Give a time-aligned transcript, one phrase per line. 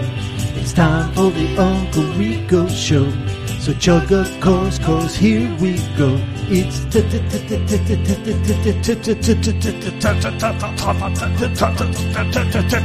[0.55, 3.11] It's time for the Uncle Rico Show.
[3.59, 6.17] So chug a course, course, here we go.
[6.49, 6.79] It's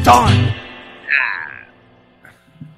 [0.04, 0.54] time.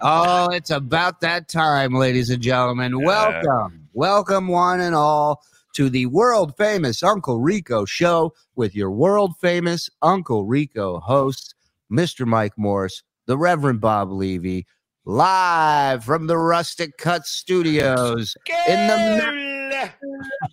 [0.02, 3.02] Oh, it's about that time, ladies and gentlemen.
[3.02, 5.42] Welcome, welcome, one and all,
[5.74, 11.54] to the world famous Uncle Rico show with your world famous Uncle Rico hosts,
[11.92, 12.26] Mr.
[12.26, 14.66] Mike Morse, the Reverend Bob Levy,
[15.04, 18.36] live from the Rustic Cut Studios
[18.68, 19.88] in the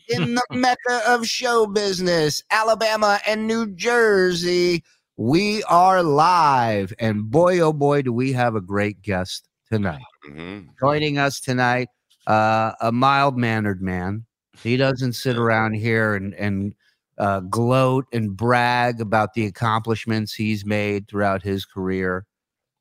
[0.10, 4.84] in the mecca of show business, Alabama and New Jersey.
[5.16, 10.04] We are live, and boy, oh boy, do we have a great guest tonight.
[10.30, 10.68] Mhm.
[10.80, 11.88] Joining us tonight,
[12.28, 14.24] uh, a mild mannered man.
[14.62, 16.76] He doesn't sit around here and and
[17.18, 22.27] uh, gloat and brag about the accomplishments he's made throughout his career,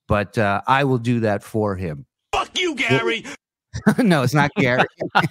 [0.08, 2.06] but uh, I will do that for him.
[2.32, 3.24] Fuck you, Gary.
[3.98, 4.84] no, it's not Gary.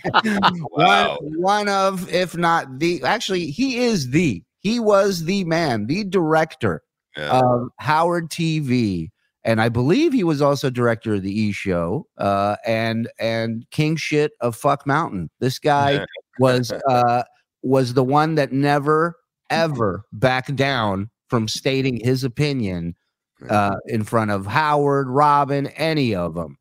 [0.72, 1.18] Wow.
[1.22, 6.04] one, one of, if not the, actually, he is the, he was the man, the
[6.04, 6.82] director
[7.18, 7.40] Yeah.
[7.40, 9.10] of Howard TV.
[9.44, 13.96] And I believe he was also director of the E Show uh, and and King
[13.96, 15.30] Shit of Fuck Mountain.
[15.40, 16.06] This guy Yeah.
[16.40, 17.24] was uh,
[17.62, 19.16] was the one that never
[19.52, 22.96] ever backed down from stating his opinion
[23.50, 26.58] uh, in front of Howard, Robin, any of them.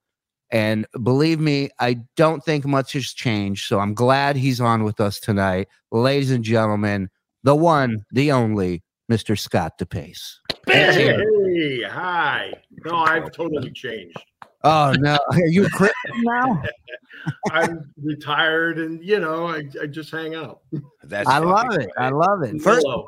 [0.50, 3.66] And believe me, I don't think much has changed.
[3.66, 5.68] So I'm glad he's on with us tonight.
[5.90, 7.10] Ladies and gentlemen,
[7.42, 9.38] the one, the only, Mr.
[9.38, 10.36] Scott DePace.
[10.66, 12.54] Hey, hi.
[12.84, 14.16] No, I've totally changed.
[14.62, 15.18] Oh, no.
[15.30, 16.62] Are you a Christian now?
[17.50, 20.60] I'm retired and, you know, I, I just hang out.
[21.02, 21.90] That's I love it.
[21.98, 22.60] I love it.
[22.62, 23.06] First, Mellow.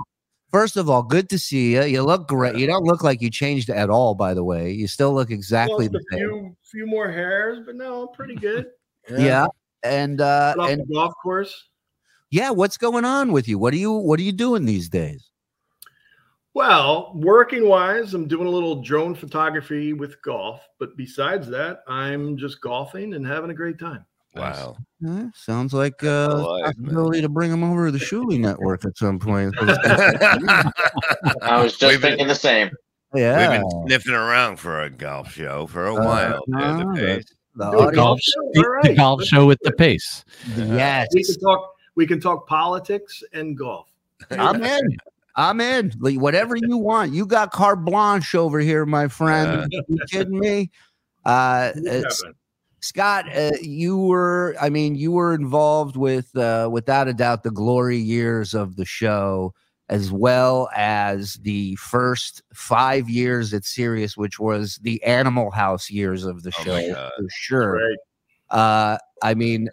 [0.50, 1.82] First of all, good to see you.
[1.84, 2.56] You look great.
[2.56, 4.72] You don't look like you changed at all, by the way.
[4.72, 6.18] You still look exactly the a same.
[6.18, 8.66] few, few more hairs, but no, I'm pretty good.
[9.08, 9.46] Yeah.
[9.84, 11.68] And uh and golf course.
[12.30, 13.56] yeah, what's going on with you?
[13.56, 15.30] What are you what are you doing these days?
[16.54, 20.60] Well, working wise, I'm doing a little drone photography with golf.
[20.80, 24.04] But besides that, I'm just golfing and having a great time.
[24.36, 24.76] Wow.
[25.04, 25.26] Huh?
[25.34, 26.86] sounds like uh Alive, man.
[26.86, 29.54] possibility to bring him over to the Shuli network at some point.
[31.42, 32.70] I was just We've been- the same.
[33.14, 33.50] yeah.
[33.50, 36.40] We've been sniffing around for a golf show for a while.
[36.54, 37.24] Uh, there, the pace.
[37.54, 38.50] the Do a audience- golf golf, show?
[38.52, 40.24] the, All the golf show with DePace.
[40.56, 41.08] yes.
[41.12, 41.72] We can talk.
[41.94, 43.88] We can talk politics and golf.
[44.30, 44.96] I'm in.
[45.34, 45.92] I'm in.
[45.98, 47.12] Like, Whatever you want.
[47.12, 49.70] You got carte blanche over here, my friend.
[49.70, 50.70] you kidding me?
[51.24, 52.34] Uh, it's- Kevin.
[52.86, 57.50] Scott, uh, you were, I mean, you were involved with, uh, without a doubt, the
[57.50, 59.52] glory years of the show,
[59.88, 66.24] as well as the first five years at Sirius, which was the Animal House years
[66.24, 67.72] of the Oh show, for sure.
[67.72, 67.98] Right.
[68.50, 69.68] Uh, I mean,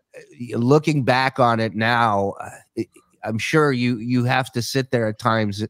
[0.55, 2.83] looking back on it now, uh,
[3.23, 5.63] I'm sure you you have to sit there at times.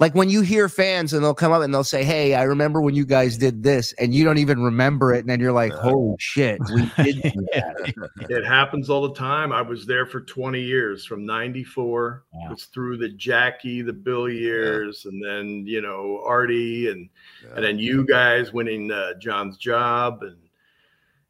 [0.00, 2.80] Like when you hear fans and they'll come up and they'll say, "Hey, I remember
[2.80, 5.72] when you guys did this," and you don't even remember it, and then you're like,
[5.72, 5.80] Yeah.
[5.80, 7.94] "Holy shit, we did do that."
[8.30, 9.50] It happens all the time.
[9.50, 12.50] I was there for 20 years from 94 Wow.
[12.50, 17.08] was through the Jackie, the Bill years, and then, you know, Artie and
[17.56, 20.36] and then you guys winning uh, John's job and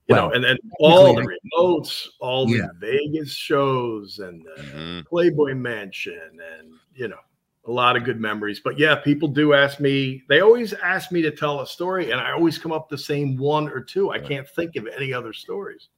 [0.08, 1.22] you Well, know, and then all the
[1.56, 5.06] remotes, all the Vegas shows and uh, Mhm.
[5.06, 6.20] Playboy Mansion
[6.58, 7.20] and you know,
[7.68, 8.60] a lot of good memories.
[8.64, 12.20] But yeah, people do ask me, they always ask me to tell a story, and
[12.20, 14.10] I always come up the same one or two.
[14.10, 15.88] I can't think of any other stories.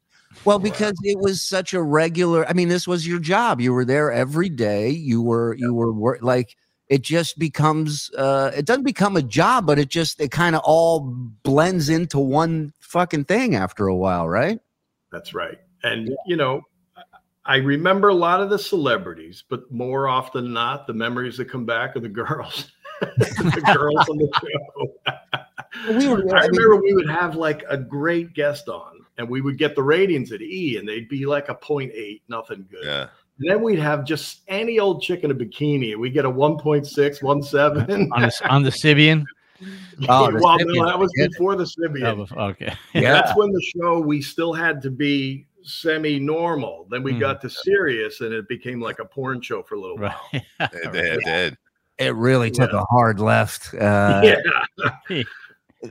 [0.44, 2.46] Well, because it was such a regular.
[2.48, 3.60] I mean, this was your job.
[3.60, 4.90] You were there every day.
[4.90, 6.56] You were you were wor- like
[6.88, 8.10] it just becomes.
[8.16, 11.00] uh It doesn't become a job, but it just it kind of all
[11.42, 14.60] blends into one fucking thing after a while, right?
[15.10, 15.58] That's right.
[15.82, 16.62] And you know,
[17.44, 21.46] I remember a lot of the celebrities, but more often than not, the memories that
[21.46, 22.70] come back are the girls.
[23.00, 25.98] the girls on the show.
[25.98, 29.28] We were- I I mean- remember we would have like a great guest on, and
[29.28, 32.84] we would get the ratings at E, and they'd be like a 0.8, nothing good.
[32.84, 33.06] Yeah.
[33.38, 36.30] And then we'd have just any old chick in a bikini, and we get a
[36.30, 36.84] 1.6,
[37.22, 38.08] 1.7.
[38.12, 39.24] on the on the Sybian.
[40.08, 42.26] Oh, well, Sybian, no, that was before the Sybian.
[42.34, 42.72] Oh, okay.
[42.94, 46.86] That's when the show we still had to be semi-normal.
[46.90, 47.20] Then we Mhm.
[47.20, 50.20] got to Sirius, and it became like a porn show for a little while.
[50.32, 50.42] Right.
[50.72, 51.04] It did.
[51.16, 51.58] It did.
[51.98, 52.80] It really took Yeah.
[52.80, 53.74] a hard left.
[53.74, 54.22] Uh,
[55.10, 55.22] yeah,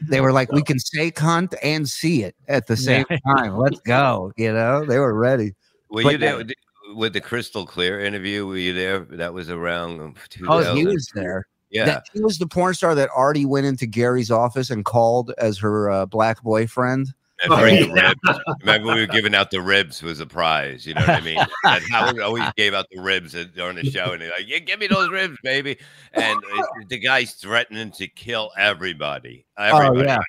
[0.02, 3.18] They were like, we can say cunt and see it at the same Yeah.
[3.36, 3.58] time.
[3.58, 4.32] Let's go.
[4.38, 5.54] You know, they were ready.
[5.90, 6.56] Were But you there that-
[6.96, 8.46] with the- Crystal Clear interview?
[8.48, 9.00] Were you there?
[9.00, 10.18] That was around
[10.48, 11.46] Oh, he was there.
[11.70, 11.86] Yeah.
[11.86, 15.60] That she was the porn star that already went into Gary's office and called as
[15.60, 17.14] her uh, black boyfriend.
[17.44, 18.40] And bring the ribs.
[18.62, 20.86] Remember, we were giving out the ribs was a prize.
[20.86, 21.38] You know what I mean?
[21.64, 24.60] And Howard always gave out the ribs at- during the show, and he's like, "Yeah,
[24.60, 25.78] give me those ribs, baby."
[26.14, 29.46] And it- the guy's threatening to kill everybody.
[29.58, 30.00] Everybody.
[30.00, 30.20] Oh yeah,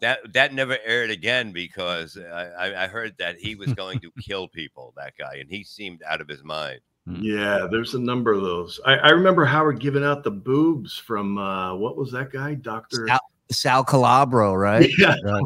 [0.00, 4.10] That that never aired again because I, I- I heard that he was going to
[4.22, 4.94] kill people.
[4.96, 6.80] That guy, and he seemed out of his mind.
[7.06, 8.80] Yeah, there's a number of those.
[8.86, 13.06] I, I remember Howard giving out the boobs from uh, what was that guy, Doctor?
[13.06, 13.20] Sal,
[13.50, 14.90] Sal Calabro, right?
[14.98, 15.42] Yeah, Right.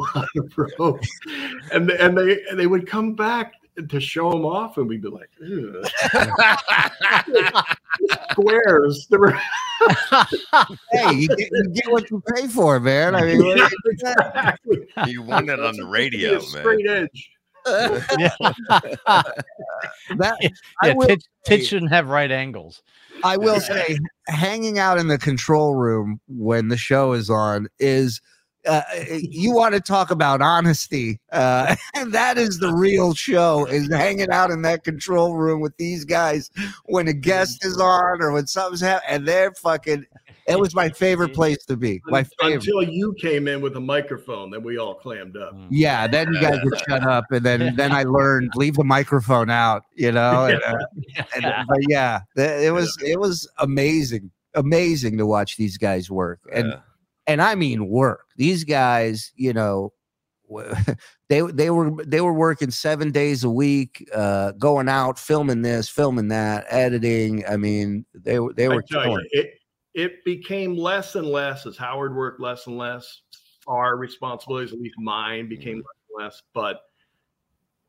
[0.77, 0.99] bro.
[1.71, 3.53] And and they and they would come back
[3.87, 5.85] to show them off, and we'd be like, "Ugh."
[8.31, 9.07] squares.
[9.09, 9.31] There were
[10.91, 13.15] hey, you get, you get what you pay for, man.
[13.15, 14.87] I mean, what- exactly.
[15.07, 17.07] you won it on the radio, Be a Straight man.
[17.67, 18.31] edge.
[20.17, 20.37] that
[20.81, 20.93] Yeah,
[21.45, 22.81] tits, shouldn't have right angles.
[23.23, 28.21] I will say, hanging out in the control room when the show is on is.
[28.67, 28.81] Uh,
[29.21, 33.65] you want to talk about honesty, uh, and that is the real show.
[33.65, 36.51] Is hanging out in that control room with these guys
[36.83, 40.05] when a guest is on or when something's happening, and they're fucking.
[40.49, 42.01] It was my favorite place to be.
[42.05, 42.55] My favorite.
[42.55, 45.55] Until you came in with a microphone, then we all clammed up.
[45.69, 49.49] Yeah, then you guys would shut up, and then then I learned leave the microphone
[49.49, 49.83] out.
[49.93, 55.55] You know, and, uh, and, but yeah, it was it was amazing, amazing to watch
[55.57, 56.79] these guys work, and Yeah.
[57.27, 58.25] and I mean work.
[58.35, 59.93] These guys, you know,
[61.29, 65.89] they they were they were working seven days a week, uh, going out, filming this,
[65.89, 67.45] filming that, editing.
[67.47, 69.58] I mean, they were they I were tell you, it
[69.93, 73.21] it became less and less as Howard worked less and less.
[73.67, 76.41] Our responsibilities, at least mine, became less and less.
[76.53, 76.81] But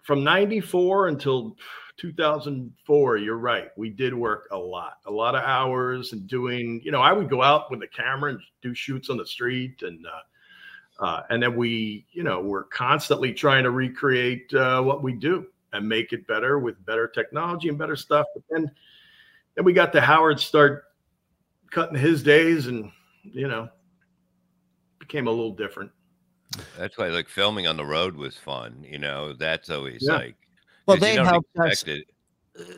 [0.02, 1.56] from '94 until
[1.98, 3.68] 2004, you're right.
[3.76, 6.80] We did work a lot, a lot of hours, and doing.
[6.84, 9.82] You know, I would go out with the camera and do shoots on the street,
[9.82, 15.02] and uh, uh, and then we, you know, we're constantly trying to recreate uh, what
[15.02, 18.26] we do and make it better with better technology and better stuff.
[18.34, 18.70] But then,
[19.54, 20.84] then we got to Howard start
[21.70, 22.90] cutting his days and
[23.22, 23.68] you know
[24.98, 25.90] became a little different
[26.78, 28.84] That's why like filming on the road was fun.
[28.88, 30.14] You know, that's always Yeah.
[30.16, 30.36] like
[30.86, 31.84] well they helped us.
[31.84, 32.04] it.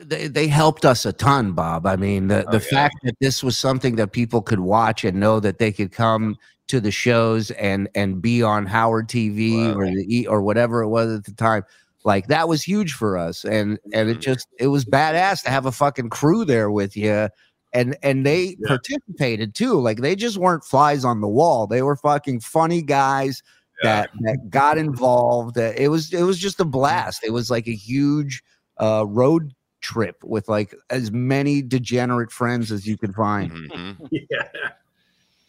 [0.03, 1.87] they they helped us a ton, Bob.
[1.87, 2.59] I mean, the, the Oh, yeah.
[2.59, 6.37] fact that this was something that people could watch and know that they could come
[6.69, 9.79] to the shows and and be on Howard TV Wow.
[9.79, 11.65] or the E or whatever it was at the time.
[12.05, 14.23] Like that was huge for us, and and it Mhm.
[14.23, 17.29] just it was badass to have a fucking crew there with you,
[17.73, 18.69] and and they Yeah.
[18.69, 19.81] participated too.
[19.81, 21.67] Like they just weren't flies on the wall.
[21.67, 23.43] They were fucking funny guys
[23.83, 24.03] Yeah.
[24.03, 25.59] that that got involved.
[25.59, 27.25] Uh, It was it was just a blast.
[27.25, 28.43] It was like a huge
[28.79, 33.51] uh, road trip with like as many degenerate friends as you could find.
[33.53, 33.97] Mhm.
[34.31, 34.49] yeah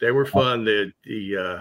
[0.00, 1.60] they were fun the the uh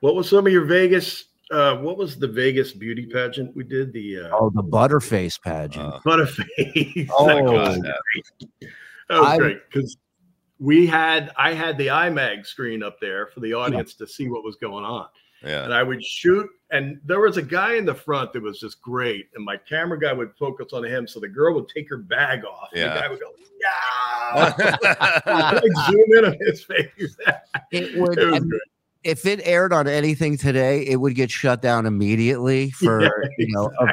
[0.00, 3.92] what was some of your vegas uh what was the vegas beauty pageant we did
[3.92, 5.94] the uh Oh, the Butterface pageant.
[5.94, 8.72] Uh, butterface Oh, God, great,
[9.12, 9.96] that was I- great because
[10.58, 14.44] we had i had the imag screen up there for the audience to see what
[14.44, 15.06] was going on
[15.44, 15.64] yeah.
[15.64, 16.48] and I would shoot.
[16.70, 19.28] And there was a guy in the front that was just great.
[19.34, 21.06] And my camera guy would focus on him.
[21.06, 22.68] So the girl would take her bag off.
[22.72, 22.94] And Yeah.
[22.94, 24.52] the guy would go, yeah.
[25.60, 27.16] like zoom in on his face.
[27.70, 28.60] It would It was I mean, great.
[29.04, 33.46] If it aired on anything today, it would get shut down immediately for Yeah, you
[33.54, 33.86] know a,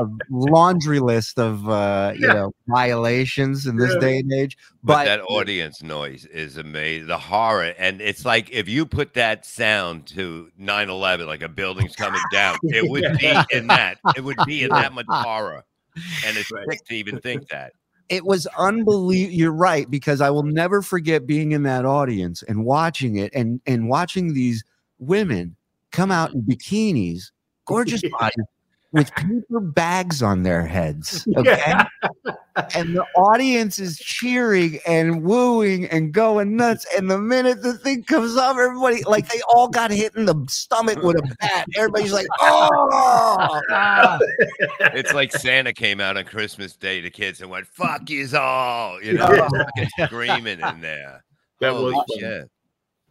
[0.00, 2.34] a, a laundry list of uh, you Yeah.
[2.34, 4.00] know violations in this Yeah.
[4.00, 4.56] day and age.
[4.82, 7.08] But, But, that audience noise is amazing.
[7.08, 11.96] The horror, and it's like if you put that sound to 9/11, like a building's
[11.96, 13.98] coming down, it would be in that.
[14.16, 15.64] It would be in that much horror,
[16.26, 16.66] and it's Right.
[16.86, 17.72] to even think that.
[18.08, 19.34] It was unbelievable.
[19.34, 23.60] You're right because I will never forget being in that audience and watching it and
[23.66, 24.64] and watching these
[24.98, 25.56] women
[25.90, 27.30] come out in bikinis,
[27.66, 28.44] gorgeous bodies,
[28.94, 31.26] with paper bags on their heads.
[31.36, 31.56] Okay.
[31.66, 31.86] Yeah.
[32.76, 36.86] And the audience is cheering and wooing and going nuts.
[36.96, 40.36] And the minute the thing comes off, everybody like they all got hit in the
[40.48, 41.66] stomach with a bat.
[41.76, 43.60] Everybody's like, oh,
[44.94, 49.02] It's like Santa came out on Christmas Day to kids and went, "Fuck yous all,"
[49.02, 50.06] you know, Yeah.
[50.06, 51.24] screaming in there.
[51.60, 52.18] That Holy was fun.
[52.20, 52.50] shit.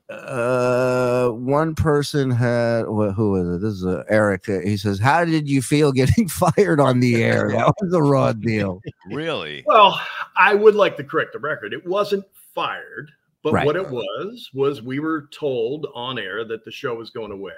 [0.09, 4.99] Uh one person had wh- who was it this is uh, eric Uh, he says
[4.99, 9.63] how did you feel getting fired on the air that was a raw deal Really?
[9.65, 9.99] Well,
[10.35, 11.73] I would like to correct the record.
[11.73, 13.11] It wasn't fired,
[13.43, 13.65] but Right.
[13.65, 17.53] what it was was we were told on air that the show was going away.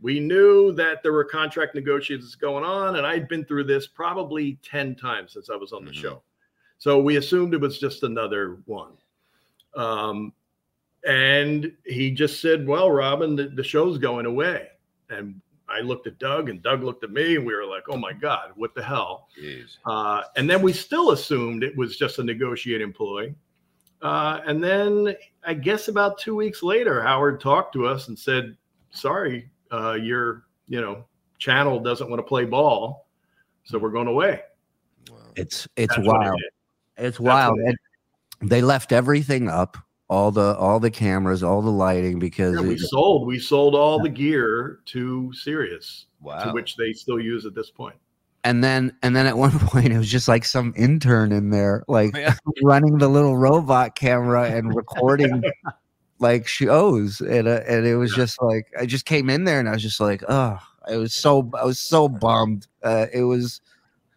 [0.00, 4.58] We knew that there were contract negotiations going on, and I'd been through this probably
[4.64, 5.94] 10 times since I was on the Mhm.
[6.02, 6.22] show.
[6.78, 8.92] So we assumed it was just another one.
[9.76, 10.32] Um,
[11.06, 14.68] and he just said, "Well, Robin, the, the show's going away."
[15.08, 17.96] And I looked at Doug, and Doug looked at me, and we were like, "Oh
[17.96, 19.78] my God, what the hell?" Jeez.
[19.86, 23.34] Uh, and then we still assumed it was just a negotiating ploy.
[24.02, 25.14] Uh, and then
[25.44, 28.56] I guess about two weeks later, Howard talked to us and said,
[28.90, 31.04] "Sorry, uh, your you know
[31.38, 33.06] channel doesn't want to play ball,
[33.64, 34.42] so we're going away."
[35.36, 36.40] It's it's That's what it wild.
[36.96, 37.58] It's That's wild.
[37.60, 37.76] it
[38.40, 39.76] And they left everything up,
[40.10, 43.74] all the all the cameras, all the lighting, because Yeah, we it- sold we sold
[43.74, 46.44] all the gear to Sirius, Wow.
[46.44, 47.96] to which they still use at this point.
[48.42, 51.84] and then and then at one point it was just like some intern in there,
[51.88, 52.34] like Yeah.
[52.62, 55.42] running the little robot camera and recording
[56.18, 59.68] like shows, and uh, and it was just like I just came in there and
[59.68, 62.66] I was just like, oh, I was so I was so bummed.
[62.82, 63.60] Uh, it was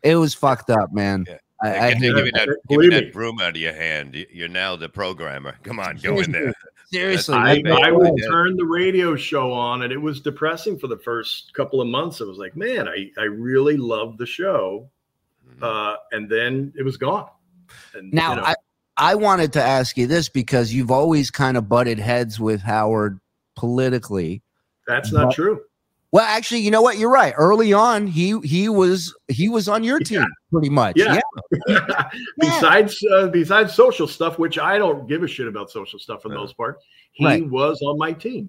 [0.02, 1.26] it was fucked up, man.
[1.63, 1.70] Yeah.
[1.70, 2.34] I, Hey, I give, hate it.
[2.34, 4.15] that, give me that broom out of your hand.
[4.15, 5.55] You- You're now the programmer.
[5.63, 6.53] Come on, go in there.
[6.91, 7.36] seriously.
[7.36, 7.93] I, That's I bad.
[7.93, 11.88] would turn the radio show on, and it was depressing for the first couple of
[11.88, 12.22] months.
[12.22, 14.89] It was like, man, I, I really loved the show,
[15.58, 15.63] Mhm.
[15.63, 17.29] uh, and then it was gone.
[17.96, 18.55] And Now, you know, I,
[18.98, 23.20] I wanted to ask you this because you've always kind of butted heads with Howard
[23.55, 24.41] politically.
[24.88, 25.62] that's not but- true.
[26.13, 27.00] Well, actually, you know what?
[27.00, 27.34] You're right.
[27.36, 30.96] Early on, he he was he was on your team pretty much.
[30.96, 31.20] Yeah.
[31.67, 32.10] yeah.
[32.38, 36.29] besides uh, besides social stuff, which I don't give a shit about social stuff for
[36.29, 36.41] the Yeah.
[36.41, 36.77] most part,
[37.13, 37.50] he Right.
[37.50, 38.48] was on my team,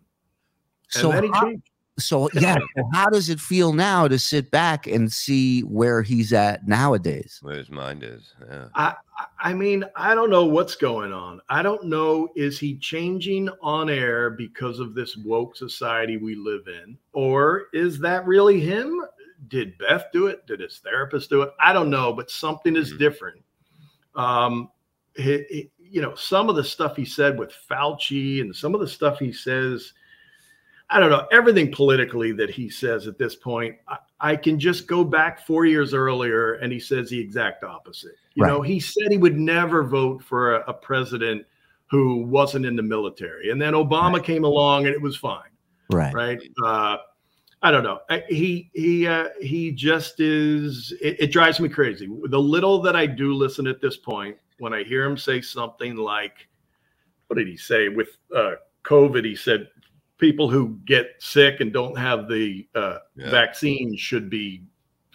[0.94, 1.62] and So then he how, changed.
[1.98, 2.56] So yeah.
[2.76, 7.38] so how does it feel now to sit back and see where he's at nowadays?
[7.42, 8.32] Where his mind is.
[8.48, 8.68] Yeah.
[8.74, 11.40] I, I- I mean, I don't know what's going on.
[11.50, 12.30] I don't know.
[12.34, 16.96] Is he changing on air because of this woke society we live in?
[17.12, 19.04] Or is that really him?
[19.48, 20.46] Did Beth do it?
[20.46, 21.50] Did his therapist do it?
[21.60, 22.98] I don't know, but something is Mhm.
[22.98, 23.42] different.
[24.16, 24.70] Um,
[25.14, 28.80] he- he- you know, some of the stuff he said with Fauci and some of
[28.80, 29.92] the stuff he says,
[30.94, 34.86] I don't know, everything politically that he says at this point, I, I can just
[34.86, 38.14] go back four years earlier and he says the exact opposite.
[38.34, 38.50] You Right.
[38.50, 41.44] know, he said he would never vote for a, a president
[41.90, 43.50] who wasn't in the military.
[43.50, 45.50] And then Obama came along and it was fine,
[45.90, 46.14] Right.
[46.14, 46.40] right?
[46.64, 46.98] Uh,
[47.62, 47.98] I don't know.
[48.08, 50.92] I- He he uh, he just is.
[51.02, 52.06] It, it drives me crazy.
[52.28, 55.96] The little that I do listen at this point, when I hear him say something
[55.96, 56.46] like,
[57.26, 59.68] "What did he say with uh, COVID?" He said,
[60.18, 63.30] "People who get sick and don't have the uh, Yeah.
[63.30, 64.62] vaccine should be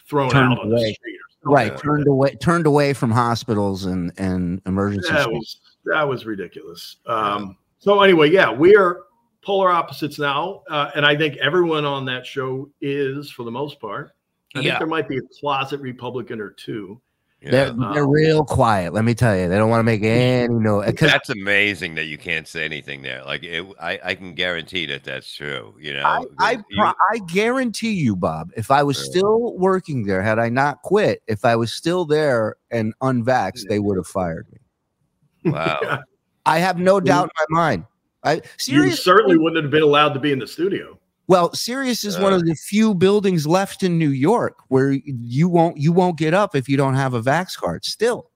[0.07, 0.93] thrown Turned out on the away.
[0.93, 1.71] street." Right.
[1.71, 5.09] like Turned away turned away from hospitals and and emergency.
[5.13, 5.33] that centers.
[5.33, 6.97] was that was ridiculous.
[7.05, 9.03] Um, so anyway, yeah, we are
[9.41, 13.79] polar opposites now, uh, and I think everyone on that show is, for the most
[13.79, 14.11] part.
[14.53, 14.63] I Yeah.
[14.71, 16.99] think there might be a closet Republican or two.
[17.41, 17.51] Yeah.
[17.51, 18.91] They're, they're real quiet.
[18.93, 20.87] Let me tell you, they don't want to make any noise.
[20.87, 23.23] Because That's amazing that you can't say anything there.
[23.23, 25.73] Like it, I, I can guarantee that that's true.
[25.79, 29.03] You know, I, I, 'cause pro- you- I guarantee you, Bob, if I was Yeah.
[29.11, 33.79] still working there, had I not quit, if I was still there and unvaxxed, they
[33.79, 35.51] would have fired me.
[35.51, 35.99] wow.
[36.45, 37.85] I have no doubt in my mind.
[38.23, 40.97] I You certainly wouldn't have been allowed to be in the studio.
[41.29, 42.37] Well, Sirius is one Uh.
[42.37, 46.55] of the few buildings left in New York where you won't you won't get up
[46.55, 47.85] if you don't have a vax card.
[47.85, 48.29] Still,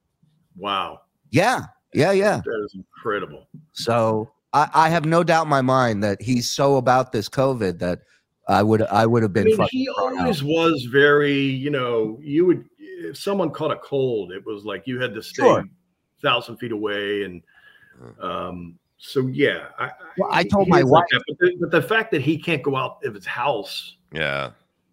[0.56, 2.40] Wow, yeah, yeah, yeah.
[2.44, 3.48] that is incredible.
[3.72, 7.80] So I, I have no doubt in my mind that he's so about this COVID
[7.80, 8.00] that
[8.48, 9.46] I would I would have I been.
[9.46, 10.20] mean, he thrown out.
[10.20, 14.86] always was very, you know, you would if someone caught a cold, it was like
[14.86, 15.64] you had to stay Sure.
[16.22, 17.42] thousand feet away, and
[18.20, 19.66] um, so yeah.
[19.78, 22.22] I, Well, I told my is like wife- that, but, the, but the fact that
[22.22, 24.50] he can't go out of his house, Yeah.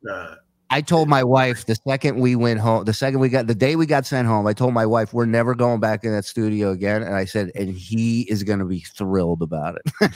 [0.09, 0.35] uh,
[0.71, 3.75] I told my wife the second we went home, the second we got the day
[3.75, 6.71] we got sent home, I told my wife we're never going back in that studio
[6.71, 7.03] again.
[7.03, 10.11] And I said, and he is going to be thrilled about it.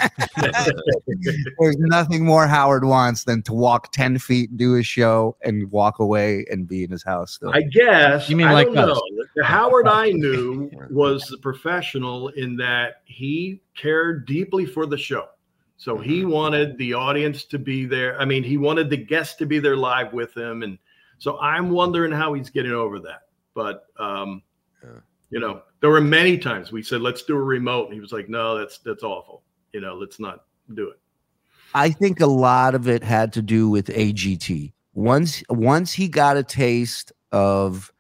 [1.60, 6.00] There's nothing more Howard wants than to walk 10 feet, do his show, and walk
[6.00, 7.34] away and be in his house.
[7.34, 7.52] Still.
[7.54, 8.30] I guess.
[8.30, 8.96] You mean I like don't us?
[8.96, 9.26] know.
[9.36, 15.28] The Howard I knew was the professional in that he cared deeply for the show.
[15.78, 16.30] So he Mm-hmm.
[16.30, 18.20] wanted the audience to be there.
[18.20, 20.78] I mean, he wanted the guests to be there live with him, and
[21.18, 23.24] so I'm wondering how he's getting over that.
[23.54, 24.42] But um,
[24.84, 25.00] Yeah.
[25.30, 28.12] you know, there were many times we said, "Let's do a remote," and he was
[28.12, 29.44] like, "No, that's that's awful.
[29.74, 31.00] You know, let's not do it."
[31.74, 34.72] I think a lot of it had to do with AGT.
[34.94, 37.92] Once once he got a taste of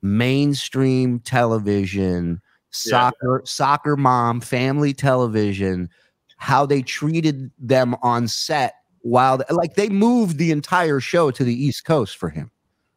[0.00, 5.90] mainstream television, soccer, soccer mom, family television,
[6.38, 11.54] how they treated them on set while like they moved the entire show to the
[11.54, 12.50] East Coast for him.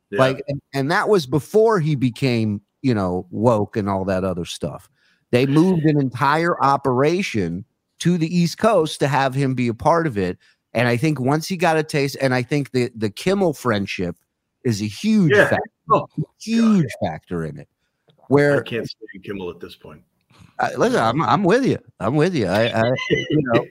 [0.10, 0.20] Yeah.
[0.20, 4.46] Like and, and that was before he became, you know, woke and all that other
[4.46, 4.90] stuff.
[5.32, 7.66] They moved an entire operation
[8.00, 10.38] to the East Coast to have him be a part of it.
[10.74, 14.18] And I think once he got a taste, and I think the the Kimmel friendship
[14.64, 15.50] is a huge Yeah.
[15.50, 16.08] factor, Oh,
[16.40, 17.68] huge factor in it.
[18.28, 20.02] Where I can't stand Kimmel at this point.
[20.60, 21.80] I, listen, I'm I'm with you.
[22.00, 22.48] I'm with you.
[22.48, 23.66] I, I you know,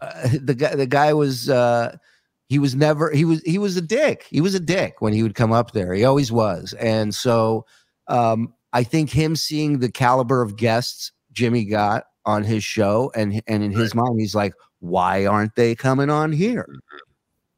[0.00, 1.96] uh, the guy the guy was uh,
[2.48, 4.26] he was never he was he was a dick.
[4.30, 5.92] He was a dick when he would come up there.
[5.94, 6.72] He always was.
[6.74, 7.66] And so
[8.08, 13.42] um, I think him seeing the caliber of guests Jimmy got on his show, and
[13.46, 16.68] and in his mind, he's like, why aren't they coming on here?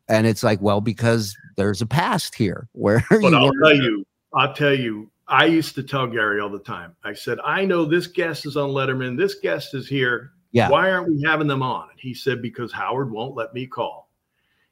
[0.09, 4.05] And it's like, well, because there's a past here where But I'll tell you,
[4.35, 6.95] I'll tell you, I used to tell Gary all the time.
[7.05, 10.33] I said, I know this guest is on Letterman, this guest is here.
[10.51, 10.69] Yeah.
[10.69, 11.89] Why aren't we having them on?
[11.91, 14.11] And he said, because Howard won't let me call.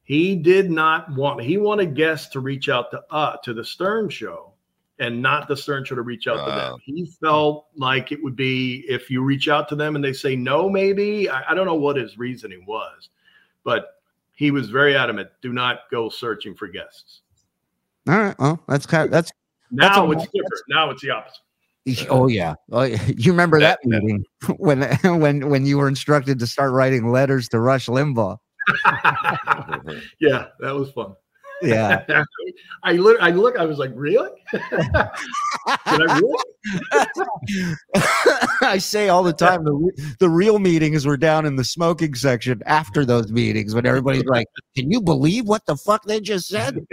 [0.02, 4.09] He did not want, he wanted guests to reach out to uh to the Stern
[4.11, 4.52] show
[4.99, 6.78] and not the Stern show to reach out to them.
[6.85, 10.37] He felt like it would be if you reach out to them and they say
[10.37, 11.30] no, maybe.
[11.30, 13.09] I, I don't know what his reasoning was,
[13.64, 14.02] but
[14.35, 15.30] he was very adamant.
[15.40, 17.21] Do not go searching for guests.
[18.09, 18.38] all right.
[18.38, 19.39] Well, that's kind of, that's That's
[19.71, 20.62] Now it's different.
[20.69, 21.41] Now it's the opposite.
[22.11, 22.83] Oh yeah, oh,
[23.17, 24.25] you remember that, That- that- meeting
[24.59, 24.83] when
[25.21, 28.37] when when you were instructed to start writing letters to Rush Limbaugh?
[30.21, 31.15] yeah, that was fun.
[31.62, 32.05] Yeah,
[32.85, 33.19] I look.
[33.21, 33.59] I look.
[33.59, 34.31] I was like, really?
[34.50, 37.75] Did I really?
[38.62, 42.62] I say all the time the the real meetings were down in the smoking section
[42.65, 46.87] after those meetings when everybody's like, "Can you believe what the fuck they just said?"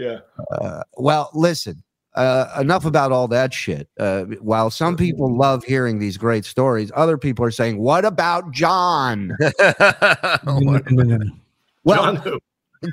[0.00, 0.20] Yeah.
[0.50, 1.82] Uh, well, listen.
[2.14, 3.88] Uh, enough about all that shit.
[3.98, 8.52] Uh, while some people love hearing these great stories, other people are saying, "What about
[8.52, 9.36] John?"
[11.82, 12.38] Well, John?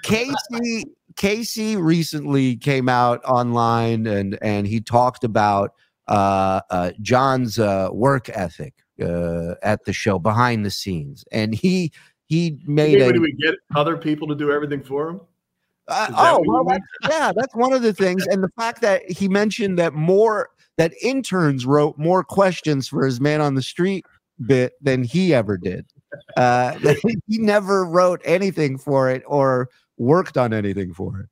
[0.03, 0.85] Casey
[1.17, 5.73] Casey recently came out online and and he talked about
[6.07, 11.91] uh, uh, John's uh, work ethic uh, at the show behind the scenes, and he
[12.27, 15.21] he made Maybe a we get other people to do everything for him?
[15.87, 19.27] Uh, oh well that's, yeah that's one of the things, and the fact that he
[19.27, 24.05] mentioned that more that interns wrote more questions for his man on the street
[24.45, 25.85] bit than he ever did.
[26.35, 26.77] Uh,
[27.27, 31.25] he never wrote anything for it or worked on anything for it.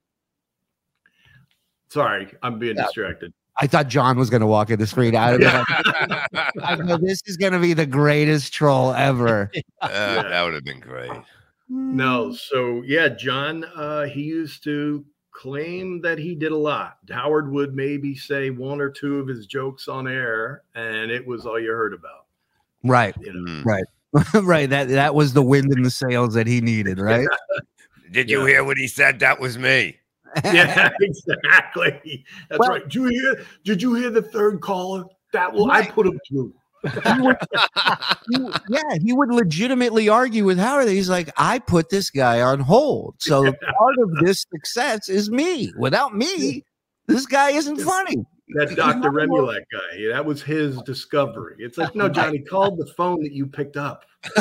[1.89, 2.83] Sorry, I'm being Yeah.
[2.83, 3.33] distracted.
[3.61, 6.53] I thought John was going to walk in the street out of it.
[6.61, 9.49] I go, this is going to be the greatest troll ever.
[9.81, 11.11] Uh, that would have been great.
[11.67, 16.97] No, so yeah, John, uh, he used to claim that he did a lot.
[17.10, 21.45] Howard would maybe say one or two of his jokes on air, and it was
[21.45, 22.25] all you heard about.
[22.84, 23.65] Right, You know, Mm.
[23.65, 23.84] right.
[24.69, 26.99] That that was the wind in the sails that he needed.
[26.99, 27.28] Right.
[28.12, 28.47] Did you Yeah.
[28.47, 29.19] hear what he said?
[29.19, 29.97] That was me.
[30.45, 32.23] yeah, exactly.
[32.49, 32.84] That's Well- right.
[32.84, 33.45] Did you hear?
[33.63, 35.04] Did you hear the third caller?
[35.34, 36.54] That will I put him through.
[36.89, 37.37] He would-
[38.29, 40.87] he- yeah, he would legitimately argue with Howard.
[40.87, 45.71] He's like, I put this guy on hold, so part of this success is me.
[45.77, 46.63] Without me,
[47.07, 48.25] this guy isn't funny.
[48.49, 49.09] That Dr.
[49.09, 49.79] Remulek guy.
[49.97, 51.55] yeah, That was his discovery.
[51.57, 54.03] It's like, no, Johnny, called the phone that you picked up.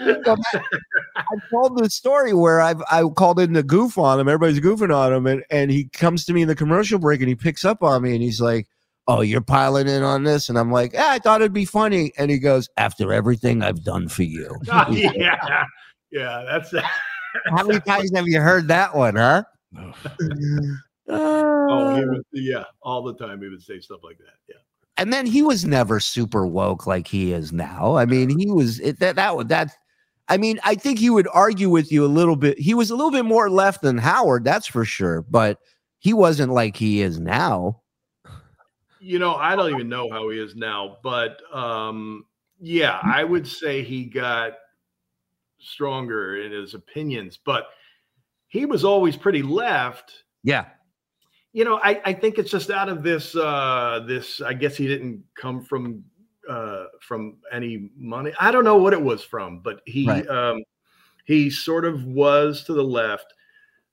[0.00, 4.28] I told the story where I've I called in to goof on him.
[4.28, 7.28] Everybody's goofing on him, and, and he comes to me in the commercial break and
[7.28, 8.66] he picks up on me and he's like,
[9.06, 12.12] "Oh, you're piling in on this," and I'm like, "Yeah, I thought it'd be funny."
[12.18, 14.56] And he goes, "After everything I've done for you,
[14.90, 15.64] yeah.
[16.10, 16.72] Yeah, that's
[17.56, 19.42] how many times have you heard that one, huh?"
[21.06, 24.36] Oh, Uh, was, yeah, all the time he would say stuff like that.
[24.48, 24.56] Yeah.
[24.96, 27.96] and then he was never super woke like he is now.
[27.96, 29.70] I mean, he was it, that that would that.
[30.28, 32.58] I mean, I think he would argue with you a little bit.
[32.58, 35.20] He was a little bit more left than Howard, that's for sure.
[35.28, 35.58] But
[35.98, 37.82] he wasn't like he is now.
[39.04, 42.24] You know, I don't even know how he is now, but um,
[42.58, 44.54] yeah, I would say he got
[45.58, 47.66] stronger in his opinions, but
[48.48, 50.24] he was always pretty left.
[50.42, 50.66] Yeah,
[51.52, 54.86] You know, I, I think it's just out of this uh this I guess he
[54.88, 56.04] didn't come from
[56.48, 58.32] uh from any money.
[58.40, 60.28] I don't know what it was from, but he Right.
[60.28, 60.62] um
[61.26, 63.34] he sort of was to the left,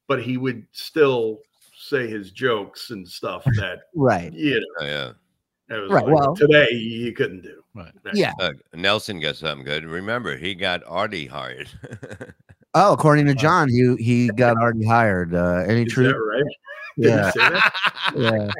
[0.08, 1.42] but he would still
[1.92, 4.32] say his jokes and stuff that right.
[4.34, 5.12] you know Oh, yeah.
[5.78, 7.62] it was Right, like, well- today you couldn't do.
[7.74, 7.92] Right.
[8.14, 8.34] Yeah.
[8.40, 9.86] Look, Nelson got something good.
[9.86, 11.70] Remember, he got Artie hired.
[12.74, 15.36] Oh, according to John, he he got Artie hired.
[15.36, 16.16] Uh, any Is truth?
[16.16, 16.44] right?
[16.98, 17.32] Did Yeah.
[17.34, 17.74] he that?
[18.16, 18.52] Yeah.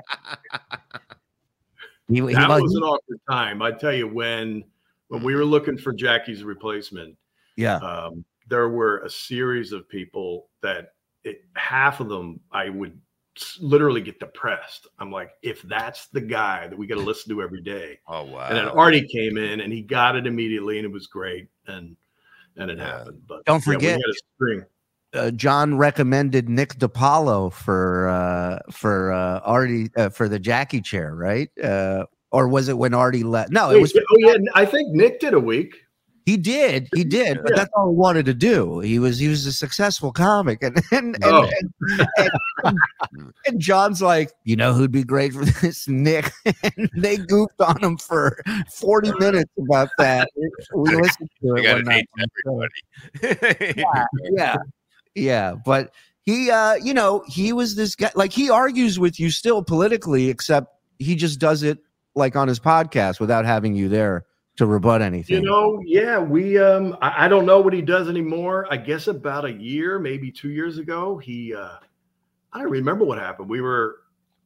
[2.10, 3.62] He, he, that was- was an awkward time.
[3.62, 4.66] I tell you when
[5.08, 7.16] when we were looking for Jackie's replacement,
[7.56, 7.78] yeah.
[7.78, 10.90] um, there were a series of people that
[11.24, 12.98] it, half of them I would s-
[13.60, 14.88] literally get depressed.
[15.00, 18.24] I'm like, if that's the guy that we got to listen to every day, Oh
[18.24, 18.48] wow.
[18.48, 21.96] and then Artie came in and he got it immediately, and it was great, and
[22.58, 22.98] and it Yeah.
[23.00, 23.22] happened.
[23.28, 24.66] But Don't forget- had a
[25.14, 31.14] uh, John recommended Nick DiPaolo for uh, for uh, Artie uh, for the Jackie chair,
[31.16, 31.50] right?
[31.62, 33.52] Uh, or was it when Artie left?
[33.52, 33.94] No, it was.
[33.96, 35.76] oh yeah, I think Nick did a week.
[36.26, 38.80] He did, he did, but that's all he wanted to do.
[38.80, 41.50] He was he was a successful comic, and and and, Oh.
[42.18, 42.30] and,
[42.64, 42.78] and-
[43.48, 46.32] and John's like, you know who'd be great for this, Nick.
[46.64, 48.40] and they goofed on him for
[48.72, 50.30] forty minutes about that.
[50.76, 52.08] We listened to it one night.
[52.46, 53.84] everybody.
[54.36, 54.58] yeah,
[55.16, 55.92] yeah, but
[56.24, 58.12] he, uh, you know, he was this guy.
[58.16, 61.80] Like he argues with you still politically, except he just does it
[62.16, 64.26] like on his podcast without having you there
[64.62, 65.38] to rebut anything.
[65.38, 68.68] You know, yeah, we um I, I don't know what he does anymore.
[68.70, 71.78] I guess about a year, maybe two years ago, he uh
[72.54, 73.50] I don't remember what happened.
[73.50, 73.98] We were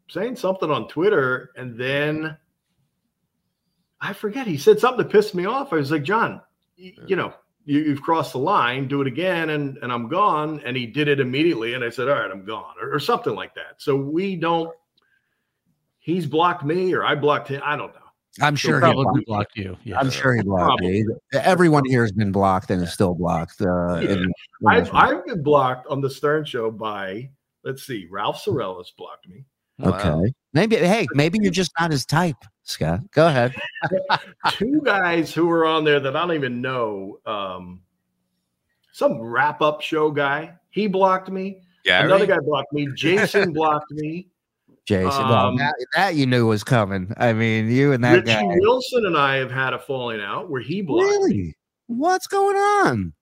[0.10, 2.38] saying something on Twitter and then
[4.00, 5.74] I forget he said something that pissed me off.
[5.74, 6.42] I was like, John,
[6.80, 7.34] y- you know,
[7.66, 10.62] you, you've crossed the line, do it again, and and I'm gone.
[10.66, 13.36] And he did it immediately, and I said, All right, I'm gone, or, or something
[13.36, 13.76] like that.
[13.82, 14.72] So we don't
[16.00, 17.62] he's blocked me or I blocked him.
[17.66, 18.05] I don't know.
[18.42, 19.26] I'm sure he Probably blocked.
[19.28, 19.78] blocked you.
[19.84, 20.00] Yeah.
[20.00, 21.18] I'm sure he blocked you.
[21.34, 23.62] Everyone here has been blocked and is still blocked.
[23.62, 24.10] Uh, Yeah.
[24.10, 24.32] in-
[24.68, 27.30] I've, I've been blocked on the Stern Show by,
[27.64, 29.46] let's see, Ralph Cirella's blocked me.
[29.84, 30.10] okay.
[30.10, 30.26] Wow.
[30.54, 33.02] Maybe hey, maybe you're just not his type, Scott.
[33.12, 33.54] Go ahead.
[34.52, 37.20] Two guys who were on there that I don't even know.
[37.26, 37.82] Um,
[38.94, 41.62] some wrap up show guy, he blocked me.
[41.84, 42.06] Gary?
[42.06, 42.88] Another guy blocked me.
[42.96, 44.28] Jason blocked me.
[44.86, 45.28] Jason.
[45.28, 47.14] well, Um, that, that you knew was coming.
[47.18, 48.44] I mean, you and that Richie guy.
[48.60, 51.18] Wilson and I have had a falling out where he blocked me.
[51.18, 51.58] Really?
[51.88, 53.14] What's going on?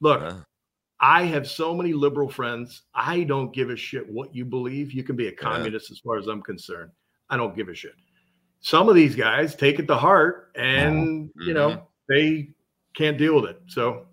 [0.00, 0.34] Look, Huh?
[1.04, 2.82] I have so many liberal friends.
[2.94, 4.92] I don't give a shit what you believe.
[4.92, 6.92] You can be a communist as far as I'm concerned.
[7.28, 7.94] I don't give a shit.
[8.60, 11.42] Some of these guys take it to heart and, mm-hmm.
[11.42, 11.82] you know, mm-hmm.
[12.08, 12.50] they
[12.94, 13.60] can't deal with it.
[13.66, 14.06] So,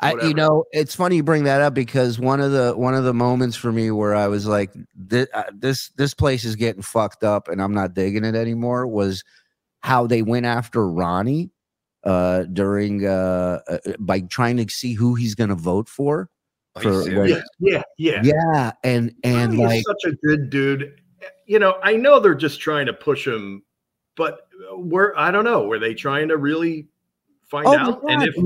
[0.00, 3.04] I, you know, it's funny you bring that up because one of the one of
[3.04, 6.82] the moments for me where I was like, this uh, this, this place is getting
[6.82, 9.24] fucked up and I'm not digging it anymore was
[9.80, 11.50] how they went after Ronnie
[12.04, 16.30] uh, during uh, uh, by trying to see who he's going to vote for.
[16.80, 17.42] For- serious?
[17.58, 18.32] yeah, yeah, yeah.
[18.54, 21.00] Yeah, and and Ronnie like such a good dude.
[21.46, 23.64] You know, I know they're just trying to push him,
[24.16, 26.86] but were I don't know, were they trying to really
[27.50, 28.02] find Oh out?
[28.08, 28.36] And if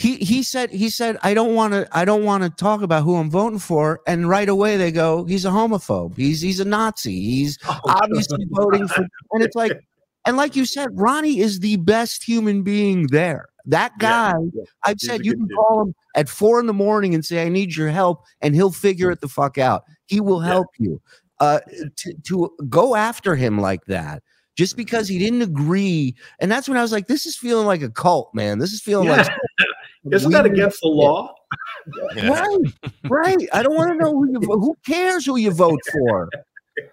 [0.00, 3.04] he he said he said I don't want to I don't want to talk about
[3.04, 6.64] who I'm voting for, and right away they go he's a homophobe, he's he's a
[6.64, 9.78] Nazi, he's obviously voting for, and it's like,
[10.26, 13.50] and like you said, Ronnie is the best human being there.
[13.66, 15.54] That guy, yeah, I've he's said you can dude.
[15.58, 18.72] call him at four in the morning and say I need your help, and he'll
[18.72, 19.84] figure it the fuck out.
[20.06, 20.48] He will Yeah.
[20.48, 20.98] help you.
[21.40, 21.60] Uh,
[21.96, 24.22] to to go after him like that.
[24.56, 27.80] Just because he didn't agree, and that's when I was like, "This is feeling like
[27.82, 28.58] a cult, man.
[28.58, 29.66] This is feeling like Yeah.
[30.10, 31.34] Isn't that against the law?
[32.14, 32.28] Yeah.
[32.30, 32.58] Right,
[33.08, 33.48] right.
[33.52, 36.28] I don't want to know who you who cares who you vote for.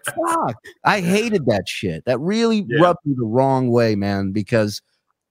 [0.06, 0.56] Fuck.
[0.84, 2.04] I hated that shit.
[2.06, 2.82] That really Yeah.
[2.82, 4.82] rubbed me the wrong way, man, because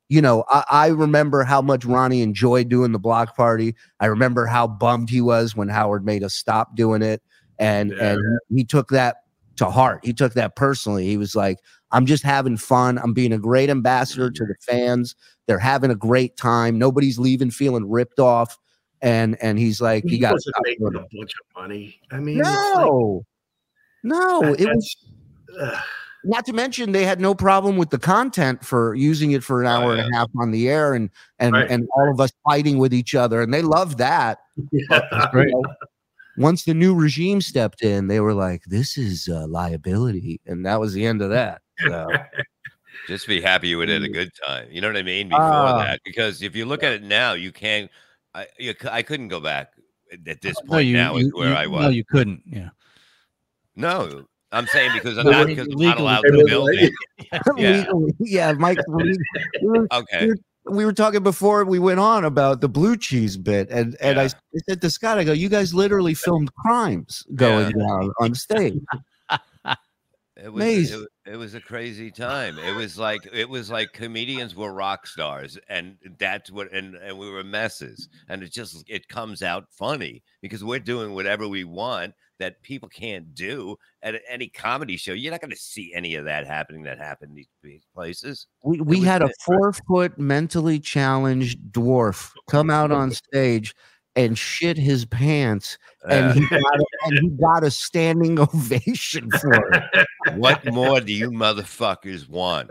[0.09, 3.75] you know, I, I remember how much Ronnie enjoyed doing the block party.
[3.99, 7.23] I remember how bummed he was when Howard made us stop doing it.
[7.59, 8.13] And Yeah.
[8.13, 8.21] and
[8.55, 9.17] he took that
[9.57, 10.05] to heart.
[10.05, 11.07] He took that personally.
[11.07, 11.59] He was like,
[11.93, 12.99] I'm just having fun.
[12.99, 15.15] I'm being a great ambassador to the fans.
[15.47, 16.79] They're having a great time.
[16.79, 18.59] Nobody's leaving feeling ripped off.
[19.03, 22.01] And and he's like, He you got making a bunch of money.
[22.11, 23.25] I mean, it's like- no,
[24.03, 24.41] no.
[24.43, 24.97] that- It was
[25.61, 25.79] ugh.
[26.25, 29.67] not to mention they had no problem with the content for using it for an
[29.69, 31.71] Oh, hour and a half on the air and and Right.
[31.71, 34.39] and all of us fighting with each other and they loved that
[34.73, 35.29] yeah.
[35.35, 35.63] You know,
[36.39, 40.81] once the new regime stepped in they were like this is uh, liability and that
[40.81, 42.09] was the end of that So,
[43.09, 44.69] Just be happy you would had a good time.
[44.71, 45.29] You know what I mean?
[45.29, 45.79] Before Ah.
[45.79, 47.91] that, because if you look at it now, you can't.
[48.35, 49.73] I you, I couldn't go back
[50.27, 50.71] at this point.
[50.71, 51.83] No, you, now you, is where I was.
[51.85, 52.43] No, you couldn't.
[52.47, 52.71] Yeah.
[53.77, 56.93] No, I'm saying because I'm No, not because I'm not allowed to build it.
[57.57, 57.85] Yeah.
[58.19, 59.17] yeah mike we,
[59.63, 60.29] we were, Okay.
[60.67, 64.25] we were talking before we went on about the blue cheese bit and and I,
[64.25, 64.31] Yeah.
[64.55, 68.79] I said to scott i go you guys literally filmed crimes going down on stage
[70.43, 72.59] It was, it, it was a crazy time.
[72.59, 77.19] It was like it was like comedians were rock stars, and that's what and and
[77.19, 78.09] we were messes.
[78.29, 82.87] And it just it comes out funny because we're doing whatever we want that people
[82.91, 85.15] can't do at any comedy show.
[85.15, 88.47] You're not going to see any of that happening that happened in these- these places.
[88.63, 93.75] We, we had a four foot mentally challenged dwarf come out on stage
[94.17, 95.77] and shit his pants,
[96.09, 100.07] and he got a, and he got a standing ovation for it.
[100.37, 102.71] what more do you motherfuckers want?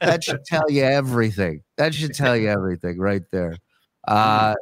[0.00, 1.62] That should tell you everything.
[1.78, 3.56] That should tell you everything right there.
[4.06, 4.54] Uh,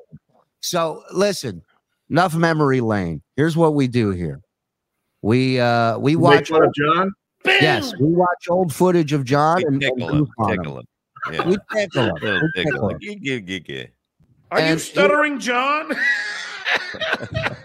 [0.61, 1.63] so listen,
[2.09, 3.21] enough memory lane.
[3.37, 4.41] Here's what we do here.
[5.23, 7.13] We uh we Make watch fun of John.
[7.45, 10.57] yes, we watch old footage of John We and, and tickle him, goof on him.
[10.59, 10.85] tickle him.
[11.33, 11.49] Yeah.
[11.49, 12.41] We tickle him.
[12.55, 13.89] We tickle tickle him.
[14.53, 15.93] Are And- you stuttering, John?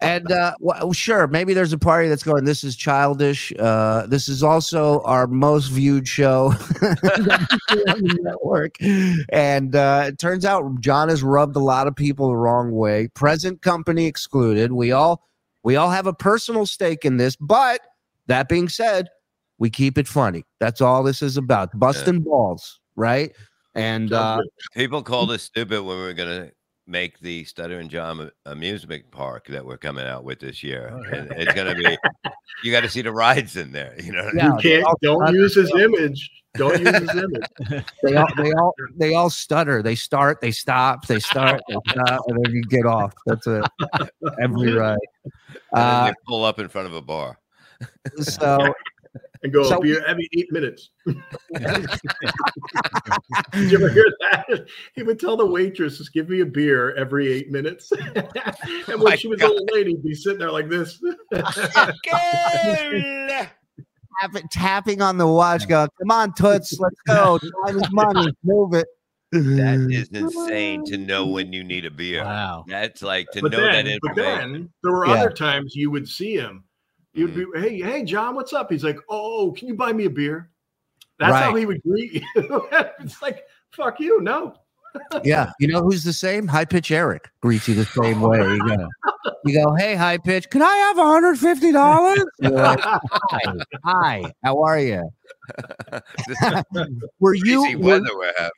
[0.00, 2.44] And uh, well, sure, maybe there's a party that's going.
[2.44, 3.52] This is childish.
[3.58, 8.76] Uh, this is also our most viewed show that we do on the network,
[9.30, 13.08] and uh, it turns out John has rubbed a lot of people the wrong way.
[13.08, 14.72] Present company excluded.
[14.72, 15.22] We all
[15.64, 17.80] we all have a personal stake in this, but
[18.26, 19.08] that being said,
[19.58, 20.44] we keep it funny.
[20.60, 21.78] That's all this is about.
[21.78, 23.32] Busting balls, right?
[23.74, 24.40] And uh,
[24.74, 26.50] People called us stupid when we were gonna
[26.86, 31.16] make the Stutter and John amusement park that we're coming out with this year, Oh,
[31.16, 31.96] and it's gonna be.
[32.62, 33.94] You got to see the rides in there.
[34.00, 34.30] You know.
[34.34, 34.54] Yeah.
[34.54, 34.86] You can't.
[35.02, 36.30] Don't use his image.
[36.54, 37.84] Don't use his image.
[38.04, 39.82] they all they all they all stutter.
[39.82, 43.12] They start, they stop, they start, they stop, and then you get off.
[43.26, 43.64] That's it.
[44.40, 44.98] Every ride.
[45.24, 45.32] And
[45.72, 47.40] Uh, they pull up in front of a bar.
[48.18, 48.72] so
[49.44, 49.62] And go.
[49.62, 50.90] So- be every eight minutes.
[51.06, 51.16] Did
[53.70, 54.66] you ever hear that?
[54.94, 58.24] He would tell the waitresses, "Give me a beer every eight minutes." and
[58.86, 59.50] when My she was God.
[59.50, 60.98] a little lady, be sitting there like this.
[64.20, 67.38] tapping, tapping on the watch, going, "Come on, toots, let's go.
[67.66, 68.32] Time is money.
[68.42, 68.86] Move it."
[69.32, 72.22] That is insane to know when you need a beer.
[72.22, 72.64] Wow.
[72.68, 75.14] That's like to but know then, that but then there were Yeah.
[75.14, 76.62] other times you would see him.
[77.14, 78.70] You'd be, hey, hey, John, what's up?
[78.70, 80.50] He's like, oh, can you buy me a beer?
[81.20, 82.68] That's how he would greet you.
[83.00, 84.54] it's like, fuck you, no.
[85.24, 86.46] Yeah, you know who's the same?
[86.46, 88.38] High pitch Eric greets you the same way.
[88.38, 88.88] You go,
[89.44, 92.98] you go, "Hey, high pitch, can I have one hundred fifty dollars?" Hi,
[93.82, 95.10] hi, how are you?
[97.18, 98.50] Were you Crazy were, we're.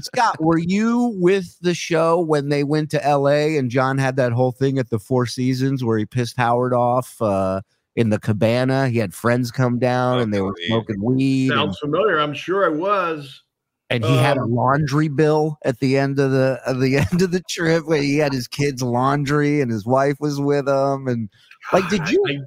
[0.00, 4.32] Scott, were you with the show when they went to LA and John had that
[4.32, 7.60] whole thing at the Four Seasons where he pissed Howard off uh,
[7.96, 8.88] in the cabana?
[8.88, 12.18] He had friends come down and they were Smoking weed, and, Sounds familiar.
[12.20, 13.42] I'm sure I was.
[13.90, 17.22] and he had a um, laundry bill at the end of the at the end
[17.22, 21.08] of the trip where he had his kids' laundry and his wife was with him.
[21.08, 21.28] And
[21.72, 22.22] like, did you?
[22.28, 22.38] I,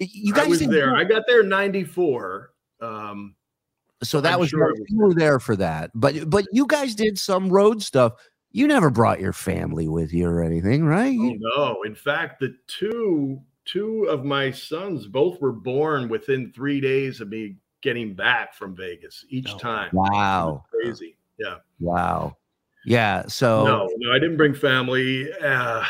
[0.00, 0.94] you I guys was there.
[0.94, 2.50] I got there in 94.
[2.80, 3.34] Um,
[4.02, 5.90] so that I'm was sure I you were there for that.
[5.94, 8.12] But but you guys did some road stuff.
[8.52, 11.16] You never brought your family with you or anything, right?
[11.18, 11.82] oh, You- no.
[11.84, 17.28] In fact, the two two of my sons both were born within three days of
[17.28, 19.90] me getting back from Vegas each Oh, time.
[19.92, 20.64] Wow.
[20.70, 21.16] Crazy.
[21.38, 21.56] Yeah.
[21.78, 22.36] Wow.
[22.84, 23.26] Yeah.
[23.26, 25.30] So No, no, I didn't bring family.
[25.34, 25.84] Uh,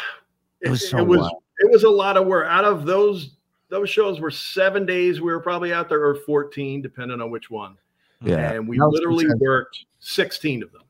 [0.60, 1.42] it was so it was wild.
[1.60, 2.46] it was a lot of work.
[2.48, 3.36] Out of those
[3.70, 5.20] those shows were seven days.
[5.20, 7.76] We were probably out there or 14, depending on which one.
[8.22, 8.52] Yeah.
[8.52, 10.82] And we Nelson literally said- worked 16 of them.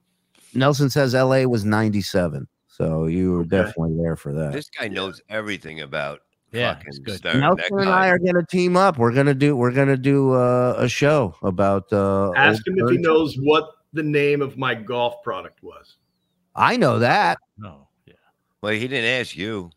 [0.54, 2.46] Nelson says LA was 97.
[2.68, 3.48] So you were Okay.
[3.48, 4.52] definitely there for that.
[4.52, 6.20] This guy knows everything about
[6.52, 7.16] Yeah, fucking it's good.
[7.18, 7.40] Stern.
[7.40, 8.98] Nelson That and I are gonna team up.
[8.98, 12.92] We're gonna do we're gonna do uh, a show about uh Ask old him if
[12.92, 15.96] he knows what the name of my golf product was.
[16.54, 17.38] I know that.
[17.58, 17.88] No.
[18.06, 18.14] Yeah.
[18.62, 19.70] Well, he didn't ask you.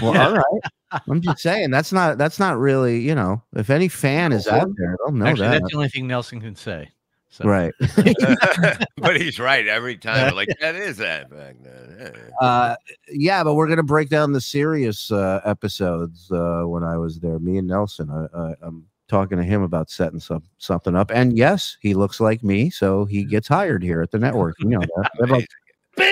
[0.00, 1.02] Well, all right.
[1.08, 4.68] I'm just saying that's not that's not really, you know, if any fan is out
[4.76, 5.60] there, they'll know Actually, that.
[5.60, 6.90] that's the only thing Nelson can say.
[7.28, 7.44] So.
[7.44, 7.74] Right.
[8.96, 10.34] but he's right every time.
[10.34, 12.12] Like, that is that back then.
[12.40, 12.46] Yeah.
[12.46, 12.76] Uh,
[13.08, 17.38] yeah, but we're gonna break down the Sirius uh, episodes uh, when I was there.
[17.38, 18.10] Me and Nelson.
[18.10, 21.10] I, I'm talking to him about setting some something up.
[21.12, 24.56] And yes, he looks like me, so he gets hired here at the network.
[24.58, 25.10] You know that.
[25.14, 25.48] We have, like-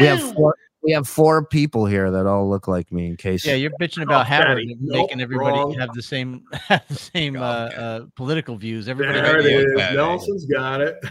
[0.01, 0.57] we have four.
[0.85, 3.07] We have four people here that all look like me.
[3.07, 3.45] In case.
[3.47, 4.73] Yeah, you're bitching about Oh, Howard Daddy.
[4.73, 5.75] and Nope, making everybody wrong.
[5.75, 8.89] have the same have the same uh, uh, political views.
[8.89, 9.65] Everybody There it maybe is.
[9.75, 9.97] look at it.
[9.97, 10.97] Nelson's got it.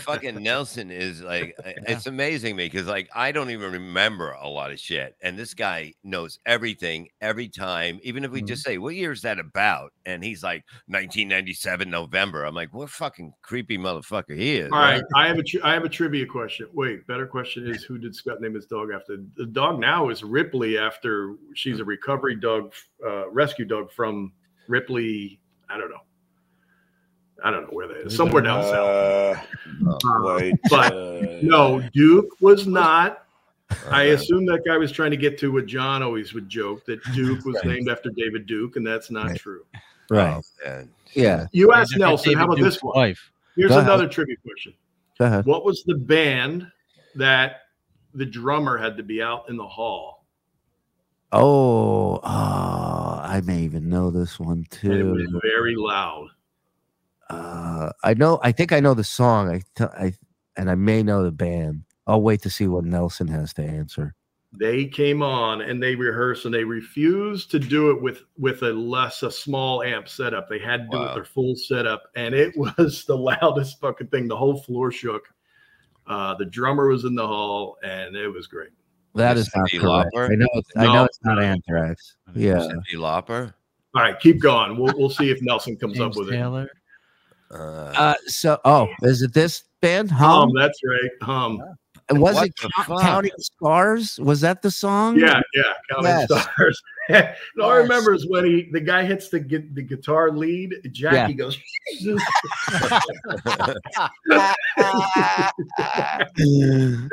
[0.00, 4.70] Fucking Nelson is like it's amazing me because like I don't even remember a lot
[4.70, 8.00] of shit, and this guy knows everything every time.
[8.02, 8.46] Even if we Mm-hmm.
[8.46, 12.44] just say, "What year is that about?" and he's like 1997 November.
[12.44, 15.72] I'm like, "What fucking creepy motherfucker he is." All right, I have a tri- I
[15.72, 16.68] have a trivia question.
[16.72, 19.16] Wait, better question is who did Scott name his dog after?
[19.36, 22.72] The dog now is Ripley after she's a recovery dog,
[23.04, 24.32] uh, rescue dog from
[24.68, 25.40] Ripley.
[25.68, 26.00] I don't know.
[27.46, 28.16] I don't know where that is.
[28.16, 29.38] Somewhere down south.
[29.86, 33.24] Uh, wait, But uh, No, Duke was not.
[33.90, 37.02] I assume that guy was trying to get to what John always would joke that
[37.14, 39.38] Duke was named after David Duke, and that's not Right.
[39.38, 39.64] true.
[40.10, 40.42] Right.
[40.66, 40.82] oh.
[41.14, 41.46] Yeah.
[41.52, 42.30] You David- asked Nelson.
[42.30, 42.96] David How about Duke's this one?
[42.96, 43.30] Wife.
[43.56, 44.74] Here's Go another trivia question.
[45.18, 45.46] Go ahead.
[45.46, 46.70] What was the band
[47.14, 47.62] that
[48.16, 50.24] the drummer had to be out in the hall.
[51.32, 55.40] Oh, oh, I may even know this one And it was too.
[55.42, 56.28] very loud.
[57.30, 58.38] Uh, I know.
[58.42, 59.48] I think I know the song.
[59.48, 60.12] I, th- I,
[60.56, 61.82] and I may know the band.
[62.06, 64.14] I'll wait to see what Nelson has to answer.
[64.58, 68.70] They came on and they rehearsed and they refused to do it with with a
[68.72, 70.48] less a small amp setup.
[70.48, 71.04] They had to do Wow.
[71.06, 74.28] with their full setup, and it was the loudest fucking thing.
[74.28, 75.28] The whole floor shook.
[76.06, 78.70] Uh, the drummer was in the hall, and it was great.
[79.16, 80.10] That is not Cyndi correct.
[80.14, 80.30] Lauper?
[80.30, 80.46] I know.
[80.54, 82.16] It's, I know it's not Anthrax.
[82.34, 82.58] Yeah.
[82.58, 83.52] Cyndi Lauper.
[83.94, 84.78] All right, keep going.
[84.78, 86.68] We'll we'll see if Nelson comes James up with Taylor.
[86.70, 86.75] Uh,
[87.50, 90.10] Uh, so, oh, is it this band?
[90.10, 90.14] it.
[90.14, 90.50] Hum.
[90.50, 91.10] Hum, that's right.
[91.22, 91.62] Hum.
[92.08, 94.18] And was What it the Counting Stars?
[94.20, 95.18] Was that the song?
[95.18, 95.62] Yeah, yeah.
[95.90, 96.24] Counting Yes.
[96.26, 96.80] stars.
[97.08, 97.28] And
[97.60, 100.74] all I remember is when he the guy hits the gu- the guitar lead.
[100.92, 101.58] Jackie goes.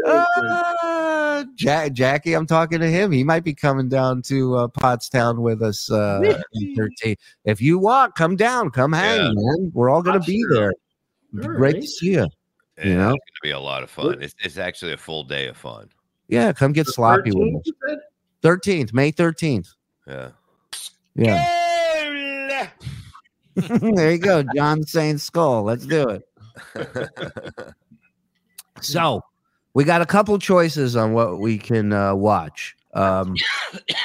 [0.05, 3.11] Uh, Ja- Jackie, I'm talking to him.
[3.11, 5.89] He might be coming down to uh, Pottstown with us.
[5.91, 6.21] Uh,
[6.53, 7.15] in 13.
[7.45, 9.31] If you want, come down, come hang, Yeah.
[9.33, 9.71] man.
[9.73, 10.53] We're all gonna be sure.
[10.55, 10.73] there.
[11.33, 11.81] It'd be All Great right.
[11.81, 12.27] to see you.
[12.77, 13.09] yeah, You know?
[13.13, 14.21] it's gonna be a lot of fun.
[14.21, 15.89] It's, it's actually a full day of fun.
[16.27, 17.99] Yeah, come get sloppy 13th, with us.
[18.43, 19.69] 13th, May 13th.
[20.07, 20.29] Yeah.
[21.15, 22.69] Yeah.
[23.55, 25.63] there you go, John saying skull.
[25.63, 26.23] Let's do it.
[28.81, 29.21] So
[29.73, 32.75] we got a couple choices on what we can uh, watch.
[32.93, 33.35] Um,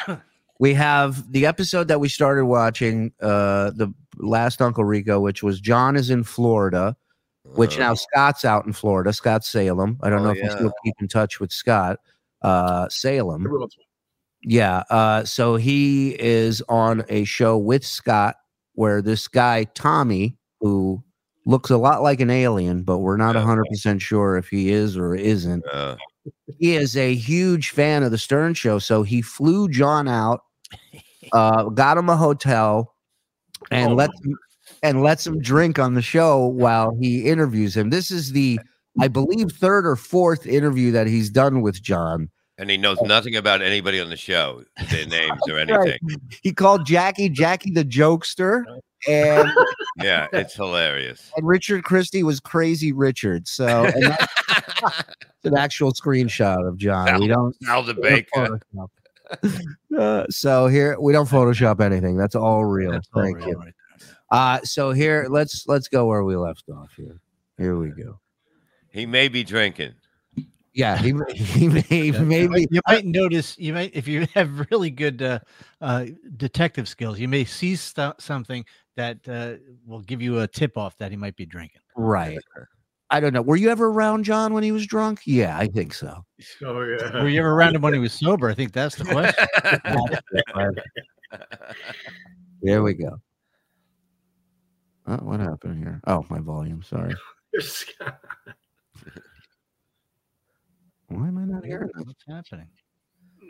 [0.60, 5.60] we have the episode that we started watching, uh, the last Uncle Rico, which was
[5.60, 6.96] John is in Florida,
[7.42, 9.12] which Uh, now Scott's out in Florida.
[9.12, 9.98] Scott Salem.
[10.02, 10.54] I don't Oh, know if you yeah.
[10.54, 11.98] still keep in touch with Scott
[12.42, 13.44] uh, Salem.
[14.42, 14.84] Yeah.
[14.90, 18.36] Uh, so he is on a show with Scott
[18.74, 21.02] where this guy, Tommy, who
[21.46, 23.42] looks a lot like an alien, but we're not Yeah.
[23.42, 25.64] 100% sure if he is or isn't.
[25.72, 25.96] uh,
[26.58, 28.78] He is a huge fan of the Stern Show.
[28.78, 30.40] So he flew John out,
[31.32, 32.94] uh, got him a hotel,
[33.70, 33.94] and Oh.
[33.94, 34.36] lets him,
[34.82, 37.88] and lets him drink on the show while he interviews him.
[37.90, 38.60] This is the,
[39.00, 42.28] I believe, third or fourth interview that he's done with John.
[42.58, 45.70] And he knows nothing about anybody on the show, their names or Right.
[45.70, 45.98] anything.
[46.42, 48.64] He called Jackie Jackie the jokester,
[49.08, 49.50] and
[49.96, 51.30] Yeah, it's hilarious.
[51.36, 53.46] and Richard Christie was Crazy Richard.
[53.48, 55.04] So and that's
[55.44, 57.20] an actual screenshot of John.
[57.20, 57.54] We don't.
[57.68, 58.60] Al the we Baker.
[59.98, 62.16] Uh, so here we don't Photoshop anything.
[62.16, 62.92] That's all real.
[62.92, 63.58] That's all Thank real you.
[63.58, 63.74] right.
[64.30, 66.90] Uh, so here let's let's go where we left off.
[66.96, 67.20] Here,
[67.58, 68.20] here we go.
[68.90, 69.92] He may be drinking.
[70.78, 74.90] Yeah, he he may Yeah, maybe you might notice you might if you have really
[74.90, 75.40] good uh,
[75.80, 78.64] uh, detective skills, you may see stu- something
[78.94, 81.80] that uh, will give you a tip off that he might be drinking.
[81.96, 82.38] right.
[83.10, 83.42] I don't know.
[83.42, 85.22] Were you ever around John when he was drunk?
[85.26, 86.24] Yeah, I think so.
[86.64, 87.22] Oh yeah.
[87.22, 88.48] Were you ever around him when he was sober?
[88.48, 89.04] I think that's the
[90.52, 90.74] question.
[92.62, 93.18] There we go.
[95.08, 96.00] Oh, what happened here?
[96.06, 96.84] Oh, my volume.
[96.84, 97.14] Sorry.
[101.08, 102.04] Why am I not hearing this?
[102.06, 102.68] What's happening?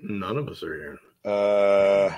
[0.02, 0.98] None of us are here.
[1.24, 2.10] Uh,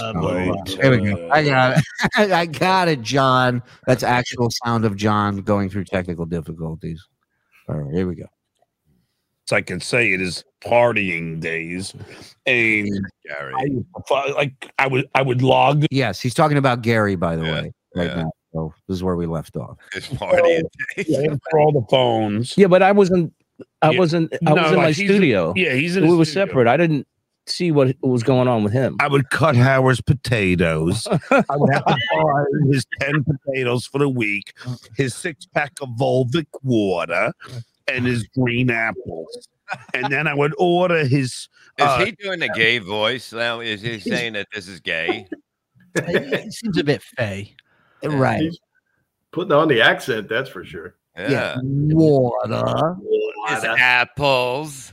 [0.00, 0.54] Oh.
[0.80, 1.28] There we go.
[1.30, 1.84] I got it.
[2.32, 3.62] I got it, John.
[3.86, 7.06] That's actual sound of John going through technical difficulties.
[7.68, 8.24] All right, here we go.
[9.44, 11.92] so I can say it is partying days,
[12.46, 12.88] and
[13.28, 13.54] Gary.
[14.10, 17.52] I, like I would I would log Yes, he's talking about Gary, by the Yeah,
[17.52, 18.22] way, right yeah.
[18.22, 18.30] now.
[18.54, 19.76] So this is where we left off.
[19.92, 20.62] His party.
[21.50, 22.56] for all the phones.
[22.56, 23.34] Yeah, but I wasn't.
[23.82, 23.98] I Yeah.
[23.98, 24.32] wasn't.
[24.34, 25.52] I No, was in like my he's in- studio.
[25.56, 26.06] Yeah, he's in.
[26.06, 26.46] we were studio.
[26.46, 26.66] separate.
[26.68, 27.06] I didn't
[27.46, 28.96] see what was going on with him.
[29.00, 31.06] I would cut Howard's potatoes.
[31.30, 34.52] I would have to buy his 10 potatoes for the week,
[34.96, 37.32] his six pack of Volvic water,
[37.88, 39.48] and his green apples.
[39.94, 41.32] And then I would order his.
[41.32, 41.48] Is
[41.86, 43.60] Uh, he doing a gay voice now?
[43.60, 45.26] Is he saying that this is gay?
[46.06, 47.56] He seems a bit fey.
[48.04, 48.40] Right.
[48.42, 48.58] He's
[49.32, 50.94] putting on the accent, that's for sure.
[51.16, 51.58] Yeah.
[51.62, 52.96] Water.
[53.48, 54.92] His apples.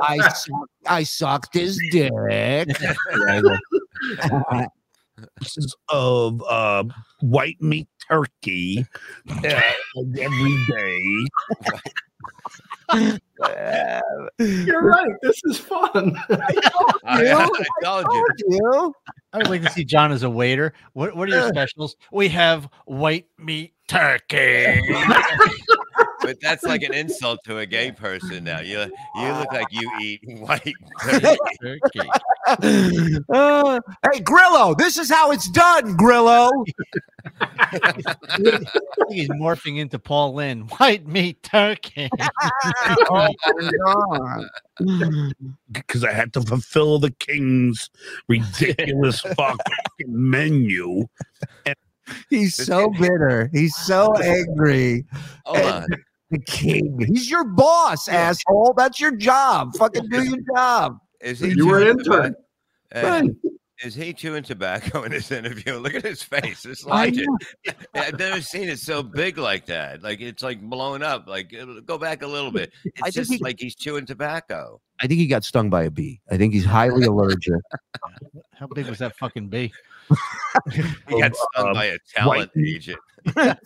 [0.00, 2.68] I suck, I sucked his dick.
[5.40, 6.84] pieces of uh,
[7.20, 8.86] white meat turkey
[9.28, 9.60] uh,
[10.18, 11.26] every day.
[14.38, 15.12] You're right.
[15.22, 16.16] This is fun.
[16.28, 16.52] I,
[17.22, 17.36] You?
[17.36, 18.24] I told you.
[18.48, 18.94] you?
[19.32, 20.72] I would like to see John as a waiter.
[20.92, 21.96] What What are your specials?
[22.12, 24.80] We have white meat turkey.
[26.22, 28.60] But that's like an insult to a gay person now.
[28.60, 28.78] You
[29.16, 30.72] you look like you eat white
[31.02, 31.36] turkey.
[31.62, 32.08] turkey.
[33.28, 33.80] Uh,
[34.12, 36.48] hey, Grillo, this is how it's done, Grillo.
[39.10, 40.70] He's morphing into Paul Lynde.
[40.78, 42.08] White meat turkey.
[42.14, 43.21] oh my God.
[43.86, 44.44] Oh
[45.72, 47.90] because I had to fulfill the king's
[48.28, 49.60] ridiculous fucking
[50.06, 51.06] menu.
[52.30, 53.50] He's so bitter.
[53.52, 55.04] He's so angry.
[55.46, 55.86] Oh Hold on.
[56.30, 57.04] The king.
[57.06, 58.74] He's your boss, asshole.
[58.76, 59.76] That's your job.
[59.76, 60.98] Fucking do your job.
[61.20, 62.34] Is he You were an intern.
[63.84, 65.74] Is he chewing tobacco in this interview?
[65.78, 66.64] Look at his face.
[66.64, 67.74] It's I like it.
[67.94, 70.02] I've never seen it so big like that.
[70.02, 71.26] Like it's like blown up.
[71.28, 71.52] Like
[71.86, 72.72] go back a little bit.
[72.84, 74.80] It's I think just he- like he's chewing tobacco.
[75.00, 76.20] I think he got stung by a bee.
[76.30, 77.54] I think he's highly allergic.
[78.54, 79.72] How big was that fucking bee?
[80.70, 82.98] He got stung um, by a talent white- agent.
[83.34, 83.58] That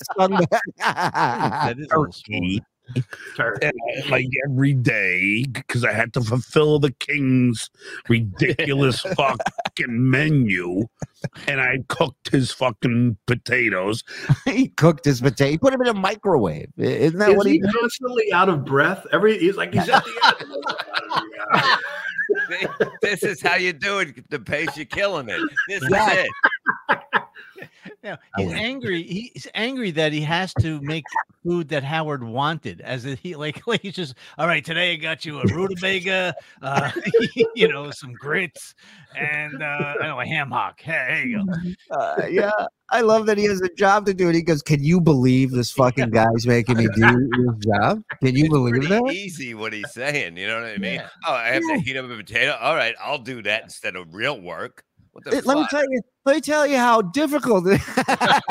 [1.79, 2.59] is a little small.
[2.95, 3.07] Turkey.
[3.37, 3.67] Turkey.
[3.67, 3.73] And
[4.07, 7.71] I- like every day because I had to fulfill the king's
[8.09, 10.87] ridiculous fucking menu,
[11.49, 14.05] and I cooked his fucking potatoes.
[14.45, 15.51] he cooked his potato.
[15.51, 16.69] He put him in a microwave.
[16.77, 17.73] Isn't that Is what he he did?
[17.75, 19.07] constantly out of breath?
[19.13, 20.11] Every he's like he's at the
[21.55, 22.91] end.
[23.03, 24.29] this is how you do it.
[24.31, 25.41] DePace you're killing it.
[25.69, 26.13] This is Yeah.
[26.13, 26.31] it.
[28.07, 29.03] Yeah, he's angry.
[29.03, 31.05] He's angry that he has to make
[31.45, 32.81] food that Howard wanted.
[32.81, 34.65] As if he like, like he's just all right.
[34.65, 36.33] Today I got you a rutabaga,
[36.63, 36.91] uh,
[37.57, 38.75] you know, some grits,
[39.17, 40.81] and uh, I know a ham hock.
[40.81, 41.47] Hey, there you
[41.91, 41.97] go.
[41.99, 42.51] Uh, yeah,
[42.91, 44.27] I love that he has a job to do.
[44.27, 48.03] And he goes, "Can you believe this fucking guy's making me do his job?
[48.23, 50.37] Can you believe Pretty that?" easy what he's saying.
[50.37, 50.95] You know what I mean?
[50.95, 51.09] Yeah.
[51.27, 51.77] Oh, I have Yeah.
[51.77, 52.57] to heat up a potato.
[52.61, 54.85] All right, I'll do that instead of real work.
[55.17, 56.03] What the It- let me tell you.
[56.27, 57.67] Let me tell you how difficult.
[57.69, 58.43] it- let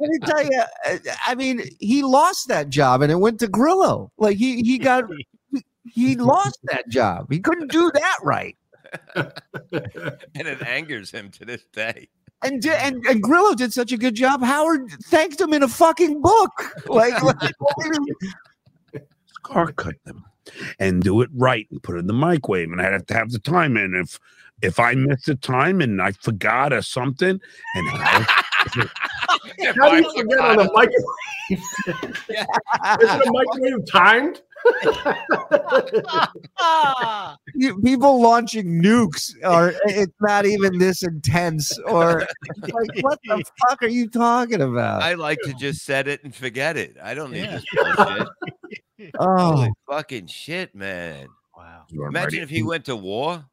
[0.00, 0.62] me tell you.
[0.86, 0.96] uh,
[1.26, 4.10] I mean, he lost that job, and it went to Grillo.
[4.16, 5.04] Like he he got
[5.84, 7.26] he lost that job.
[7.30, 8.56] He couldn't do that right.
[9.14, 12.08] and it angers him to this day.
[12.42, 14.42] And, di- and and Grillo did such a good job.
[14.42, 16.52] Howard thanked him in a fucking book.
[16.86, 17.52] Like, like
[19.42, 20.24] Car cut them
[20.78, 22.72] and do it right and put it in the microwave.
[22.72, 23.94] And I had to have the time in.
[23.94, 24.18] If
[24.62, 27.40] if I missed the time and I forgot or something,
[27.74, 28.26] and Howard,
[29.58, 31.12] If How do you forget on forgot- a microwave?
[33.02, 34.40] Isn't a microwave timed?
[37.54, 42.20] You- people launching nukes are it's not even this intense or
[42.60, 46.34] like what the fuck are you talking about I like to just set it and
[46.34, 46.96] forget it.
[47.02, 47.58] I don't need Yeah.
[47.58, 48.28] this bullshit.
[49.18, 51.26] oh Holy fucking shit, man.
[51.56, 51.84] wow.
[51.90, 52.38] Imagine ready.
[52.38, 53.44] if he went to war.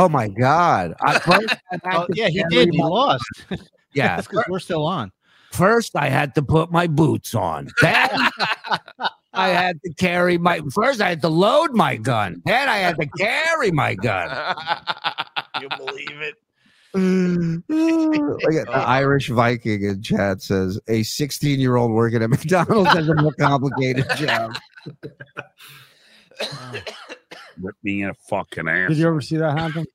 [0.00, 1.54] Oh my god I, first,
[1.92, 2.70] Oh, yeah, he did.
[2.72, 3.24] He my- lost.
[3.94, 5.12] yeah That's because we're still on.
[5.52, 8.08] first i had to put my boots on then
[9.34, 12.96] i had to carry my first i had to load my gun then i had
[13.00, 14.28] to carry my gun
[15.60, 16.34] you believe it?
[16.94, 22.90] Look at the Irish Viking in chat says a 16 year old working at McDonald's
[22.90, 24.56] has a more complicated job.
[27.60, 28.88] Rip me in a fucking ass.
[28.88, 29.86] Did you ever see that happen?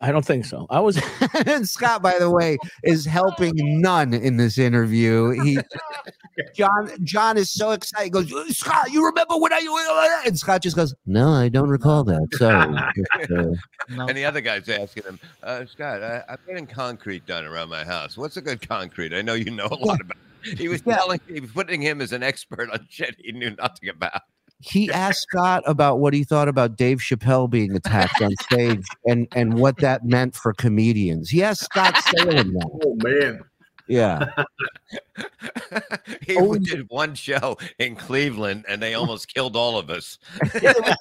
[0.00, 0.66] I don't think so.
[0.68, 1.00] I was
[1.46, 5.30] and Scott, by the way, is helping none in this interview.
[5.42, 5.58] He
[6.54, 8.04] John John is so excited.
[8.04, 12.04] He goes, Scott, you remember when I and Scott just goes, No, I don't recall
[12.04, 12.28] that.
[12.32, 12.76] Sorry.
[12.96, 13.30] Just,
[13.98, 17.70] uh, And the other guy's asking him, uh, Scott, I, I'm getting concrete done around
[17.70, 18.18] my house.
[18.18, 19.14] What's a good concrete?
[19.14, 20.18] I know you know a lot about.
[20.44, 20.58] It.
[20.58, 23.88] He was telling, he was putting him as an expert on shit he knew nothing
[23.88, 24.20] about.
[24.60, 29.28] He asked Scott about what he thought about Dave Chappelle being attacked on stage and
[29.34, 31.30] and what that meant for comedians.
[31.30, 32.70] He asked Scott Salem that.
[32.84, 33.40] Oh man.
[33.86, 34.30] Yeah.
[36.26, 40.18] he Oh, did one show in Cleveland, and they almost killed all of us.
[40.54, 40.96] It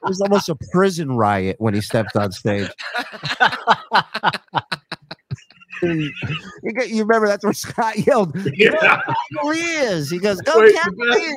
[0.00, 2.70] was almost a prison riot when he stepped on stage.
[5.82, 9.00] you, remember that's where Scott yelled, Yeah.
[9.34, 10.08] Cavaliers.
[10.10, 11.36] He goes, Go Wait, Cavaliers.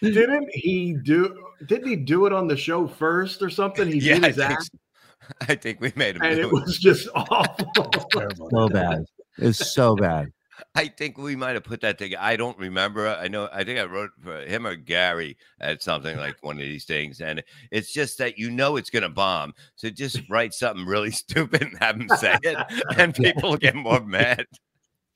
[0.00, 1.46] Didn't he do?
[1.66, 3.88] Didn't he do it on the show first or something?
[3.90, 5.34] He Yeah, did I his think, act, so.
[5.48, 6.52] I think we made him and do it it.
[6.52, 7.72] was just awful.
[8.50, 9.04] So bad.
[9.38, 10.32] It was so bad.
[10.76, 12.22] I think we might have put that together.
[12.22, 13.08] I don't remember.
[13.08, 13.48] I know.
[13.52, 17.20] I think I wrote for him or Gary at something like one of these things,
[17.20, 19.54] and it's just that you know it's going to bomb.
[19.74, 22.56] So just write something really stupid and have him say it,
[22.96, 24.46] and people get more mad.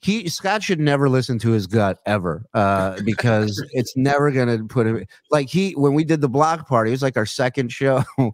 [0.01, 4.87] He Scott should never listen to his gut ever, uh, because it's never gonna put
[4.87, 8.05] him like he when we did the block party, it was like our second show,
[8.19, 8.33] and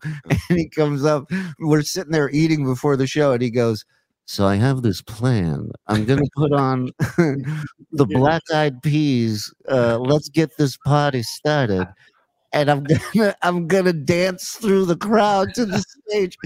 [0.49, 3.85] he comes up, we're sitting there eating before the show, and he goes,
[4.27, 5.71] So I have this plan.
[5.87, 9.53] I'm gonna put on the black eyed peas.
[9.71, 11.89] Uh, let's get this party started.
[12.53, 16.37] And I'm gonna I'm gonna dance through the crowd to the stage.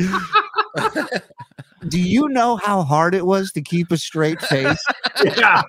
[1.89, 4.85] Do you know how hard it was to keep a straight face?
[5.25, 5.63] Yeah.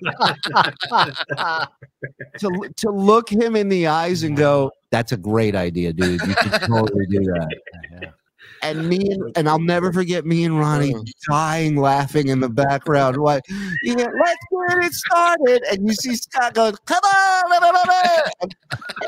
[2.38, 6.20] to to look him in the eyes and go, "That's a great idea, dude.
[6.20, 8.12] You should totally do that."
[8.62, 11.04] And me and, and I'll never forget me and Ronnie uh-huh.
[11.28, 13.16] dying laughing in the background.
[13.16, 13.42] Like,
[13.82, 15.62] yeah, let's get it started.
[15.70, 18.56] And you see Scott going, "Come on!" blah, blah, blah." And,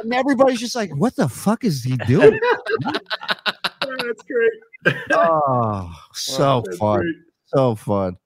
[0.01, 2.41] and everybody's just like, "What the fuck is he doing?"
[4.07, 4.97] That's great.
[5.13, 7.15] Oh, so That's fun, great.
[7.47, 8.17] so fun.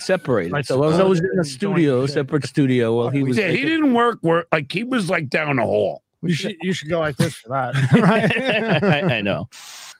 [0.00, 0.52] Separated.
[0.52, 2.96] Right, So I was so- always in a studio, separate studio.
[2.96, 3.36] While he was.
[3.36, 6.02] yeah, he didn't work where like he was like down the hall.
[6.22, 7.74] You should you should go like this for that.
[8.82, 9.48] I, I know.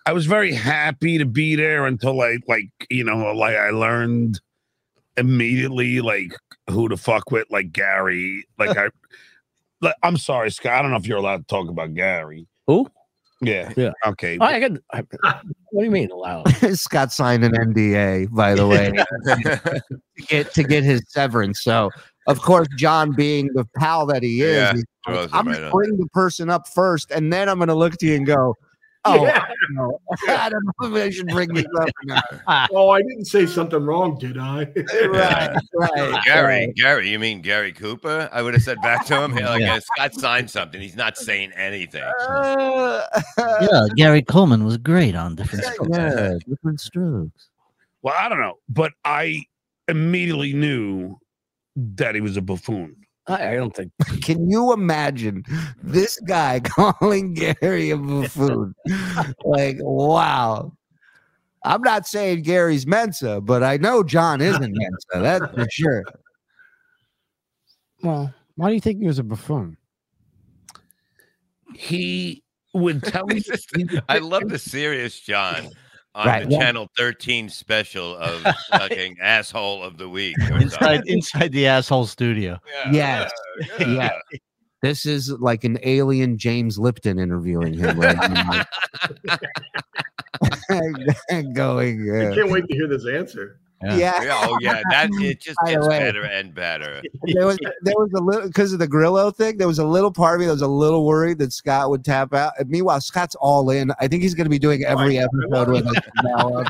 [0.07, 4.41] I was very happy to be there until I like you know like I learned
[5.17, 6.35] immediately like
[6.71, 8.89] who to fuck with like Gary like I
[9.81, 12.89] like, I'm sorry Scott I don't know if you're allowed to talk about Gary Who?
[13.43, 13.93] Yeah Yeah.
[14.07, 14.73] okay oh, I got.
[14.93, 15.03] I,
[15.71, 16.49] what do you mean allowed?
[16.75, 18.91] Scott signed an NDA, by the way,
[19.25, 21.63] to get to get his severance.
[21.63, 21.91] So,
[22.27, 25.97] of course, John, being the pal that he is, Yeah, he's like, I'm gonna bring
[25.97, 28.55] the person up first, and then I'm going to look to you and go,
[29.05, 29.45] "Oh, Yeah.
[29.71, 32.67] no, I don't know if I should bring this up." Or.
[32.75, 34.65] Oh, I didn't say something wrong, did I?
[35.07, 36.75] right, right, Gary, right.
[36.75, 38.29] Gary, you mean Gary Cooper?
[38.33, 39.79] I would have said back to him, like, Yeah.
[39.97, 40.81] Scott signed something.
[40.81, 42.03] He's not saying anything.
[42.29, 43.03] Uh,
[43.39, 45.91] Yeah, Gary Coleman was great on Diff'rent Strokes.
[45.97, 47.49] yeah, Diff'rent Strokes.
[48.03, 49.45] well I don't know but I
[49.89, 51.19] immediately knew
[51.77, 52.97] that he was a buffoon
[53.27, 53.93] I, I don't think.
[54.23, 55.45] Can you imagine
[55.83, 58.75] this guy calling Gary a buffoon?
[59.45, 60.73] like, wow.
[61.65, 65.07] I'm not saying Gary's Mensa, but I know John isn't Mensa.
[65.15, 66.05] That's for sure.
[68.03, 69.77] well, why do you think he was a buffoon?
[71.75, 72.43] he
[72.75, 73.43] would tell me
[74.09, 75.69] I love the serious John
[76.15, 76.59] on Right, the yeah.
[76.59, 80.37] Channel 13 special of fucking asshole of the week.
[80.41, 82.59] Inside inside the asshole studio.
[82.91, 83.31] Yeah, Yes.
[83.79, 84.11] yeah, Yeah.
[84.83, 88.65] This is like an alien James Lipton interviewing him right now.
[91.55, 93.61] Going, I uh, can't wait to hear this answer.
[93.85, 93.97] Yeah.
[93.97, 94.23] yeah.
[94.23, 97.03] Yeah, oh yeah, that it just By gets better and better.
[97.25, 99.57] there was there was a little because of the Grillo thing.
[99.57, 102.05] There was a little part of me that was a little worried that Scott would
[102.05, 102.53] tap out.
[102.59, 103.91] And meanwhile, Scott's all in.
[104.01, 106.67] I think he's going to be doing oh, every episode with us now on.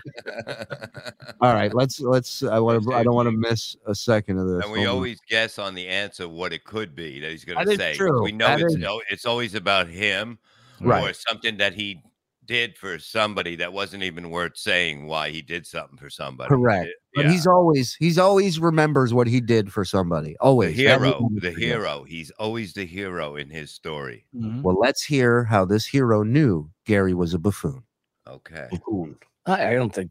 [1.40, 2.42] All right, let's let's.
[2.42, 2.94] I want to.
[2.94, 4.64] I don't want to miss a second of this.
[4.64, 4.94] And we Hold on.
[4.94, 7.94] always guess on the answer what it could be that he's going to say.
[7.94, 8.22] true.
[8.22, 10.38] We know That it's is- al- it's always about him
[10.80, 11.10] Right.
[11.10, 12.00] or something that he
[12.46, 16.48] did for somebody that wasn't even worth saying why he did something for somebody.
[16.48, 16.88] Correct.
[16.88, 17.30] It- But yeah.
[17.32, 20.32] he's always he's always remembers what he did for somebody.
[20.32, 22.04] the Always That hero, the hero.
[22.04, 24.24] He's always the hero in his story.
[24.34, 24.62] Mhm.
[24.62, 27.82] Well, let's hear how this hero knew Gary was a buffoon.
[28.26, 28.66] Okay.
[28.70, 29.16] buffoon.
[29.46, 30.10] I, I don't think.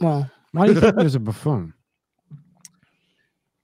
[0.00, 1.74] Well, why do you think he was a buffoon?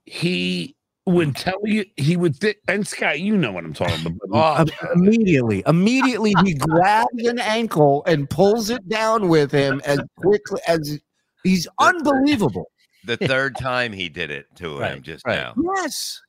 [0.06, 0.76] he
[1.06, 4.92] would tell you he would thi- and Scott you know what I'm talking about Oh,
[4.94, 10.98] immediately, immediately he grabs an ankle and pulls it down with him as quickly as
[11.42, 12.70] he's unbelievable.
[13.04, 15.36] the third time he did it to him just right.
[15.36, 15.54] now.
[15.76, 16.22] Yes.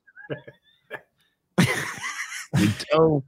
[2.58, 3.24] he'd tell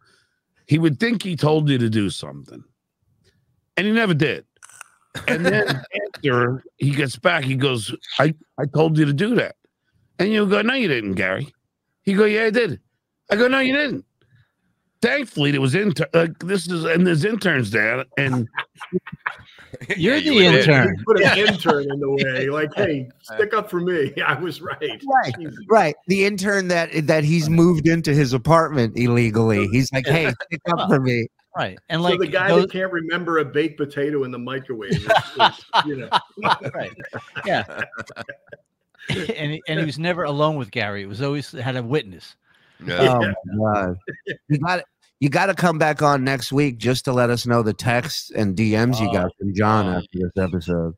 [0.68, 2.62] he would think he told you to do something
[3.78, 4.46] and he never did
[5.28, 5.82] and then
[6.18, 9.56] after he gets back he goes I I told you to do that
[10.20, 11.54] and you go no you didn't Gary
[12.04, 12.80] he go yeah I did
[13.30, 14.06] I go no you didn't
[15.02, 18.48] thankfully there was inter like this is and there's interns there and
[19.98, 20.60] You're Yeah, the were there.
[20.62, 20.96] intern.
[20.98, 24.14] You put an intern in the way, like, hey, stick up for me.
[24.26, 24.80] I was right.
[24.82, 25.34] Right.
[25.38, 25.60] Jesus.
[25.70, 25.94] Right.
[26.08, 29.68] The intern that that he's moved into his apartment illegally.
[29.68, 31.28] He's like, hey, stick up for me.
[31.56, 31.78] Right.
[31.90, 34.92] And So like the guy those- that can't remember a baked potato in the microwave,
[34.94, 36.10] is, is, you know,
[36.74, 36.92] right.
[37.46, 37.84] Yeah.
[39.36, 41.04] and he, and he was never alone with Gary.
[41.04, 42.36] It was always had a witness.
[42.86, 43.20] Yeah.
[43.22, 43.98] Oh my god.
[44.50, 44.84] You got
[45.20, 48.30] you got to come back on next week just to let us know the texts
[48.32, 49.98] and DMs you oh, got from John Oh.
[49.98, 50.94] after this episode.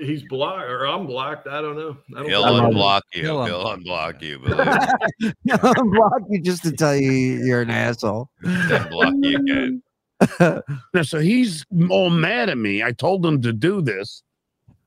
[0.00, 1.46] he's blocked or I'm blocked.
[1.46, 1.96] I don't know.
[2.16, 2.70] I don't He'll I'm know.
[2.70, 3.22] unblock you.
[3.22, 4.38] He'll He'll unblock you.
[4.40, 5.52] Believe me.
[5.62, 8.28] I'll block you just to tell you you're an asshole.
[8.40, 9.82] Then block you again.
[10.94, 12.82] Now, so he's all mad at me.
[12.82, 14.22] I told him to do this,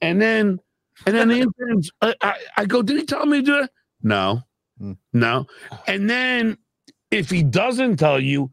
[0.02, 0.60] and then,
[1.06, 1.92] and then the interns.
[2.02, 3.70] I, I, I go, did he tell me to do it?
[4.04, 4.42] No,
[4.80, 4.94] Hmm.
[5.14, 5.48] no.
[5.88, 6.58] And then,
[7.12, 8.52] if he doesn't tell you,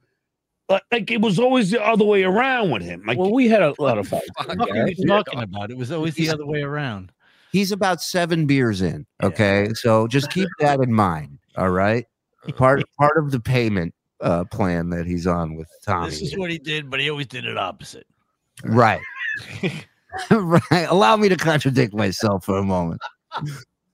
[0.68, 3.02] like, like it was always the other way around with him.
[3.06, 4.28] Like, Well, we had a lot of fights.
[4.38, 4.56] Fuck.
[4.58, 5.70] What are you talking about?
[5.70, 7.12] It was always the other way around.
[7.52, 9.04] he's about seven beers in.
[9.22, 11.38] Okay, so just keep that in mind.
[11.56, 12.06] All right,
[12.56, 16.10] part part of the payment uh, plan that he's on with Tommy.
[16.10, 18.06] This is what he did, but he always did it opposite.
[18.64, 19.00] right,
[20.30, 20.86] right.
[20.88, 23.00] Allow me to contradict myself for a moment.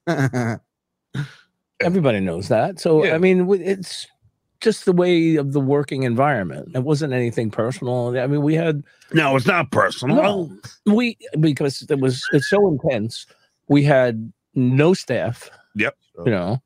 [1.81, 2.81] Everybody knows that.
[2.81, 3.14] So Yeah.
[3.14, 4.07] I mean, it's
[4.61, 6.71] just the way of the working environment.
[6.75, 8.19] It wasn't anything personal.
[8.19, 10.16] I mean, we had No, it's not personal.
[10.16, 13.27] no, we because it was it's so intense.
[13.69, 15.49] We had no staff.
[15.77, 15.97] Yep.
[16.25, 16.62] You know,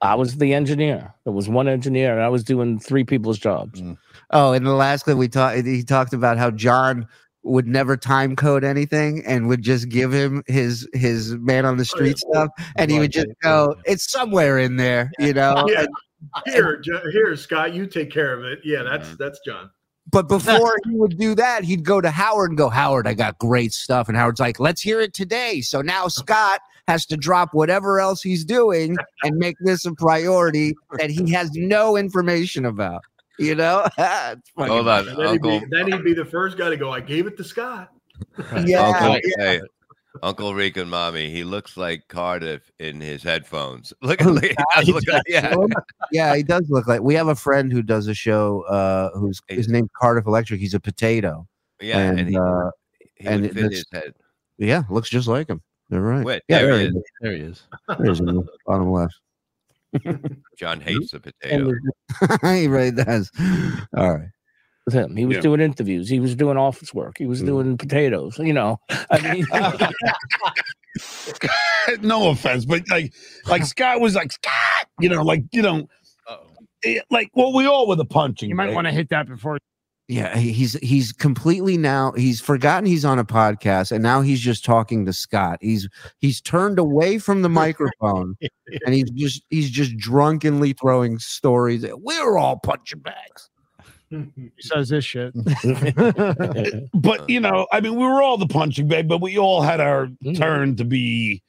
[0.00, 1.14] I was the engineer.
[1.24, 3.80] There was one engineer, and I was doing three people's jobs.
[3.80, 3.96] Mm.
[4.30, 5.64] Oh, in the last clip, we talked.
[5.64, 7.06] He talked about how John
[7.46, 11.82] would never time code anything and would just give him his his man on the
[11.82, 15.64] oh, street stuff, and he would just go, "It's somewhere in there," you know.
[15.68, 15.80] Yeah.
[15.80, 15.88] And-
[16.46, 18.60] Here, Jo- here, Scott, you take care of it.
[18.64, 19.70] Yeah, that's that's John.
[20.10, 23.38] but before he would do that, he'd go to Howard and go, "Howard, I got
[23.38, 27.50] great stuff," and Howard's like, "Let's hear it today." So now Scott has to drop
[27.52, 33.02] whatever else he's doing and make this a priority that he has no information about.
[33.38, 36.76] You know, It's Hold on, Then he'd, be, then he'd be the first guy to
[36.76, 36.90] go.
[36.92, 37.90] I gave it to Scott.
[38.64, 39.44] Yeah, Uncle, yeah.
[39.44, 39.60] hey,
[40.22, 43.92] Uncle Rick and Mommy, he looks like Cardiff in his headphones.
[44.02, 45.54] Look at look, he does look like, yeah.
[46.12, 47.02] yeah, he does look like.
[47.02, 48.62] We have a friend who does a show.
[48.62, 50.58] Uh, who's his name Cardiff Electric.
[50.60, 51.46] He's a potato.
[51.80, 52.70] Yeah, and, and, he, uh,
[53.16, 54.14] he and would it- fit his head.
[54.56, 55.60] yeah, looks just like him.
[55.90, 56.24] They're right.
[56.24, 56.94] Wait, yeah, there there, he he is.
[56.96, 57.02] is.
[57.20, 57.62] There he is.
[57.88, 59.20] There he is in the bottom left.
[60.58, 61.70] John hates the And potato.
[61.70, 63.30] it was he really does.
[63.96, 64.28] All right.
[64.84, 65.16] with him.
[65.16, 65.42] He was Yeah.
[65.42, 66.08] doing interviews.
[66.08, 67.16] He was doing office work.
[67.18, 67.46] He was Mm.
[67.46, 68.38] doing potatoes.
[68.38, 68.78] You know,
[69.10, 69.46] I mean,
[72.02, 73.12] no offense, but like,
[73.46, 75.88] like Scott was like Scott, you know, like you know,
[76.84, 78.48] eh, like well, we all were the punching.
[78.48, 78.74] You might bag.
[78.74, 79.58] want to hit that before.
[80.08, 84.64] Yeah, he's he's completely now he's forgotten he's on a podcast and now he's just
[84.64, 85.58] talking to Scott.
[85.60, 85.88] He's
[86.20, 88.36] he's turned away from the microphone
[88.86, 91.84] and he's just he's just drunkenly throwing stories.
[91.84, 93.50] We're all punching bags.
[94.10, 95.34] He says this shit.
[96.94, 99.80] but you know, I mean, we were all the punching bag, but we all had
[99.80, 100.34] our mm-hmm.
[100.34, 101.42] turn to be.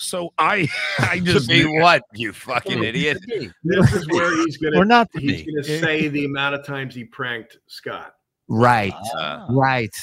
[0.00, 0.66] So I,
[0.98, 3.18] I to just be what, you fucking idiot?
[3.62, 5.52] This is where he's gonna We're not to he's be.
[5.52, 8.14] gonna say the amount of times he pranked Scott.
[8.48, 9.94] Right, Uh, right.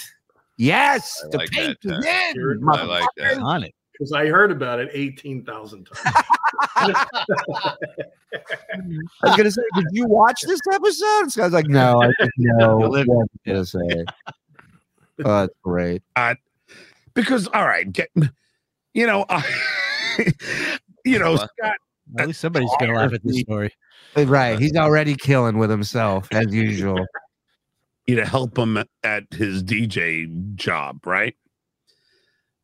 [0.57, 2.69] Yes, I the like paint that, is uh, in.
[2.69, 3.37] I like that.
[3.39, 3.73] On it.
[3.91, 6.15] Because I heard about it eighteen thousand times.
[6.75, 7.73] I
[9.23, 11.31] was gonna say, did you watch this episode?
[11.31, 14.05] So I was like, no, I didn't know I was gonna say.
[15.25, 16.03] Oh, that's great.
[17.15, 18.09] because all right, get,
[18.93, 19.43] you know, I,
[21.05, 21.49] you know, What?
[21.57, 21.76] Scott.
[22.20, 23.74] At least somebody's gonna laugh at this story.
[24.15, 27.05] Right, uh, he's already killing with himself as usual.
[28.07, 31.36] you to help him at his DJ job, right?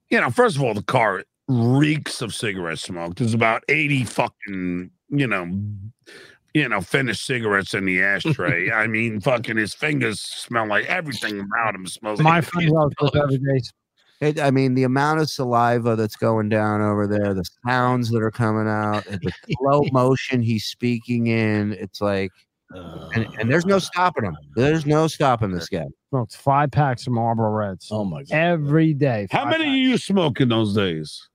[0.10, 3.16] You know, first of all, the car reeks of cigarette smoke.
[3.16, 5.52] There's about 80 fucking, you know,
[6.54, 8.72] you know, finished cigarettes in the ashtray.
[8.74, 12.96] I mean, fucking his fingers smell like everything about him smells My like friend loves
[13.02, 13.62] this every day.
[14.24, 18.22] It, I mean, the amount of saliva that's going down over there, the sounds that
[18.22, 21.74] are coming out, the slow motion he's speaking in.
[21.74, 22.32] It's like,
[22.72, 24.36] and, and there's no stopping him.
[24.56, 25.86] There's no stopping this guy.
[26.10, 29.28] Smokes five packs of Marlboro Reds oh my god, every day.
[29.32, 29.78] How many packs.
[29.78, 31.30] you smoke in those days?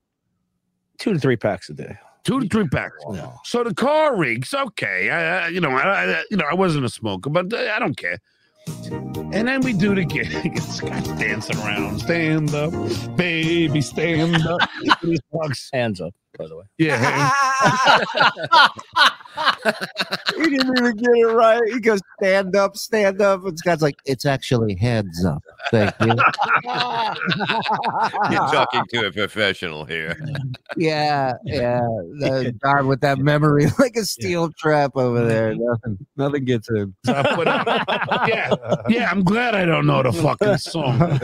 [0.98, 1.96] two to three packs a day.
[2.24, 2.96] Two to three packs.
[3.12, 3.32] Yeah.
[3.44, 4.52] So the car reeks.
[4.52, 7.72] Okay, I, I you know, I, I, you know, I wasn't a smoker, but uh,
[7.74, 8.18] I don't care.
[9.32, 10.28] And then we do gig.
[10.44, 12.00] It's got dancing around.
[12.00, 12.72] Stand up,
[13.16, 14.60] baby, stand up.
[15.72, 16.64] Hands up, by the way.
[16.78, 17.30] Yeah.
[20.36, 21.60] he didn't even get it right.
[21.66, 23.44] He goes, stand up, stand up.
[23.44, 25.42] And Scott's like, it's actually heads up.
[25.70, 26.06] Thank you.
[28.30, 30.16] You're talking to a professional here.
[30.76, 31.80] yeah, yeah.
[32.20, 35.54] That guy with that memory, like a steel trap over there.
[35.54, 36.94] Nothing, nothing gets him.
[37.06, 38.54] yeah,
[38.88, 39.10] yeah.
[39.10, 41.18] I'm glad I don't know the fucking song.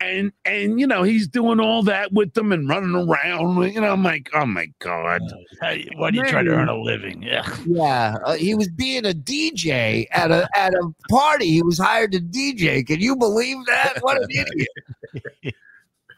[0.00, 3.72] And and you know he's doing all that with them and running around.
[3.72, 5.20] You know, I'm like, oh my god.
[5.60, 7.22] Hey, why do you trying to earn a living?
[7.22, 7.48] Yeah.
[7.66, 11.46] Yeah, uh, he was being a DJ at a at a party.
[11.46, 12.86] He was hired to DJ.
[12.86, 13.98] Can you believe that?
[14.00, 14.28] What an
[15.44, 15.54] idiot!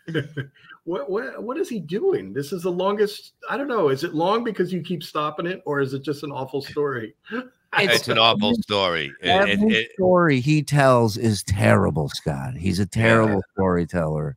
[0.85, 2.33] what what what is he doing?
[2.33, 3.33] This is the longest.
[3.49, 3.89] I don't know.
[3.89, 7.15] Is it long because you keep stopping it, or is it just an awful story?
[7.79, 9.13] It's an awful story.
[9.23, 12.55] Every it- it- story he tells is terrible, Scott.
[12.57, 14.37] He's a terrible storyteller,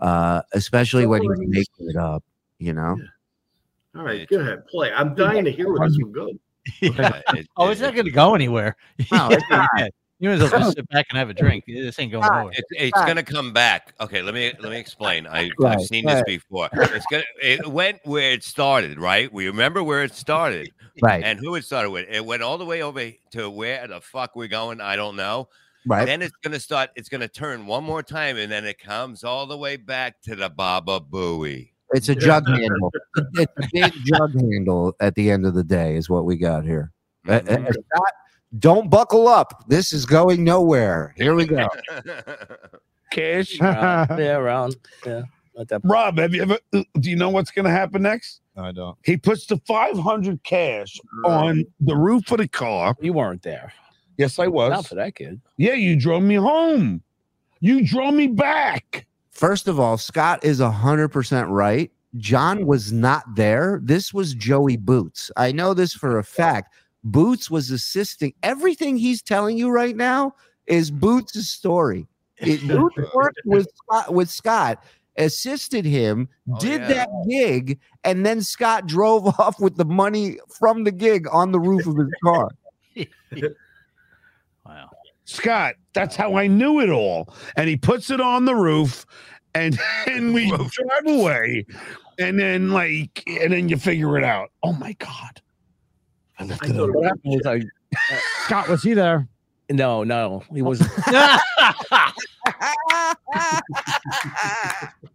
[0.00, 2.22] uh, especially when he's making it up.
[2.58, 2.98] You know.
[3.96, 4.92] All right, go ahead, play.
[4.92, 6.30] I'm dying to hear where this will go.
[6.80, 8.76] yeah, it- Oh, it- it's not gonna go anywhere.
[9.12, 9.68] No, it's not.
[10.20, 11.64] You might as well just sit back and have a drink.
[11.66, 12.52] This ain't going nowhere.
[12.56, 13.94] It's, it's gonna come back.
[14.00, 15.26] Okay, let me let me explain.
[15.26, 16.68] I, Right, I've seen this before.
[16.72, 19.30] It's gonna it went where it started, right?
[19.32, 20.70] We remember where it started
[21.02, 21.22] Right.
[21.24, 22.08] and who it started with.
[22.08, 24.80] It went all the way over to where the fuck we're going.
[24.80, 25.48] I don't know.
[25.84, 26.06] Right.
[26.06, 26.90] Then it's gonna start.
[26.94, 30.36] It's gonna turn one more time, and then it comes all the way back to
[30.36, 31.70] the Baba Booey.
[31.94, 32.92] It's a jug handle.
[33.36, 36.64] It's a big jug handle at the end of the day, is what we got
[36.64, 36.92] here.
[37.26, 37.72] Mhm.
[37.72, 38.12] Scott,
[38.58, 39.64] don't buckle up.
[39.68, 41.14] This is going nowhere.
[41.16, 41.66] Here we go.
[43.12, 43.60] Cash.
[43.60, 44.76] around, yeah, around.
[45.06, 45.22] Yeah.
[45.68, 46.58] That Rob, have you ever?
[46.72, 48.40] uh, Do you know what's going to happen next?
[48.56, 48.98] I don't.
[49.04, 52.96] He puts the 500 cash on the roof of the car.
[53.00, 53.72] You weren't there.
[54.18, 54.70] Yes, I was.
[54.70, 55.40] Not for that kid.
[55.56, 57.02] Yeah, you drove me home.
[57.60, 59.06] You drove me back.
[59.34, 61.90] First of all, Scott is 100% right.
[62.16, 63.80] John was not there.
[63.82, 65.30] This was Joey Boots.
[65.36, 66.72] I know this for a fact.
[67.02, 68.32] Boots was assisting.
[68.44, 70.34] Everything he's telling you right now
[70.66, 72.06] is Boots' story.
[72.38, 74.84] It, Boots worked with Scott, with Scott,
[75.18, 76.88] assisted him, Oh, did yeah.
[76.88, 81.60] that gig, and then Scott drove off with the money from the gig on the
[81.60, 82.50] roof of his car.
[85.24, 85.36] Wow.
[85.36, 87.34] Scott, that's how I knew it all.
[87.56, 89.06] And he puts it on the roof,
[89.54, 91.66] and and we drive away,
[92.18, 94.50] and then like, and then you figure it out.
[94.62, 95.40] Oh my god!
[96.38, 96.94] I lifted it thought.
[96.94, 97.62] What happened was I
[98.44, 99.28] Scott, was he there?
[99.70, 100.90] no, no, he wasn't.
[101.08, 102.12] Ah.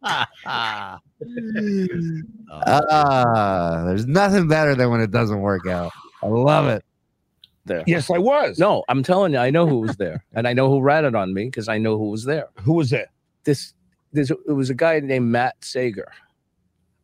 [2.51, 5.91] Ah, there's nothing better than when it doesn't work out.
[6.23, 6.83] I love it.
[7.69, 7.85] There.
[7.87, 8.59] Yes, I was.
[8.59, 11.33] No, I'm telling you, I know who was there, and I know who ratted on
[11.33, 12.49] me because I know who was there.
[12.55, 13.07] who was it?
[13.45, 13.73] This,
[14.11, 16.11] this, it was a guy named Matt Sager.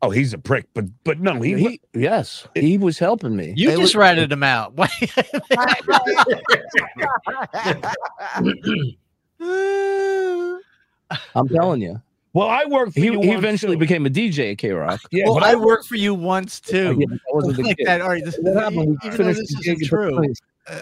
[0.02, 3.54] Oh, he's a prick, but but no, he, He, yes, he was helping me.
[3.56, 4.74] You It just ratted him out.
[11.34, 12.02] I'm telling you,
[12.36, 13.80] well, I worked for he, you he once, eventually too.
[13.80, 15.00] became a DJ at K Rock.
[15.10, 16.98] Yeah, well, but I worked for you once too.
[17.00, 17.88] Yeah, but that wasn't the like kid.
[17.88, 18.02] that.
[18.02, 18.78] All right, this, What happened?
[18.78, 20.34] We even though finished this the isn't gig, true.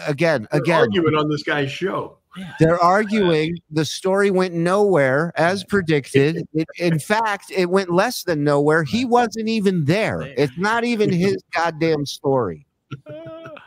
[0.06, 2.18] Again, They're again, arguing on this guy's show.
[2.58, 3.56] they're arguing.
[3.70, 6.46] The story went nowhere as predicted.
[6.54, 8.84] It, in fact, it went less than nowhere.
[8.84, 10.22] He wasn't even there.
[10.22, 12.66] It's not even his goddamn story.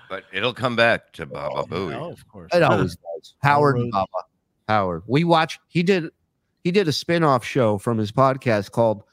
[0.09, 1.93] But it'll come back to Baba oh, Booey.
[1.93, 2.49] Oh, of course.
[2.53, 3.35] It always does.
[3.39, 4.07] Howard and Baba.
[4.67, 5.03] Howard.
[5.05, 5.59] We watch.
[5.67, 6.09] He did.
[6.63, 9.03] He did a spin-off show from his podcast called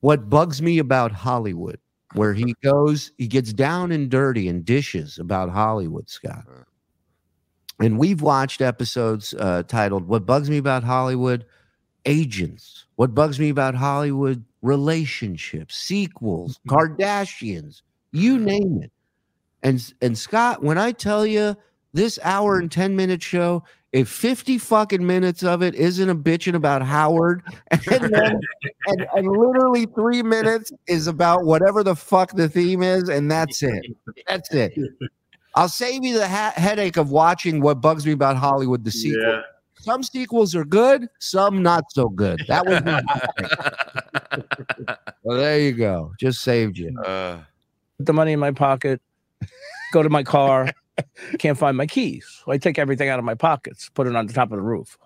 [0.00, 1.78] "What Bugs Me About Hollywood,"
[2.14, 6.44] where he goes, he gets down and dirty and dishes about Hollywood, Scott.
[7.80, 11.46] And we've watched episodes uh, titled "What Bugs Me About Hollywood,"
[12.04, 12.86] agents.
[12.96, 14.44] What bugs me about Hollywood?
[14.62, 17.82] Relationships, sequels, Kardashians,
[18.12, 18.92] you name it.
[19.62, 21.56] And and Scott, when I tell you
[21.92, 26.54] this hour and 10 minute show, if 50 fucking minutes of it isn't a bitching
[26.54, 28.40] about Howard, and then
[28.86, 33.62] and, and literally three minutes is about whatever the fuck the theme is, and that's
[33.62, 33.86] it.
[34.28, 34.78] That's it.
[35.56, 39.22] I'll save you the ha- headache of watching what bugs me about Hollywood, the sequel.
[39.22, 39.40] Yeah.
[39.80, 42.44] Some sequels are good, some not so good.
[42.46, 43.02] That was not
[45.24, 46.12] well, there you go.
[46.20, 46.96] Just saved you.
[47.00, 47.38] Uh,
[47.96, 49.00] Put the money in my pocket,
[49.92, 50.70] go to my car,
[51.38, 52.42] can't find my keys.
[52.44, 54.62] So I take everything out of my pockets, put it on the top of the
[54.62, 54.96] roof.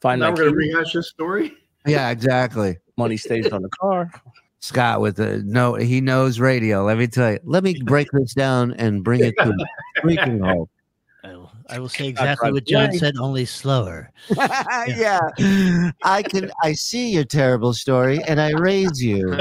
[0.00, 1.52] Find Now my we're going to rehash this story.
[1.86, 2.78] Yeah, exactly.
[2.96, 4.10] money stays on the car.
[4.60, 6.84] Scott with the no, he knows radio.
[6.84, 7.40] Let me tell you.
[7.42, 10.70] Let me break this down and bring it to a freaking halt.
[11.24, 14.10] I will, I will say exactly what John said, only slower.
[14.36, 15.20] yeah,
[16.04, 16.50] I can.
[16.62, 19.28] I see your terrible story, and I raise you.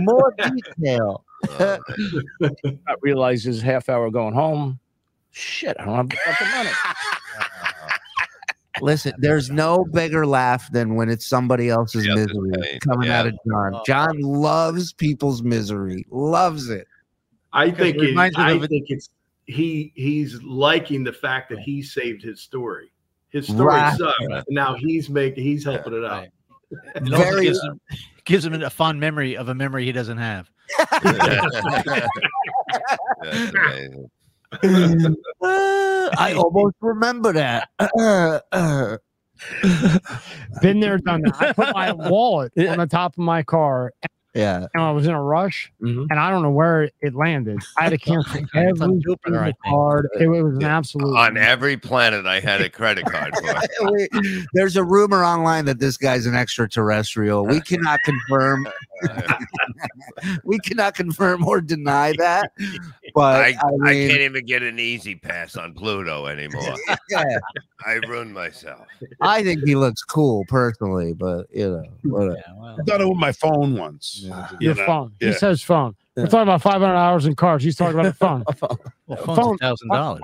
[0.00, 1.24] More detail.
[1.58, 1.78] Uh,
[2.88, 4.78] I realizes half hour going home.
[5.32, 6.70] Shit, I don't have the fucking money.
[8.82, 13.20] Listen, there's no bigger laugh than when it's somebody else's Yeah, misery coming Yeah.
[13.20, 13.80] out of John.
[13.86, 16.04] John loves people's misery.
[16.10, 16.86] Loves it.
[17.54, 19.08] I think it it, I think it's
[19.46, 22.90] he he's liking the fact that he saved his story.
[23.30, 23.96] His story Right.
[23.96, 24.20] sucked.
[24.20, 26.22] and Now he's making he's helping it out.
[26.22, 26.30] Right.
[26.96, 27.80] It Very- gives him,
[28.24, 30.50] gives him a fond memory of a memory he doesn't have.
[36.18, 37.68] I almost remember that.
[40.62, 41.36] Been there, done that.
[41.38, 43.92] I put my wallet on the top of my car
[44.36, 44.66] Yeah.
[44.74, 46.06] and I was in a rush Mhm.
[46.10, 47.58] and I don't know where it landed.
[47.78, 49.74] I had to cancel every on Jupiter, I single think.
[49.74, 50.08] card.
[50.20, 51.16] It was an absolute.
[51.16, 53.98] On every planet, I had a credit card for.
[54.52, 57.46] There's a rumor online that this guy's an extraterrestrial.
[57.46, 58.68] We cannot confirm.
[60.44, 62.52] We cannot confirm or deny that.
[63.16, 66.74] But I, I, I, can't even get an E-ZPass on Pluto anymore.
[67.08, 67.24] yeah,
[67.86, 68.86] I ruined myself.
[69.22, 72.36] I think he looks cool personally, but you know, whatever.
[72.36, 74.20] Yeah, well, I done it with my phone once.
[74.20, 74.84] You Your know?
[74.84, 75.12] phone.
[75.18, 75.36] He yeah.
[75.38, 75.96] says phone.
[76.14, 76.24] Yeah.
[76.24, 77.64] We're talking about 500 hours in cars.
[77.64, 78.44] He's talking about the phone.
[79.06, 80.20] well, phone- phone's thousand dollars,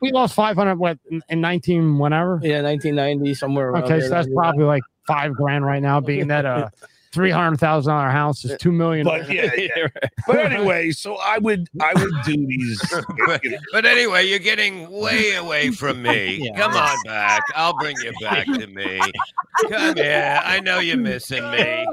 [0.00, 2.40] we lost 500 what in, in 19 whenever.
[2.42, 3.68] Yeah, 1990 somewhere.
[3.68, 4.08] around Okay, there.
[4.08, 6.00] so that's probably like five grand right now.
[6.00, 6.72] Being that a
[7.14, 9.06] three hundred thousand dollar house is two million.
[9.06, 9.88] But yeah, yeah.
[10.26, 12.82] but anyway, so I would I would do these.
[13.26, 13.42] But,
[13.72, 16.40] but anyway, you're getting way away from me.
[16.42, 16.58] Yeah.
[16.58, 17.42] Come on back.
[17.54, 19.00] I'll bring you back to me.
[19.70, 20.40] Come here.
[20.44, 21.86] I know you're missing me.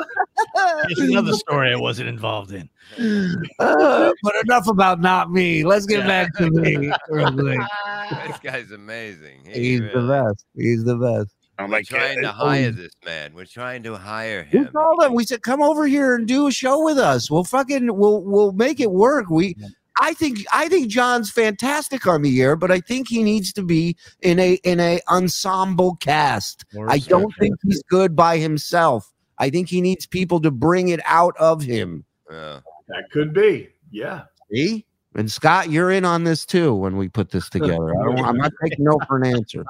[0.87, 2.69] Here's another story I wasn't involved in.
[3.59, 5.63] Uh, but enough about not me.
[5.63, 6.91] Let's get back to me.
[7.07, 9.45] This guy's amazing.
[9.45, 10.45] He He's the best.
[10.55, 11.33] He's the best.
[11.61, 13.33] I'm We're like trying to hire this man.
[13.33, 14.61] We're trying to hire him.
[14.61, 14.73] We him.
[14.73, 15.13] told him.
[15.13, 17.29] We said, "Come over here and do a show with us.
[17.29, 19.55] We'll fucking we'll we'll make it work." We,
[19.99, 23.63] I think I think John's fantastic on the air, but I think he needs to
[23.63, 26.65] be in a in a ensemble cast.
[26.87, 29.11] I don't think he's good by himself.
[29.37, 32.05] I think he needs people to bring it out of him.
[32.29, 32.59] Yeah.
[32.87, 33.69] That could be.
[33.89, 34.23] Yeah.
[34.51, 34.85] See?
[35.15, 37.89] And Scott, you're in on this too when we put this together.
[37.89, 39.63] I don't, I'm not taking no for an answer.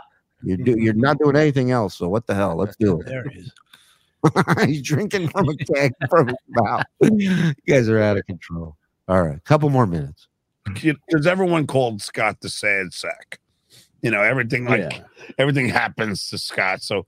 [0.44, 0.82] You do, mm-hmm.
[0.82, 1.96] you're not doing anything else.
[1.96, 2.56] So what the hell?
[2.56, 3.06] Let's do it.
[3.08, 3.52] There it is.
[4.68, 6.84] He's drinking from a keg from his mouth.
[7.02, 8.78] You guys are out of control.
[9.08, 10.28] All right, a couple more minutes.
[10.74, 13.39] because everyone called Scott the sad sack.
[14.02, 15.04] You know, everything like Yeah.
[15.38, 16.82] everything happens to Scott.
[16.82, 17.06] So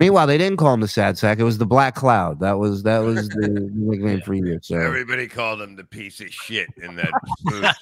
[0.00, 1.38] Meanwhile, they didn't call him the sad sack.
[1.38, 2.40] It was the black cloud.
[2.40, 4.58] That was that was the nickname for you.
[4.62, 7.10] So Everybody called him the piece of shit in that
[7.44, 7.74] booth.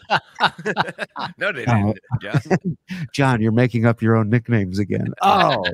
[1.39, 1.95] no, they oh.
[1.95, 1.99] didn't.
[2.21, 2.77] John.
[3.13, 5.13] John, you're making up your own nicknames again.
[5.23, 5.65] Oh,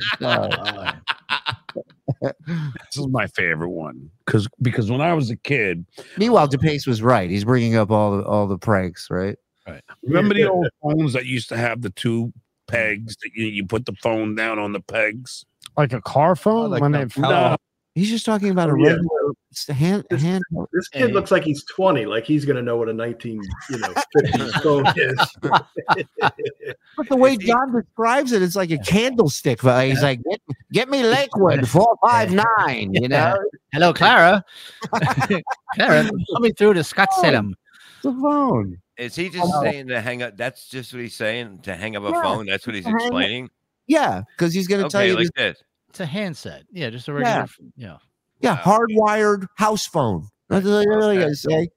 [2.21, 6.87] this is my favorite one because because when I was a kid, meanwhile, uh, DePace
[6.87, 7.31] was right.
[7.31, 9.37] He's bringing up all the all the pranks, right?
[10.03, 12.33] remember the old phones that used to have the two
[12.66, 15.45] pegs that you, you put the phone down on the pegs.
[15.77, 17.57] Like a car phone like when the they No,
[17.95, 18.91] He's just talking about a Oh, yeah.
[18.93, 19.11] regular
[19.71, 20.43] hand This- hand.
[20.73, 23.95] This kid looks like he's 20, like he's gonna know what a 19, you know,
[24.23, 25.19] 50 phone is.
[25.43, 29.63] But the way John describes it, it's like a candlestick.
[29.63, 30.41] but He's like, get,
[30.73, 32.95] get me Lakewood four five nine.
[32.95, 33.37] You know,
[33.73, 34.45] Hello, Clara.
[35.75, 37.57] Clara, put me through to Scott oh, Salem.
[38.03, 38.79] the phone.
[38.97, 40.37] Is he just um, saying to hang up?
[40.37, 42.47] That's just what he's saying to hang up a Yeah, phone.
[42.47, 43.51] That's what he's explaining.
[43.91, 45.62] Yeah, because he's going to tell you, like this, this.
[45.88, 46.62] It's a handset.
[46.70, 47.34] Yeah, just a regular.
[47.36, 47.43] Yeah.
[47.43, 47.97] f- Yeah.
[48.41, 50.28] yeah, hardwired house phone.
[50.49, 51.20] That's what I Okay.
[51.20, 51.68] got to say.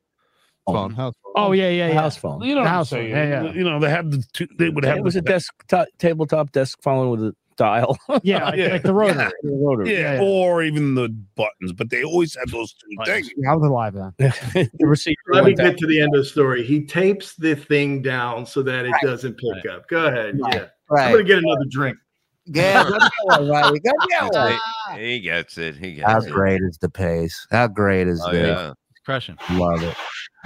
[0.68, 1.34] Phone, house phone.
[1.36, 1.94] Oh yeah, yeah, yeah.
[1.96, 2.42] house phone.
[2.44, 3.52] you know, The what I'm house phone, yeah, yeah.
[3.52, 4.48] You know, they have the two.
[4.60, 7.98] They would have It was the desk, desktop tabletop desk phone with a dial.
[8.24, 8.68] Yeah, like, Yeah.
[8.68, 9.32] like the rotor.
[9.42, 9.86] The rotor.
[9.86, 10.22] yeah, yeah, yeah.
[10.22, 13.28] or even the buttons, but they always had those two Buttons.
[13.28, 13.32] things.
[13.38, 14.14] Yeah, I was alive then.
[14.20, 15.18] the receiver.
[15.32, 15.70] Let me went down.
[15.72, 16.64] get to the end of the story.
[16.64, 19.88] He tapes the thing down so that it doesn't pick up.
[19.90, 20.40] Go ahead.
[20.40, 20.54] Right.
[20.56, 20.68] Yeah.
[20.92, 21.98] I'm gonna get another drink.
[22.46, 23.80] Yeah, go get one, Riley.
[23.80, 24.60] Go get one.
[24.98, 25.76] He, he gets it.
[25.78, 26.32] He How gets it.
[26.34, 27.34] great is DePace?
[27.52, 28.48] How great is Oh, this?
[28.48, 28.72] yeah.
[28.92, 29.38] It's crushing.
[29.52, 29.96] Love it.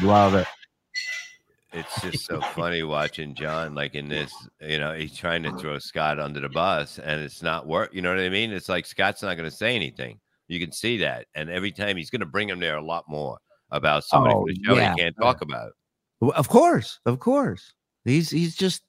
[0.01, 0.47] Love it.
[1.73, 5.77] It's just so funny watching John like in this, you know, he's trying to throw
[5.79, 7.93] Scott under the bus and it's not work.
[7.93, 8.51] You know what I mean?
[8.51, 10.19] It's like Scott's not going to say anything.
[10.47, 11.27] You can see that.
[11.35, 13.37] And every time he's going to bring him there a lot more
[13.71, 14.93] about somebody Oh, for the show yeah.
[14.93, 15.73] he can't talk about.
[16.21, 17.73] Of course, of course.
[18.05, 18.81] He's he's just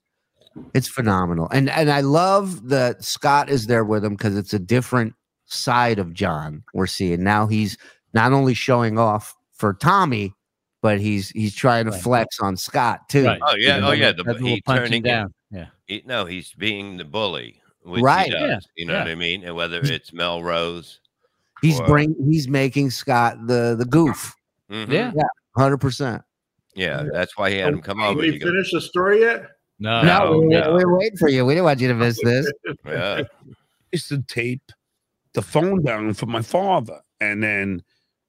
[0.74, 1.48] it's phenomenal.
[1.52, 5.14] And and I love that Scott is there with him because it's a different
[5.46, 7.22] side of John we're seeing.
[7.24, 7.76] Now he's
[8.14, 10.34] not only showing off for Tommy,
[10.82, 12.02] but he's he's trying to Right.
[12.02, 13.26] flex on Scott too.
[13.26, 13.40] Right.
[13.42, 13.80] Oh, yeah.
[13.82, 14.12] Oh, yeah.
[14.12, 15.34] The, That's he punching turning down.
[15.50, 15.66] Yeah.
[15.86, 17.60] He, no, he's being the bully.
[17.82, 18.26] Which Right.
[18.28, 18.98] He Yeah, You know yeah.
[19.00, 19.44] what I mean?
[19.44, 21.00] And whether it's Melrose.
[21.62, 24.34] He's or- bring he's making Scott the the goof.
[24.70, 24.92] Mhm.
[24.92, 25.12] Yeah.
[25.56, 26.22] Hundred percent.
[26.74, 27.04] Yeah.
[27.12, 28.20] That's why he had him come over.
[28.20, 29.46] Did He we goes, finish the story yet?
[29.78, 30.02] No.
[30.02, 30.74] No, we, no.
[30.74, 31.44] we were waiting for you.
[31.44, 32.50] We didn't want you to miss this.
[32.84, 33.22] yeah.
[33.92, 34.72] used to tape
[35.34, 37.82] the phone down for my father, and then,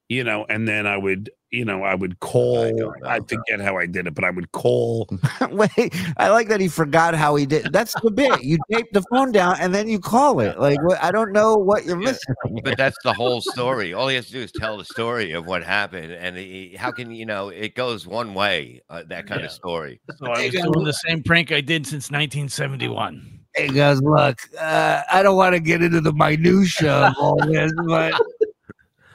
[0.09, 2.75] you know, and then I would, you know, I would call.
[2.75, 3.25] don't I, know.
[3.27, 5.07] forget how I did it, but I would call.
[5.51, 7.71] Wait, I like that he forgot how he did.
[7.71, 8.43] That's the bit.
[8.43, 10.59] You tape the phone down and then you call it.
[10.59, 12.11] Like I don't know what you're Yeah.
[12.11, 12.61] missing.
[12.63, 13.93] but that's the whole story.
[13.93, 16.91] All he has to do is tell the story of what happened, and he, how
[16.91, 18.81] can you know it goes one way?
[18.89, 19.47] Uh, that kind Yeah.
[19.47, 20.01] of story.
[20.17, 23.39] So I was doing the same prank I did since 1971.
[23.55, 27.71] Hey guys, look, uh, I don't want to get into the minutia of all this,
[27.87, 28.13] but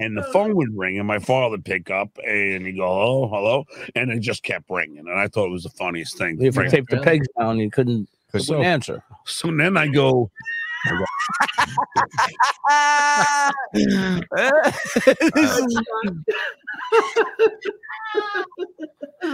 [0.00, 0.32] And the oh.
[0.32, 3.64] phone would ring, and my father would pick up, and he'd go, "Hello, hello,"
[3.94, 6.42] and it just kept ringing, and I thought it was the funniest thing.
[6.42, 6.70] If you Ring.
[6.70, 7.06] taped the Really?
[7.06, 9.04] pegs down, you couldn't, Cause wouldn't so, answer.
[9.24, 10.30] So then I go,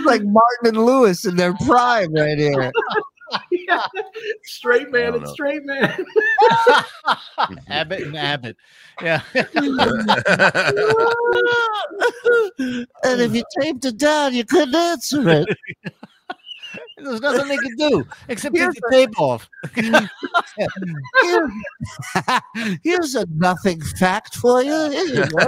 [0.05, 2.71] like Martin and Lewis in their prime right here.
[3.51, 3.87] yeah.
[4.45, 5.33] Straight man don't and know.
[5.33, 6.05] straight man.
[7.69, 8.57] Abbott and Abbott.
[9.03, 9.23] Yeah.
[9.35, 9.47] and
[13.21, 15.49] if you taped it down, you couldn't answer it.
[17.03, 19.49] There's nothing they can do except take the tape off.
[21.23, 21.51] Here's,
[22.85, 24.91] here's a nothing fact for you.
[24.91, 25.47] Here you go.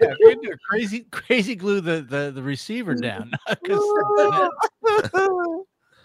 [0.00, 3.32] Yeah, if do crazy, crazy glue the, the, the receiver down.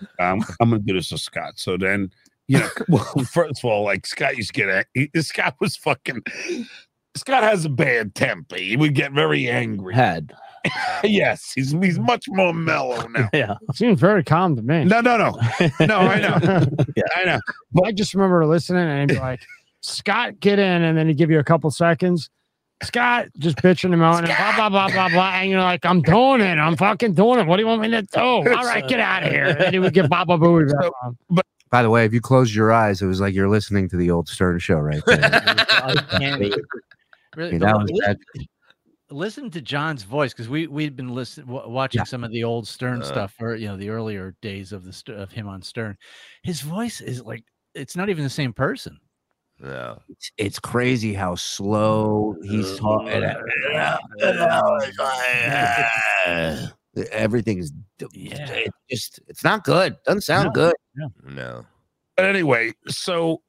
[0.01, 1.53] 'Cause- um, I'm gonna do this to Scott.
[1.55, 2.11] So then,
[2.47, 5.75] you know, well, first of all, like Scott used to get at he, Scott was
[5.75, 6.21] fucking
[7.15, 8.55] Scott has a bad temper.
[8.55, 9.93] He would get very angry.
[9.93, 10.33] Had.
[11.03, 13.29] yes, he's he's much more mellow now.
[13.33, 13.55] Yeah.
[13.73, 14.85] Seems very calm to me.
[14.85, 15.31] No, no, no,
[15.85, 15.97] no.
[15.97, 16.37] I know,
[16.95, 17.03] yeah.
[17.15, 17.39] I know.
[17.71, 19.41] But I just remember listening and be like,
[19.81, 20.83] Scott, get in.
[20.83, 22.29] And then he'd give you a couple seconds.
[22.83, 25.31] Scott just bitching him out and blah, blah, blah, blah, blah.
[25.35, 26.57] And you're like, I'm doing it.
[26.57, 27.45] I'm fucking doing it.
[27.47, 28.19] What do you want me to do?
[28.19, 29.45] All right, get out of here.
[29.45, 31.17] And then he would get Baba Booey back on.
[31.69, 34.11] By the way, if you closed your eyes, it was like you're listening to the
[34.11, 35.19] old Stern show right there.
[35.69, 36.55] I can't-
[37.35, 38.17] really, the- that was bad.
[39.09, 42.03] listen to John's voice because we we'd been listening watching Yeah.
[42.05, 43.05] some of the old Stern Uh.
[43.05, 45.95] stuff or you know the earlier days of the of him on Stern.
[46.43, 48.97] His voice is like it's not even the same person.
[49.61, 50.01] No.
[50.09, 53.23] It's, it's crazy how slow he's talking.
[54.21, 54.79] Oh,
[57.11, 57.71] Everything's
[58.13, 58.47] Yeah.
[58.49, 59.95] it's just it's not good.
[60.05, 60.51] Doesn't sound No.
[60.51, 60.75] good.
[61.23, 61.65] No.
[62.17, 63.41] But anyway, so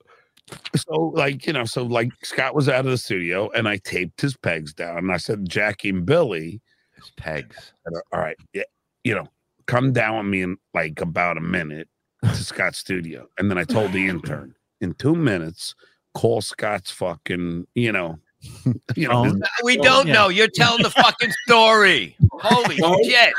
[0.77, 4.21] so like you know, so like Scott was out of the studio, and I taped
[4.21, 6.61] his pegs down, and I said, Jackie and Billy,
[6.97, 7.73] It's pegs.
[8.13, 8.63] all right, yeah,
[9.03, 9.27] you know,
[9.67, 11.89] come down with me in like about a minute
[12.23, 15.75] to Scott's studio, and then I told the intern in two minutes,
[16.15, 18.19] call Scott's fucking, you know,
[18.97, 20.15] you know, um, We don't yeah.
[20.15, 20.29] know.
[20.29, 22.17] You're telling the fucking story.
[22.33, 23.33] Holy shit.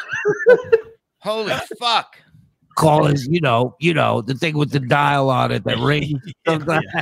[1.19, 2.17] Holy fuck.
[2.75, 6.19] Call his, you know, you know, the thing with the dial on it that rings.
[6.47, 6.85] sometimes.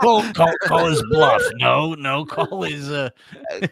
[0.00, 1.40] Call, call, call his bluff.
[1.58, 3.08] No, no, call his uh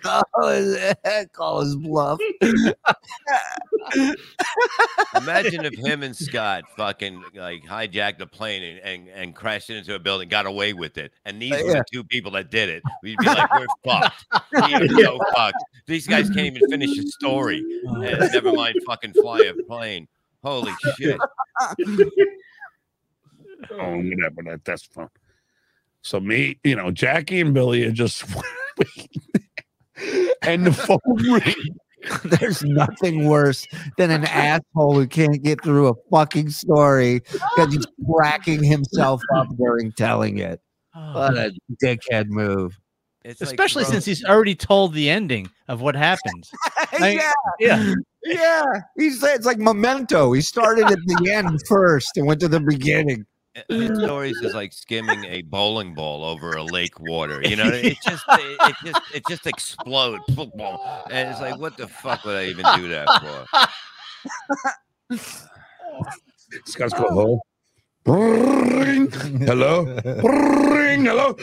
[0.01, 0.95] call, his,
[1.33, 2.20] call his bluff.
[5.16, 9.76] Imagine if him and Scott fucking like hijacked a plane and, and, and crashed it
[9.76, 11.12] into a building, got away with it.
[11.24, 11.72] And these were Yeah.
[11.78, 12.83] the two people that did it.
[13.03, 14.24] We'd be like, we're fucked.
[14.53, 15.59] We are so fucked.
[15.87, 17.64] These guys can't even finish a story.
[17.85, 20.07] And never mind fucking fly a plane.
[20.43, 21.18] Holy shit.
[23.70, 25.09] oh, whatever, that that's fun.
[26.03, 28.24] So me, you know, Jackie and Billy are just
[30.43, 31.55] and the phone ring.
[32.24, 33.66] There's nothing worse
[33.99, 39.49] than an asshole who can't get through a fucking story because he's cracking himself up
[39.59, 40.62] during telling it.
[40.97, 41.12] Oh.
[41.12, 42.78] What a dickhead move.
[43.22, 46.51] It's especially bro, since he's already told the ending of what happens.
[46.99, 47.95] yeah, Yeah.
[48.25, 48.64] Yeah.
[48.97, 50.33] He said it's like memento.
[50.33, 53.27] He started at the end first and went to the beginning.
[53.68, 57.43] his stories is like skimming a bowling ball over a lake water.
[57.43, 60.23] You know, it just it, it just it just explodes.
[60.35, 61.05] Football.
[61.11, 63.09] And it's like, what the fuck would I even do that
[65.09, 65.16] for?
[66.66, 67.41] Scott's go hello.
[68.07, 69.11] Ring,
[69.41, 69.85] hello.
[70.25, 71.37] Ring, hello.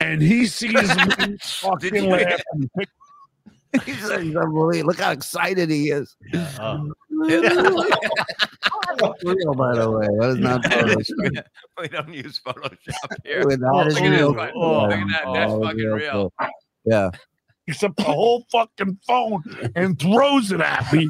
[0.00, 2.70] And he sees me fucking you- laughing.
[3.84, 4.88] He's, he's unbelievable.
[4.88, 6.16] Look how excited he is.
[6.58, 6.92] Oh.
[9.22, 10.06] Real, by the way.
[10.18, 11.44] That is not Photoshop.
[11.80, 12.76] we don't use Photoshop
[13.24, 13.44] here.
[13.44, 14.32] That Oh, is look at real.
[14.34, 14.50] this.
[14.54, 15.24] Oh, look at that.
[15.34, 16.32] That's Oh, fucking real.
[16.84, 17.10] Yeah.
[17.66, 19.42] Picks up the whole fucking phone
[19.76, 21.08] and throws it at me.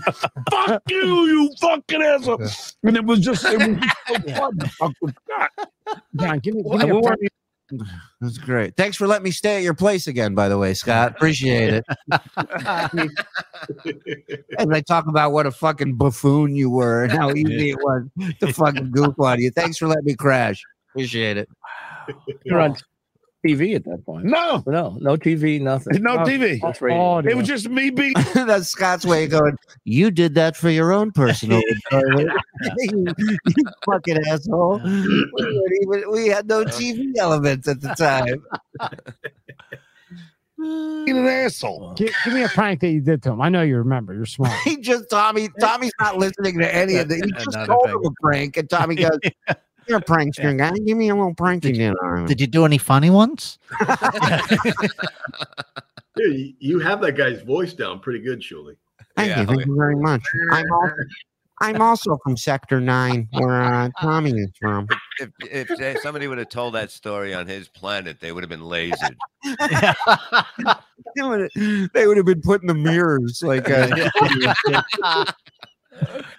[0.50, 2.42] Fuck you, you fucking asshole.
[2.82, 5.50] And it was just, it was just so fun to fuck with Scott.
[6.16, 7.20] John, give me, give me we a weren't-
[8.20, 8.76] That's great.
[8.76, 11.12] Thanks for letting me stay at your place again, by the way, Scott.
[11.12, 11.84] Appreciate it.
[14.58, 18.08] As I talk about what a fucking buffoon you were and how easy it was
[18.40, 19.50] to fucking goof on you.
[19.50, 20.62] Thanks for letting me crash.
[20.90, 21.48] Appreciate it.
[22.44, 22.76] You're on
[23.47, 24.24] TV at that point.
[24.24, 26.03] No, No, no TV, nothing.
[26.03, 26.61] no TV.
[26.61, 26.82] Just
[27.26, 28.12] It was just me being.
[28.34, 31.61] That's Scott's way of going, You did that for your own personal
[31.93, 32.30] enjoyment.
[32.78, 33.07] you,
[33.47, 34.80] you fucking asshole.
[34.80, 38.43] We, weren't even, we had no TV elements at the time.
[40.59, 41.95] being an asshole.
[41.95, 43.41] Give, give me a prank that you did to him.
[43.41, 44.12] I know you remember.
[44.14, 44.53] You're smart.
[44.64, 45.49] He just Tommy.
[45.61, 47.16] Tommy's not listening to any of the.
[47.16, 49.18] He just Another told him a prank, and Tommy goes,
[49.88, 50.72] "You're a prankster guy.
[50.86, 53.58] Give me a little prank you did on him." Did you do any funny ones?
[56.16, 58.76] Yeah, you, you have that guy's voice down pretty good, Shuli.
[59.16, 59.46] Thank Yeah, you.
[59.46, 60.20] Thank you very much.
[60.50, 60.94] I'm also,
[61.62, 64.88] I'm also from Sector Nine, where uh, Tommy is from.
[65.18, 68.50] If, if they- somebody would have told that story on his planet, they would have
[68.50, 69.16] been lasered.
[71.16, 71.50] They would
[71.92, 73.68] they would have been put in the mirrors like.
[73.68, 75.24] Uh,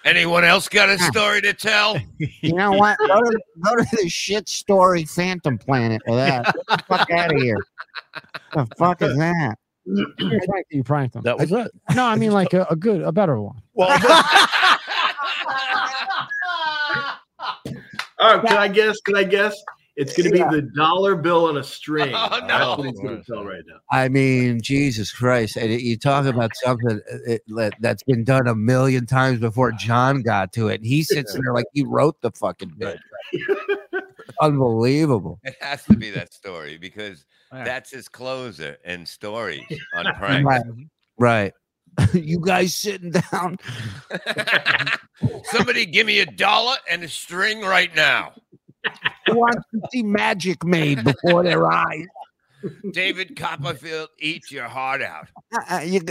[0.06, 1.98] Anyone else got a story to tell?
[2.18, 2.98] you know what?
[2.98, 6.46] Go to, go to the shit story Phantom Planet with that.
[6.46, 7.58] Get the fuck out of here.
[8.54, 9.56] The fuck is that?
[9.86, 11.24] You pranked, you pranked him.
[11.24, 11.72] That was it.
[11.96, 13.62] No, I mean like a, a good, a better one.
[13.74, 13.90] Well,
[18.20, 19.02] All right, can I guess?
[19.02, 19.56] Can I guess?
[19.98, 22.14] It's going to be the dollar bill on a string.
[22.16, 23.78] Oh, That's what it's going to tell right now.
[23.92, 25.58] I mean, Jesus Christ!
[25.58, 30.22] And you talk about something uh, that- that's been done a million times before John
[30.22, 30.76] got to it.
[30.76, 33.00] And he sits there like he wrote the fucking bit.
[34.40, 35.40] Unbelievable.
[35.44, 37.64] It has to be that story because Yeah.
[37.66, 40.46] that's his closer and story on pranks.
[40.48, 40.64] Right.
[41.18, 41.54] Right.
[42.14, 43.58] you guys sitting down.
[45.44, 48.32] Somebody give me a dollar and a string right now.
[49.28, 52.08] Who wants to see magic made before their eyes?
[52.92, 55.28] David Copperfield, eat your heart out.
[55.70, 56.02] Uh, you,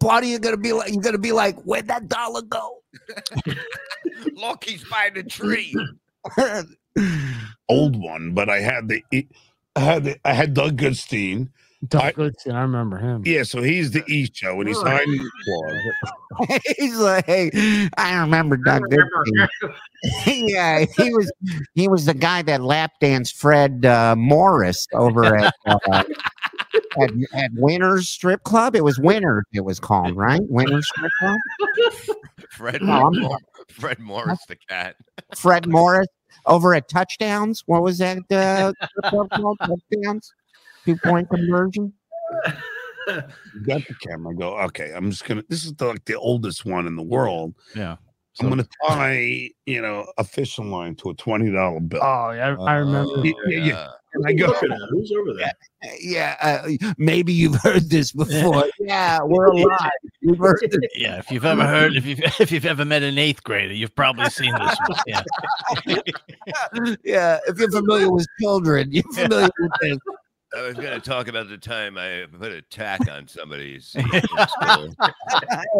[0.00, 2.78] part of you gonna be like, you're gonna be like, where'd that dollar go?
[4.34, 5.74] Look, he's by the tree.
[7.68, 9.02] old one, but I had the
[9.76, 11.50] I had the, I had Doug Goodstein.
[11.88, 13.22] Doug I- Goodstein, I remember him.
[13.24, 16.60] Yeah, so he's the East Joe, and he's hiding in the.
[16.78, 19.48] He's like, hey, I remember Doug Goodstein.
[20.26, 21.32] yeah, he was
[21.74, 25.78] he was the guy that lap danced Fred uh, Morris over at, uh,
[27.00, 28.76] at at Winners Strip Club.
[28.76, 29.44] It was Winners.
[29.52, 30.40] It was called right.
[30.44, 32.16] Winners Strip Club.
[32.50, 33.38] Fred, Oh, Mor-
[33.70, 34.96] Fred Morris, the cat.
[35.36, 36.08] Fred Morris
[36.46, 37.62] over at Touchdowns.
[37.66, 39.58] What was that uh, strip club called?
[39.60, 40.32] Touchdowns.
[40.84, 41.92] Two point conversion.
[43.66, 44.34] Got the camera.
[44.34, 44.92] Go okay.
[44.94, 45.42] I'm just gonna.
[45.48, 47.54] This is the, like the oldest one in the world.
[47.74, 47.96] Yeah.
[48.40, 52.00] I'm gonna tie you know a fishing line to a twenty dollar bill.
[52.02, 53.10] Oh, yeah, I remember.
[53.16, 53.88] Oh, Yeah, yeah, yeah.
[54.14, 54.46] And I go.
[54.46, 54.88] Look at that.
[54.92, 55.52] Who's over there?
[56.00, 58.64] Yeah, uh, maybe you've heard this before.
[58.78, 59.90] yeah, we're alive.
[60.22, 60.78] We've heard this.
[60.94, 63.94] Yeah, if you've ever heard, if you've if you've ever met an eighth grader, you've
[63.96, 64.98] probably seen this one.
[65.06, 65.22] Yeah,
[67.04, 69.98] Yeah, if you're familiar with children, you're familiar with this.
[70.56, 74.04] I was going to talk about the time I put a tack on somebody's seat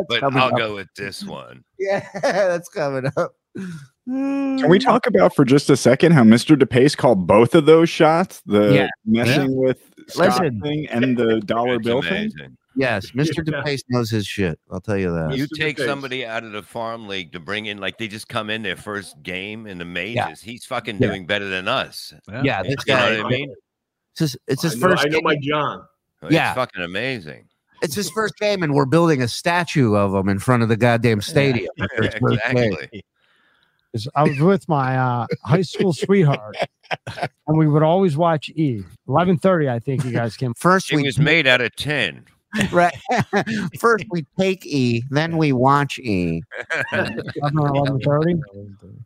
[0.09, 0.57] but I'll up.
[0.57, 1.64] go with this one.
[1.79, 3.35] Yeah, that's coming up.
[4.07, 6.57] Can we talk about for just a second how Mr.
[6.57, 8.89] DePace called both of those shots the Yeah.
[9.05, 10.61] messing with Scott Listen.
[10.61, 12.31] thing and the dollar It's bill thing?
[12.77, 13.45] Yes, Mr.
[13.45, 14.59] DePace knows his shit.
[14.71, 15.37] I'll tell you that.
[15.37, 15.59] You Mr.
[15.59, 15.87] take DePace.
[15.87, 18.77] somebody out of the farm league to bring in, like they just come in their
[18.77, 20.41] first game in the majors.
[20.41, 21.09] He's fucking Yeah.
[21.09, 22.14] doing better than us.
[22.45, 23.16] Yeah, this You know guy.
[23.23, 23.55] what I mean?
[24.13, 25.05] It's his, it's his I know, first.
[25.05, 25.25] I know game.
[25.25, 25.83] my John.
[26.23, 26.55] It's Yeah.
[26.55, 27.47] fucking amazing.
[27.83, 30.77] It's his first game, and we're building a statue of him in front of the
[30.77, 31.69] goddamn stadium.
[31.81, 33.05] after his exactly.
[34.15, 36.57] I was with my uh, high school sweetheart,
[37.49, 38.85] and we would always watch E.
[39.09, 40.55] Eleven thirty, I think you guys came.
[40.55, 42.25] First, It we was made out of tin.
[42.71, 42.95] right.
[43.81, 46.43] First, we take E, then we watch E.
[46.93, 48.41] 11 or 11:30.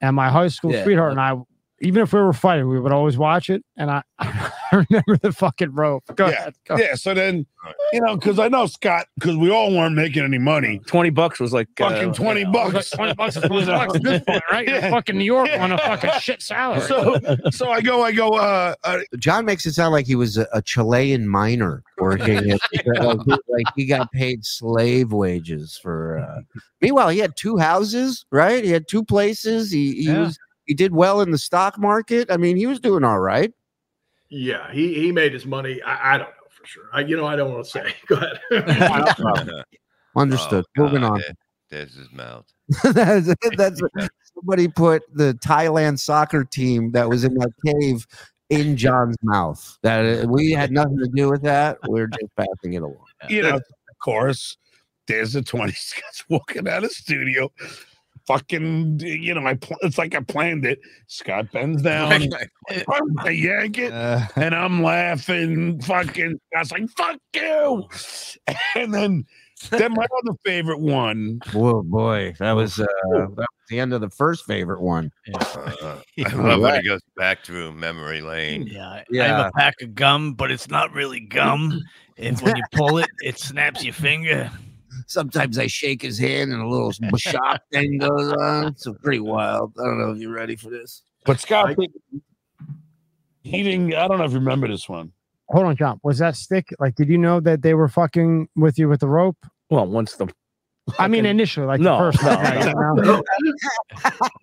[0.02, 0.82] And my high school Yeah.
[0.84, 1.34] sweetheart and I,
[1.80, 3.64] even if we were fighting, we would always watch it.
[3.76, 4.50] And I, I
[4.88, 6.04] remember the fucking rope.
[6.14, 6.32] Go Yeah.
[6.32, 6.54] ahead.
[6.66, 7.46] Go Yeah, so then
[7.94, 10.80] you know, because I know Scott, because we all weren't making any money.
[10.86, 12.90] Twenty bucks was like Fucking uh, twenty It was like bucks.
[12.90, 14.68] 20 bucks is 20 bucks at this point, right?
[14.68, 16.80] You're fucking New York on a fucking shit salary.
[16.82, 17.18] So,
[17.50, 18.30] so I go, I go.
[18.34, 22.60] Uh, uh John makes it sound like he was a, a Chilean miner working at,
[22.98, 26.18] like, he- like he got paid slave wages for.
[26.18, 26.40] Uh,
[26.82, 28.62] meanwhile, he had two houses, right?
[28.64, 29.70] He had two places.
[29.72, 30.20] He he Yeah.
[30.20, 32.30] was he did well in the stock market.
[32.30, 33.52] I mean, he was doing all right.
[34.30, 35.80] Yeah, he he made his money.
[35.82, 36.84] I, I don't know for sure.
[36.92, 37.94] I you know I don't want to say.
[38.06, 38.40] Go ahead.
[40.16, 40.64] Understood.
[40.78, 41.18] Oh, Moving on.
[41.20, 41.34] there-
[41.70, 42.46] There's his mouth.
[42.94, 43.26] that's,
[43.56, 43.80] that's
[44.34, 48.06] somebody put the Thailand soccer team that was in that cave
[48.48, 49.76] in John's mouth.
[49.82, 51.78] That uh, we had nothing to do with that.
[51.88, 53.04] We're just passing it along.
[53.28, 53.62] you know, of
[54.02, 54.56] course,
[55.08, 57.50] there's a 20 Scott's walking out of studio.
[58.26, 60.80] Fucking, you know, I pl- it's like I planned it.
[61.08, 62.10] Scott bends down,
[63.18, 65.78] I yank it, Uh, and I'm laughing.
[65.82, 67.86] Fucking, I was like, "Fuck you!"
[68.76, 69.24] And then,
[69.70, 71.38] then my other favorite one.
[71.52, 75.10] Whoa, boy, that was uh, that was the end of the first favorite one.
[75.34, 78.66] Uh, I love when he goes back through memory lane.
[78.66, 79.02] yeah.
[79.12, 81.78] I have a pack of gum, but it's not really gum.
[82.16, 84.48] And when you pull it, it snaps your finger.
[85.06, 88.66] Sometimes I shake his hand and a little shock thing goes on.
[88.68, 89.72] It's pretty wild.
[89.78, 91.02] I don't know if you're ready for this.
[91.24, 91.88] But Scott, I-
[93.42, 93.94] he didn't.
[93.94, 95.12] I don't know if you remember this one.
[95.50, 96.00] Hold on, John.
[96.02, 96.68] Was that stick?
[96.80, 99.36] Like, did you know that they were fucking with you with the rope?
[99.70, 100.28] well, once the
[100.98, 103.22] I mean, initially, like No, the first no, night, you know?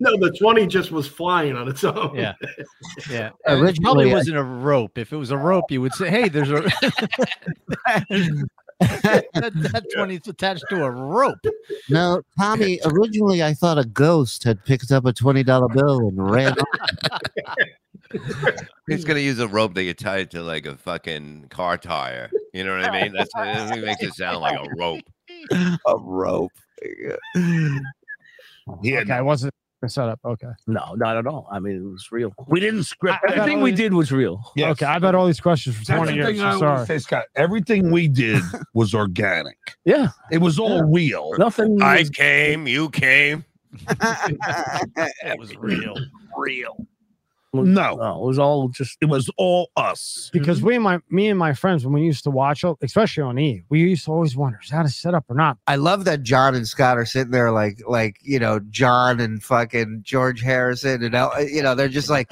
[0.00, 2.14] no, the 20 just was flying on its own.
[2.16, 2.34] Yeah.
[3.10, 3.28] Yeah.
[3.46, 4.98] It Originally, probably wasn't a rope.
[4.98, 6.62] If it was a rope, you would say, "Hey, there's a
[9.02, 11.38] that, that 20's attached to a rope."
[11.88, 12.80] No, Tommy.
[12.84, 16.54] Originally, I thought a ghost had picked up a twenty dollar bill and ran.
[18.88, 22.30] He's gonna use a rope that you tie it to like a fucking car tire.
[22.52, 23.12] You know what I mean?
[23.12, 25.00] That's it makes it sound like a rope.
[25.86, 26.52] a rope.
[28.82, 29.54] Yeah, Okay, I wasn't
[29.88, 30.20] set up.
[30.24, 30.48] Okay.
[30.66, 31.48] No, not at all.
[31.50, 32.32] I mean, it was real.
[32.48, 34.40] we didn't script I- I Everything all we these- did was real.
[34.56, 34.72] Yes.
[34.72, 36.26] Okay, I've had all these questions for That's 20 the years.
[36.28, 36.86] thing so sorry.
[36.86, 37.24] say, Scott.
[37.36, 38.42] Everything we did
[38.74, 39.56] was organic.
[39.84, 41.32] Yeah, It was all real.
[41.38, 41.82] nothing.
[41.82, 43.44] I was- came, you came.
[43.88, 45.94] That was real.
[46.36, 46.86] Real.
[47.52, 47.96] Was- No.
[47.96, 48.98] no, it was all just.
[49.00, 50.30] It was all us.
[50.32, 50.66] because mm-hmm.
[50.66, 53.62] we and my me and my friends when we used to watch especially on E,
[53.68, 55.58] we used to always wonder is that a setup or not.
[55.66, 59.42] I love that John and Scott are sitting there like like you know John and
[59.42, 61.14] fucking George Harrison and
[61.50, 62.30] you know they're just like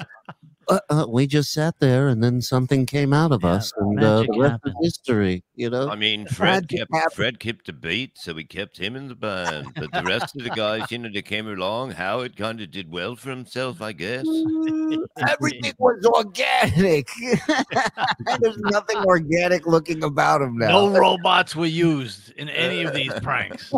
[0.71, 4.03] uh, uh, we just sat there and then something came out of Yeah, us and
[4.03, 4.75] uh, the rest happened.
[4.81, 5.43] is history.
[5.55, 5.89] You know.
[5.89, 7.13] I mean, Fred kept happened.
[7.13, 9.73] Fred kept the beat, so we kept him in the band.
[9.75, 11.91] But the rest of the guys, you know, they came along.
[11.91, 14.25] Howard kind of did well for himself, I guess.
[15.29, 17.07] Everything was organic.
[18.39, 20.69] There's nothing organic looking about him now.
[20.69, 23.71] No robots were used in any of these pranks.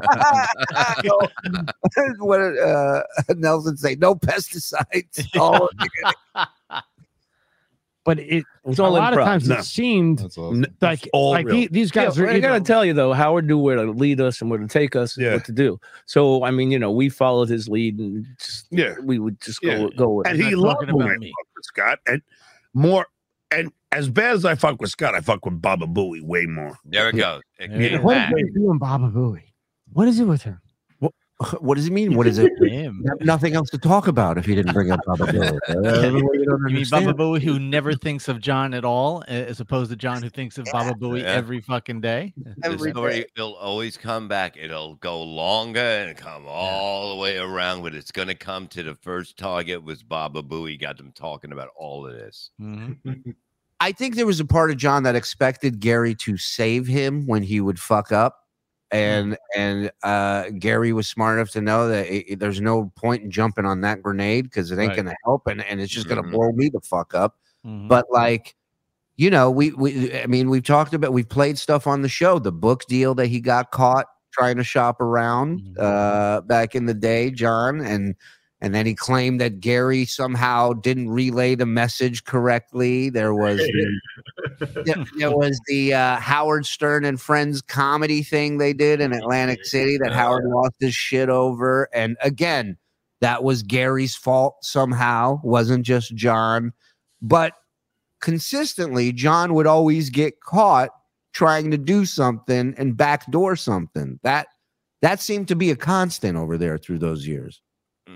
[2.20, 3.02] what did uh,
[3.36, 3.96] Nelson say?
[3.96, 5.28] No pesticides.
[5.40, 6.16] All organic.
[8.06, 9.56] But it, It was a all lot of times No.
[9.60, 10.66] it seemed awesome.
[10.82, 11.56] Like all like real.
[11.56, 12.28] the- these Yeah, guys are.
[12.28, 14.68] I gotta know, tell you though, Howard knew where to lead us and where to
[14.68, 15.34] take us, and Yeah.
[15.36, 15.80] what to do.
[16.06, 18.96] So I mean, you know, we followed his lead, and just Yeah.
[19.02, 19.88] we would just go Yeah.
[19.96, 20.28] go with.
[20.28, 21.32] And he loved about me.
[21.62, 22.00] Scott.
[22.06, 22.22] And
[22.74, 23.08] more
[23.52, 26.76] and as bad as I fuck with Scott, I fuck with Baba Booey way more.
[26.84, 27.42] There it goes.
[27.60, 28.02] It Yeah.
[28.02, 28.34] what is back.
[28.36, 29.44] it doing, Baba Booey?
[29.94, 30.60] What is it with him?
[31.62, 32.16] What does he mean?
[32.16, 32.52] What is it?
[32.62, 33.04] Him.
[33.08, 35.60] Have nothing else to talk about if he didn't bring up Baba Booey.
[35.70, 37.06] I don't know what you You mean understand.
[37.06, 40.58] Baba Booey who never thinks of John at all, as opposed to John who thinks
[40.58, 41.28] of Baba Booey Yeah.
[41.32, 42.34] every fucking day?
[42.38, 43.26] The story day.
[43.36, 44.58] it'll always come back.
[44.58, 48.96] It'll go longer and come all the way around, but it's gonna come to the
[48.96, 50.80] first target was Baba Booey.
[50.80, 52.52] Got them talking about all of this.
[52.62, 53.36] Mhm.
[53.80, 57.44] I think there was a part of John that expected Gary to save him when
[57.44, 58.43] he would fuck up.
[58.94, 63.24] And and uh, Gary was smart enough to know that it, it- there's no point
[63.24, 64.98] in jumping on that grenade because it ain't Right.
[64.98, 66.32] gonna help and, and it's just gonna Mhm.
[66.32, 67.38] blow me the fuck up.
[67.66, 67.88] Mhm.
[67.88, 68.56] But like,
[69.18, 72.38] you know, we we I mean, we've talked about we've played stuff on the show.
[72.40, 75.80] The book deal that he got caught trying to shop around Mhm.
[75.80, 78.16] uh back in the day, John, and
[78.62, 83.10] and then he claimed that Gary somehow didn't relay the message correctly.
[83.10, 84.00] There was the,
[84.86, 89.66] there, there was the uh, Howard Stern and Friends comedy thing they did in Atlantic
[89.66, 91.90] City that Howard lost his shit over.
[91.94, 92.78] And again,
[93.22, 96.74] that was Gary's fault somehow, wasn't just John.
[97.22, 97.54] But
[98.22, 100.90] consistently, John would always get caught
[101.34, 104.20] trying to do something and backdoor something.
[104.24, 104.48] That
[105.02, 107.62] that seemed to be a constant over there through those years.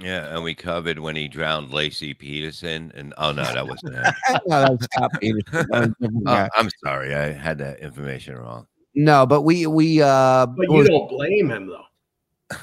[0.01, 4.03] Yeah, and we covered when he drowned Laci Peterson, and oh no, that wasn't him.
[4.45, 5.65] no, that was Scott Peterson.
[5.69, 5.89] Was
[6.27, 6.47] Oh.
[6.55, 8.67] I'm sorry, I had that information wrong.
[8.95, 12.57] No, but we we uh But you was- don't blame him though.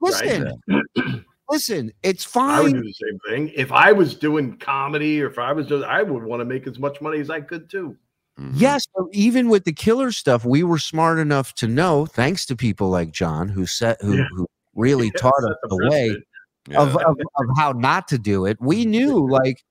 [0.00, 0.52] listen,
[1.50, 2.50] listen, it's fine.
[2.50, 2.80] I would fine.
[2.82, 3.52] do the same thing.
[3.56, 6.66] If I was doing comedy or if I was doing, I would want to make
[6.66, 7.96] as much money as I could too.
[8.38, 8.52] Mhm.
[8.54, 12.88] Yes, even with the killer stuff, we were smart enough to know, thanks to people
[12.88, 14.24] like John, who set who, Yeah.
[14.34, 16.24] who really Yeah, taught us the the way precedent.
[16.68, 16.82] Yeah.
[16.82, 18.58] of, of of how not to do it.
[18.60, 18.90] We mm-hmm.
[18.90, 19.62] knew, like,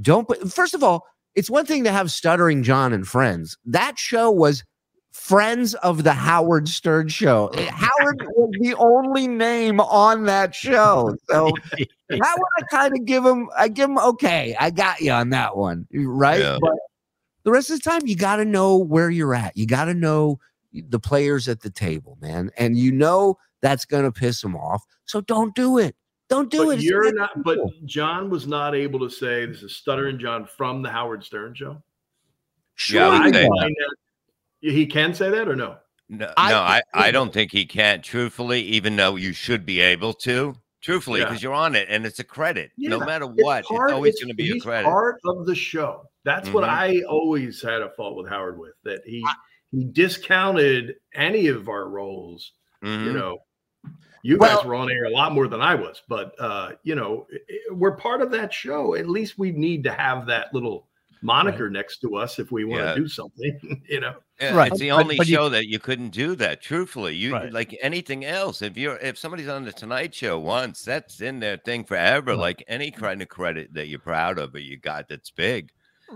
[0.00, 0.28] don't.
[0.28, 3.56] Put, first of all, it's one thing to have stuttering John and friends.
[3.64, 4.64] That show was
[5.14, 7.50] Friends of the Howard Stern Show.
[7.70, 11.52] Howard was the only name on that show, so
[12.08, 13.48] that one I kind of give him.
[13.56, 14.56] I give him okay.
[14.58, 16.40] I got you on that one, right?
[16.40, 16.58] Yeah.
[16.60, 16.74] But
[17.44, 19.56] the rest of the time, you got to know where you're at.
[19.56, 20.40] You got to know
[20.72, 24.84] the players at the table, man, and you know that's gonna piss them off.
[25.04, 25.94] So don't do it.
[26.34, 26.82] Don't do But it.
[26.82, 27.44] You're not not.
[27.44, 27.58] But.
[27.86, 31.80] John was not able to say this is Stuttering John from the Howard Stern show.
[32.74, 33.56] Sure, Yeah, I would you say are.
[33.60, 33.96] find that-
[34.72, 35.76] he can say that or no?
[36.08, 38.02] No, I- no, I, I don't think he can.
[38.02, 41.26] Truthfully, even though you should be able to, truthfully, Yeah.
[41.26, 42.72] because you're on it and it's a credit.
[42.76, 44.84] no Yeah, matter It's what, part- it's always going to be a credit.
[44.86, 46.08] Part of the show.
[46.24, 46.68] That's what Mhm.
[46.68, 49.24] I always had a fault with Howard with that he
[49.70, 52.52] he discounted any of our roles.
[52.82, 53.14] You Mhm.
[53.14, 53.38] know,
[54.24, 56.94] you Well- guys were on air a lot more than I was, but uh, you
[56.96, 58.94] know, i- i- we're part of that show.
[58.96, 60.88] At least we need to have that little
[61.22, 62.94] moniker next to us if we want to Yeah.
[62.96, 63.82] do something.
[63.88, 64.14] You know.
[64.40, 66.60] Yeah, Right, It's the only but you- show that you couldn't do that.
[66.60, 67.52] Truthfully, you Right.
[67.52, 68.62] like anything else.
[68.62, 72.34] If you're if somebody's on the Tonight Show once, that's in their thing forever.
[72.34, 75.70] Like any kind of credit that you're proud of or you got that's big,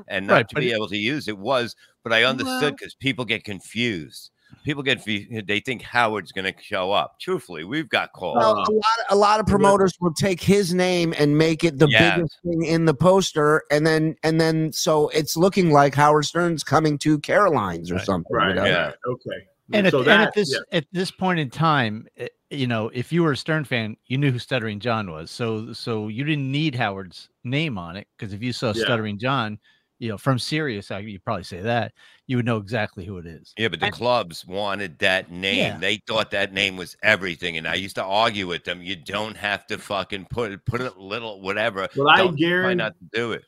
[0.08, 1.76] and not Right, to be it- able to use it was.
[2.02, 4.30] But I understood Well- because people get confused.
[4.64, 7.18] People get fe- they think Howard's going to show up.
[7.20, 8.36] Truthfully, we've got calls.
[8.36, 11.88] Well, a lot, a lot of promoters will take his name and make it the
[11.88, 12.16] Yes.
[12.16, 16.62] biggest thing in the poster, and then and then so it's looking like Howard Stern's
[16.64, 18.04] coming to Caroline's or Right.
[18.06, 18.34] something.
[18.36, 18.48] Right.
[18.50, 18.64] you know?
[18.64, 18.92] Yeah.
[19.06, 19.46] Okay.
[19.72, 20.78] And at, so and at this yeah.
[20.78, 24.16] at this point in time, eh, you know, if you were a Stern fan, you
[24.18, 25.30] knew who Stuttering John was.
[25.30, 28.84] So so you didn't need Howard's name on it because if you saw Yeah.
[28.84, 29.58] Stuttering John,
[29.98, 31.92] you know, from Sirius, I you probably say that
[32.26, 33.52] you would know exactly who it is.
[33.58, 35.56] Yeah, but the clubs wanted that name.
[35.58, 35.78] Yeah.
[35.78, 38.82] They thought that name was everything, and I used to argue with them.
[38.82, 41.88] You don't have to fucking put it, put a little whatever.
[41.96, 43.44] But I Don't try guarantee- not to do it.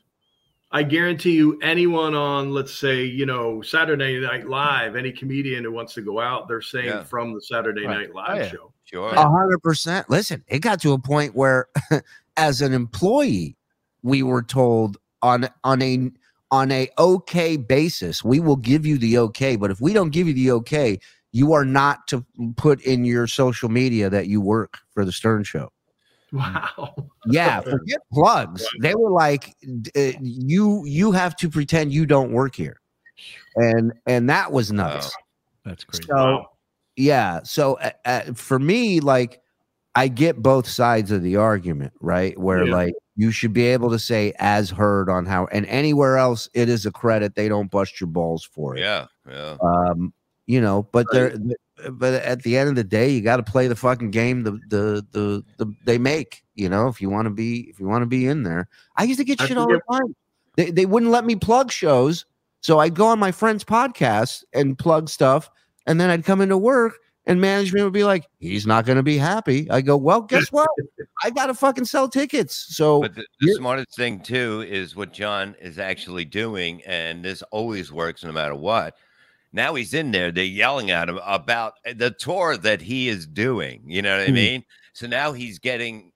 [0.73, 5.73] I guarantee you, anyone on, let's say, you know, Saturday Night Live, any comedian who
[5.73, 7.03] wants to go out, they're saying Yeah.
[7.03, 7.99] from the Saturday Right.
[7.99, 8.49] Night Oh, Live yeah.
[8.51, 8.73] show.
[8.85, 9.13] Sure.
[9.13, 10.09] A hundred percent.
[10.09, 11.67] Listen, it got to a point where,
[12.37, 13.57] as an employee,
[14.03, 16.11] we were told on on a
[16.51, 19.57] on a okay basis, we will give you the okay.
[19.57, 20.99] But if we don't give you the okay,
[21.33, 22.25] you are not to
[22.57, 25.71] put in your social media that you work for the Stern Show.
[26.33, 26.95] Wow.
[27.27, 28.67] Yeah, forget plugs.
[28.81, 29.55] They were like,
[29.97, 32.81] uh, you you have to pretend you don't work here,
[33.57, 35.13] and and that was nuts.
[35.65, 36.07] That's crazy.
[36.09, 36.51] So Wow.
[36.97, 39.41] yeah, so uh, uh, for me, like
[39.95, 42.39] I get both sides of the argument, right?
[42.39, 42.73] Where Yeah.
[42.73, 46.71] like you should be able to say as heard on how, and anywhere else it
[46.71, 47.35] is a credit.
[47.35, 48.81] They don't bust your balls for it.
[48.81, 49.59] Yeah, yeah.
[49.63, 50.15] Um,
[50.47, 51.39] you know, but they're
[51.93, 54.53] but at the end of the day, you got to play the fucking game the
[54.69, 56.43] the the, the they make.
[56.55, 58.69] You know, if you want to be if you want to be in there.
[58.97, 60.17] I used to get I shit all the time.
[60.57, 62.25] They they wouldn't let me plug shows,
[62.63, 65.51] so I'd go on my friend's podcast and plug stuff,
[65.87, 66.95] and then I'd come into work.
[67.31, 70.49] And management would be like, "He's not going to be happy." I go, "Well, guess
[70.53, 70.69] what?
[71.23, 75.13] I got to fucking sell tickets." So But the, the smartest thing too is what
[75.13, 78.97] John is actually doing, and this always works no matter what.
[79.53, 83.85] Now he's in there; they're yelling at him about the tour that he is doing.
[83.87, 84.35] You know what I Mhm.
[84.35, 84.65] mean?
[84.93, 86.11] So now he's getting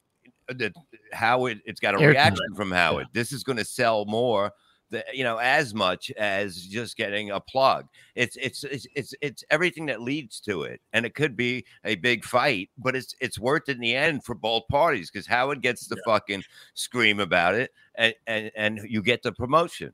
[0.48, 0.72] the
[1.12, 1.60] Howard.
[1.64, 2.08] It's got a Airtime.
[2.08, 3.06] reaction from Howard.
[3.12, 4.50] This is going to sell more.
[4.94, 7.86] The, you know, as much as just getting a plug.
[8.14, 11.96] It's it's it's it's it's everything that leads to it, and it could be a
[11.96, 15.62] big fight, but it's it's worth it in the end for both parties because Howard
[15.62, 16.44] gets to fucking
[16.74, 19.92] scream about it, and and and you get the promotion.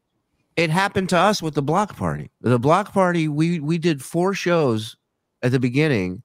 [0.57, 2.31] it happened to us with the block party.
[2.43, 4.97] The block party, we we did four shows
[5.43, 6.23] at the beginning,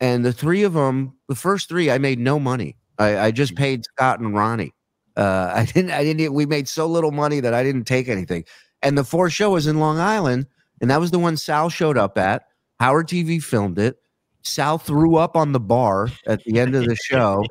[0.00, 2.76] and the three of them, the first three, I made no money.
[2.98, 3.62] I, I just mm-hmm.
[3.62, 4.72] paid Scott and Ronnie.
[5.16, 5.90] Uh, I didn't.
[5.90, 6.32] I didn't.
[6.32, 8.44] We made so little money that I didn't take anything.
[8.82, 10.46] And the fourth show was in Long Island,
[10.80, 12.48] and that was the one Sal showed up at.
[12.80, 13.98] Howard TV filmed it.
[14.42, 17.44] Sal threw up on the bar at the end of the show.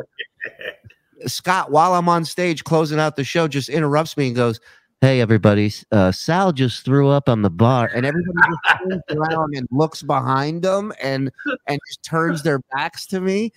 [1.27, 4.59] Scott, while I'm on stage closing out the show, just interrupts me and goes,
[4.99, 7.89] Hey, everybody, uh, Sal just threw up on the bar.
[7.95, 11.31] And everybody just turns around and looks behind them and,
[11.65, 13.51] and just turns their backs to me.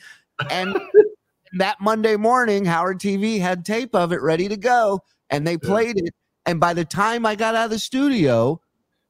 [0.49, 0.79] And
[1.59, 5.01] that Monday morning, Howard TV had tape of it ready to go
[5.31, 6.15] and they played it.
[6.47, 8.61] And by the time I got out of the studio,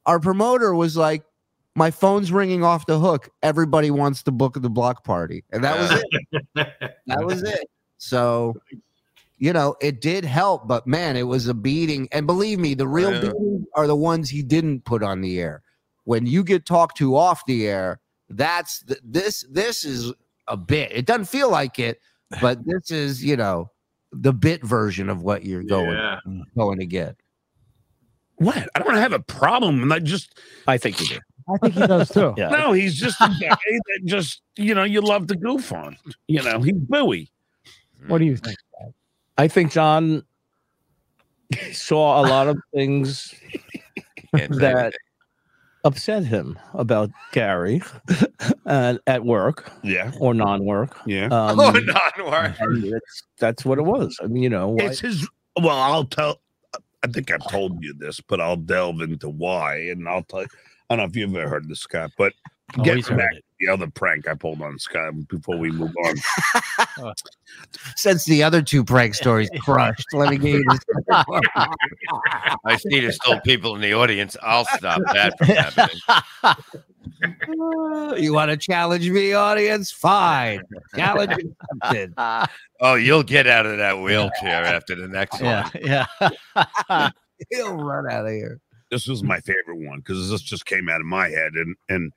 [0.07, 1.25] our promoter was like,
[1.75, 3.31] my phone's ringing off the hook.
[3.43, 5.43] Everybody wants to book the block party.
[5.51, 6.69] And that was it.
[7.07, 7.69] That was it.
[7.99, 8.55] So,
[9.39, 12.09] you know, it did help, but man, it was a beating.
[12.13, 13.21] And believe me, the real Yeah.
[13.23, 15.63] beatings are the ones he didn't put on the air.
[16.05, 19.45] When you get talked to off the air, that's the, this.
[19.51, 20.13] This is
[20.47, 20.93] a bit.
[20.93, 21.99] It doesn't feel like it,
[22.41, 23.71] but this is, you know,
[24.13, 26.19] the bit version of what you're going Yeah.
[26.57, 27.17] going to get.
[28.37, 28.69] What?
[28.75, 29.91] I don't have a problem.
[29.93, 31.19] I just, I think you do.
[31.49, 32.35] I think he does too.
[32.39, 32.49] Yeah.
[32.49, 35.97] no, he's just a guy that just, you know, you love to goof on.
[36.27, 37.31] You know, he's Bowie.
[38.09, 38.57] What do you think?
[39.39, 40.23] I think John
[41.73, 43.35] saw a lot of things
[44.33, 44.93] that anything.
[45.85, 47.83] Upset him about Gary
[48.67, 50.13] uh, at work Yeah.
[50.19, 50.97] or non-work.
[51.07, 51.27] Yeah.
[51.27, 52.57] Um, oh, non-work.
[53.39, 54.19] that's what it was.
[54.23, 55.29] I mean, you know, why- It's his.
[55.57, 56.41] Well, I'll tell.
[57.05, 60.41] I think I've told you this, but I'll delve into why, and I'll tell.
[60.41, 60.47] I
[60.97, 62.33] don't know if you've ever heard this, Scott, but
[62.79, 63.45] Oh, getting back it.
[63.61, 66.15] the other prank I pulled on Scott before we move on.
[67.97, 70.79] Since the other two prank stories crushed, let me give you.
[72.65, 74.37] I see there's still people in the audience.
[74.43, 76.01] I'll stop that from happening.
[78.23, 79.91] you want to challenge me, audience?
[79.93, 80.63] Fine.
[80.97, 81.33] Challenge
[81.83, 82.15] accepted.
[82.81, 86.07] Oh, you'll get out of that wheelchair after the next Yeah, one.
[86.89, 87.11] yeah.
[87.51, 88.61] He'll run out of here.
[88.91, 92.13] This was my favorite one because this just came out of my head and and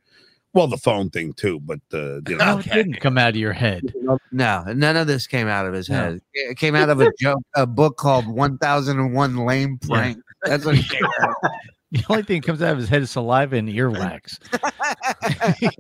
[0.58, 3.36] well the phone thing too, but uh, you know No, it didn't come out of
[3.38, 3.94] your head.
[4.32, 5.96] No, none of this came out of his No.
[5.96, 6.22] head.
[6.34, 10.14] It came out of a joke, a book called 1001 Lame Yeah.
[10.44, 11.36] That's what it came out.
[11.94, 14.38] The only thing that comes out of his head is saliva and earwax.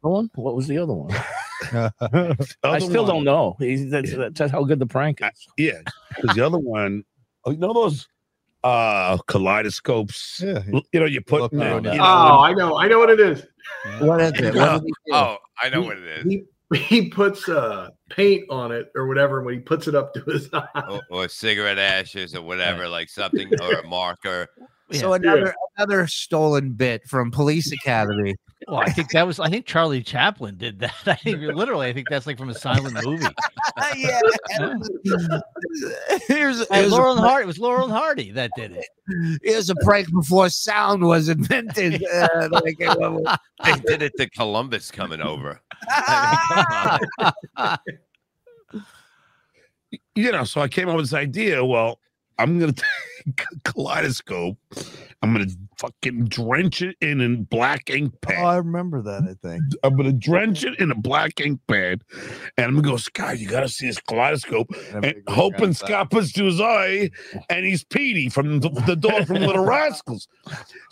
[0.00, 0.28] One?
[0.34, 1.14] What was the other one?
[1.72, 1.90] I
[2.64, 3.54] Other still one- don't know.
[3.60, 5.46] He's, that's, that's how good the prank is.
[5.56, 5.80] Yeah,
[6.16, 7.04] because the other one,
[7.46, 8.08] you know those
[8.64, 10.42] uh kaleidoscopes.
[10.44, 10.62] Yeah.
[10.92, 12.78] You know, you put Look you know, you know, Oh, I know.
[12.78, 13.46] I know what it is.
[14.00, 14.54] What is it?
[14.54, 14.92] What did?
[15.12, 16.24] Oh, I know what it is.
[16.24, 16.44] He,
[16.74, 20.48] he puts uh, paint on it or whatever when he puts it up to his
[20.52, 20.82] eye.
[20.88, 24.48] Or, or cigarette ashes or whatever, like something or a marker.
[24.92, 28.34] So another another stolen bit from Police Academy.
[28.66, 29.38] Well, I think that was.
[29.38, 30.94] I think Charlie Chaplin did that.
[31.06, 31.86] I think literally.
[31.86, 33.24] I think that's like from a silent movie.
[33.96, 34.20] yeah.
[36.26, 37.44] Here's, Hey, here's, Laurel and Hardy.
[37.44, 38.84] It was Laurel and Hardy that did it.
[39.42, 42.04] here's a prank before sound was invented.
[42.04, 45.60] Uh, like, They did it to Columbus coming over.
[50.14, 51.64] you know, so I came up with this idea.
[51.64, 52.00] Well,
[52.38, 52.72] I'm gonna
[53.26, 54.56] take a kaleidoscope.
[55.22, 58.36] I'm gonna fucking drench it in a black ink pad.
[58.38, 58.46] Oh.
[58.46, 59.22] I remember that.
[59.22, 59.62] I think.
[59.82, 62.02] I'm gonna drench it in a black ink pad,
[62.56, 63.38] and I'm gonna go, Scott.
[63.38, 64.70] You gotta see this kaleidoscope.
[64.92, 65.72] And hoping.
[65.72, 67.10] Scott puts to his eye,
[67.50, 70.28] and he's Petey from the, the dog from Little Rascals.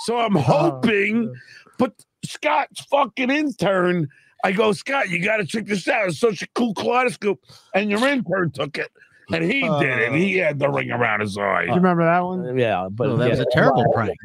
[0.01, 1.33] So I'm oh, hoping,
[1.79, 1.93] but
[2.25, 4.09] Scott's fucking intern.
[4.45, 6.09] I go, Scott, you got to check this out.
[6.09, 7.41] It's such a cool kaleidoscope.
[7.75, 8.91] And your intern took it,
[9.33, 10.13] and he did it.
[10.13, 11.65] He had the ring around his eye.
[11.65, 12.59] You remember that one?
[12.59, 14.17] Yeah, but Well, that was a terrible prank.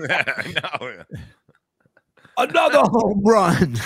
[0.00, 1.04] no.
[2.38, 3.76] another home run.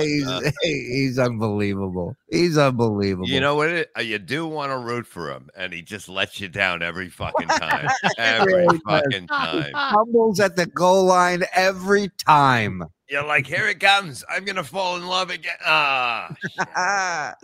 [0.00, 2.16] he's, he's unbelievable.
[2.30, 3.28] He's unbelievable.
[3.28, 3.68] You know what?
[3.70, 6.82] It, uh, you do want to root for him, and he just lets you down
[6.82, 7.88] every fucking time.
[8.18, 9.64] Every fucking time.
[9.64, 12.82] He fumbles at the goal line every time.
[13.10, 14.22] You're like, here it comes.
[14.28, 15.56] I'm gonna fall in love again.
[15.64, 16.28] Ah,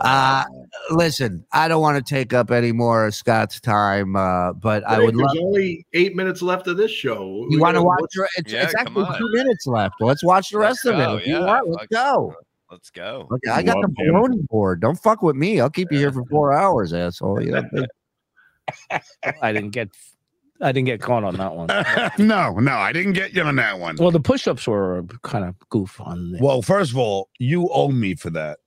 [0.00, 0.44] uh,
[0.90, 4.98] listen, I don't want to take up any more of Scott's time, uh, but I
[5.00, 5.36] would There's love.
[5.42, 7.46] only eight minutes left of this show.
[7.50, 7.98] You want to watch?
[8.00, 9.18] what's- re- It's, Yeah, it's come actually on.
[9.18, 9.94] two minutes left.
[10.00, 11.04] Let's watch the rest of it.
[11.04, 11.90] go, If you yeah, want, let's fuck.
[11.90, 12.34] go.
[12.70, 13.28] let's go.
[13.32, 14.80] Okay, I got the baloney board.
[14.80, 15.60] Don't fuck with me.
[15.60, 17.42] I'll keep you here for four hours, asshole.
[17.42, 17.64] You know,
[19.42, 19.88] I didn't get
[20.60, 21.68] I didn't get caught on that one.
[22.26, 23.96] no, no, I didn't get you on that one.
[23.98, 26.32] Well, the push-ups were kind of goof on.
[26.32, 28.58] The, Well, first of all, you owe me for that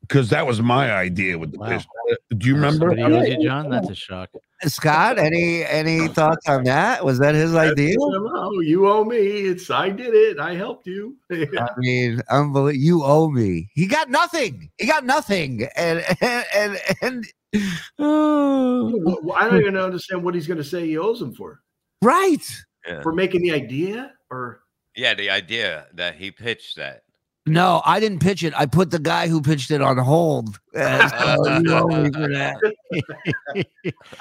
[0.00, 1.68] because that was my idea with the Wow.
[1.68, 1.86] fish.
[2.10, 2.90] Uh, Do you remember?
[2.96, 3.68] Somebody owes you, John?
[3.70, 4.30] That's a shock.
[4.64, 7.04] Scott, any any thoughts on that?
[7.04, 7.94] Was that his idea?
[8.00, 9.16] Oh, you owe me.
[9.18, 10.40] It's I did it.
[10.40, 11.16] I helped you.
[11.30, 12.72] I mean, unbelievable.
[12.72, 13.70] You owe me.
[13.74, 14.68] He got nothing.
[14.78, 15.68] He got nothing.
[15.76, 17.24] And and and, and
[17.98, 21.60] oh, Well, I don't even understand what he's going to say he owes him for.
[22.02, 22.42] right.
[22.86, 23.02] Yeah.
[23.02, 24.60] For making the idea or
[24.96, 27.02] yeah, the idea that he pitched that.
[27.46, 28.52] No, I didn't pitch it.
[28.58, 30.58] I put the guy who pitched it on hold.
[30.74, 31.08] Uh,
[31.44, 32.56] so you owe me for that.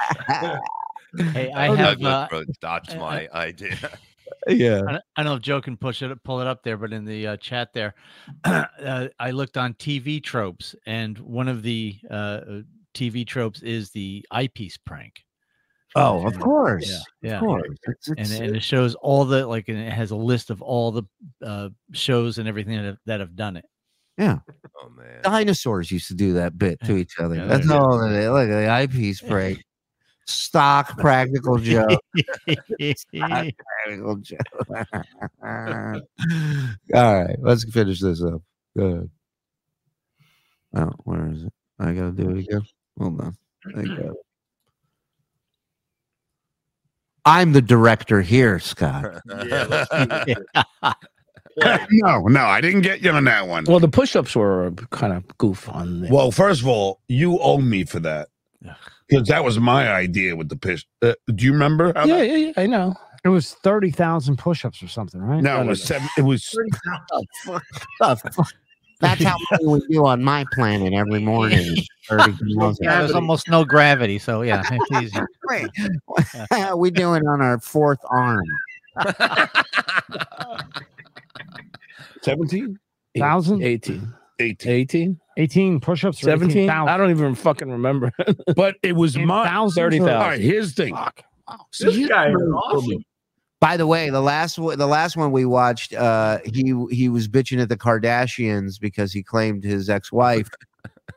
[1.33, 2.03] Hey, I Douglas have.
[2.03, 3.77] Uh, wrote, that's my idea.
[4.47, 4.81] yeah.
[4.87, 6.91] I don't- I don't know if Joe can push it, pull it up there, but
[6.93, 7.95] in the uh, chat there,
[8.43, 12.41] uh, I looked on TV tropes, and one of the uh,
[12.97, 15.23] TV tropes is the eyepiece prank.
[15.95, 16.89] Oh, of course.
[16.89, 17.35] Yeah, yeah.
[17.35, 17.77] Of course.
[17.87, 20.61] It's, And, it's, and it shows all the like, and it has a list of
[20.61, 21.03] all the
[21.43, 23.65] uh, shows and everything that have, that have done it.
[24.17, 24.39] Yeah.
[24.81, 25.21] Oh man.
[25.21, 27.35] dinosaurs used to do that bit to each other.
[27.35, 28.29] Yeah, That's all it is.
[28.29, 29.63] Look at the eyepiece break.
[30.25, 32.01] Stock practical joke.
[32.77, 34.39] practical joke.
[35.41, 36.01] all
[36.93, 38.41] right, let's finish this up.
[38.75, 39.09] Good.
[40.75, 41.53] Oh, where is it?
[41.79, 42.61] I gotta do it again.
[42.99, 43.37] Hold on.
[43.75, 44.13] I got it.
[47.25, 49.21] I'm the director here, Scott.
[49.27, 50.35] yeah, let's see
[50.79, 50.97] what
[51.91, 53.65] No, no, I didn't get you on that one.
[53.65, 56.01] well, the push-ups were kind of goof on.
[56.01, 58.29] The, Well, first of all, you owe me for that
[59.09, 60.85] because that was my idea with the push.
[61.01, 61.91] Uh, do you remember?
[61.95, 62.95] How yeah, that- yeah, yeah, I know.
[63.25, 65.41] It was thirty thousand push-ups or something, right?
[65.43, 66.07] No, it was seven.
[66.17, 66.47] It was
[68.99, 71.75] That's how many we do on my planet every morning.
[72.09, 72.27] Yeah,
[72.79, 75.19] there's almost no gravity, so yeah, it's easy.
[75.49, 75.69] Wait,
[76.75, 78.43] we do it on our fourth arm.
[82.21, 82.79] seventeen.
[83.17, 83.63] Thousand?
[83.63, 84.13] 18.
[84.39, 84.71] 18.
[84.71, 85.19] 18?
[85.37, 86.19] 18 push-ups.
[86.19, 86.69] 17?
[86.69, 88.11] I don't even fucking remember.
[88.55, 90.07] But it was In my 30,000.
[90.09, 90.95] All right, here's the thing.
[90.95, 91.23] Fuck.
[91.79, 93.03] This guy is awesome.
[93.59, 97.27] By the way, the last one, the last one we watched, uh, he he was
[97.27, 100.47] bitching at the Kardashians because he claimed his ex-wife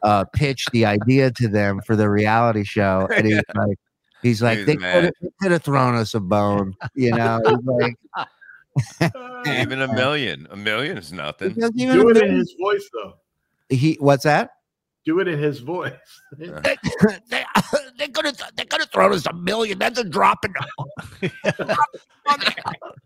[0.03, 3.79] uh, pitch the idea to them for the reality show, and he's like,
[4.23, 4.77] he's like, He's they
[5.43, 7.41] could have thrown us a bone, you know.
[7.45, 7.59] He's
[9.01, 9.13] like,
[9.47, 10.47] Even a million.
[10.51, 11.55] A million is nothing.
[11.55, 13.15] Because even Do it it in his voice, though.
[13.69, 14.51] he, what's that?
[15.05, 15.93] Do it in his voice.
[18.11, 19.79] they they could have they could have thrown us a million.
[19.79, 20.53] That's a drop in.
[21.21, 21.77] the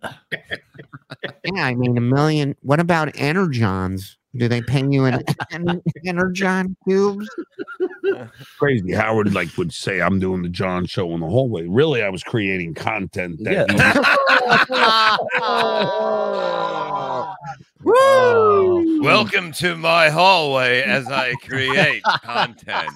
[1.44, 2.56] yeah, I mean a million.
[2.62, 4.16] What about energons?
[4.36, 5.22] Do they pay you in
[5.52, 7.28] en- energon cubes?
[8.58, 8.92] Crazy.
[8.92, 12.24] Howard like would say, "I'm doing the John show in the hallway." Really, I was
[12.24, 13.38] creating content.
[13.44, 13.68] That
[17.84, 17.92] Woo!
[17.96, 22.90] Oh, Welcome to my hallway as I create content.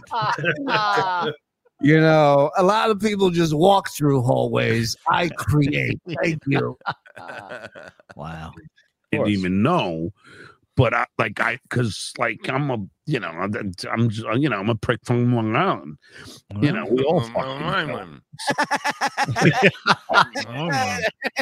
[1.81, 4.97] You know, a lot of people just walk through hallways.
[5.09, 6.01] I create.
[6.23, 6.79] Thank you.
[8.17, 8.53] Wow.
[9.13, 10.13] didn't even know.
[10.79, 14.11] But I like I because like I'm a you know I'm I'm
[14.41, 15.99] you know I'm a prick from Long Island.
[16.63, 18.23] You know we all fucking
[20.47, 20.99] know.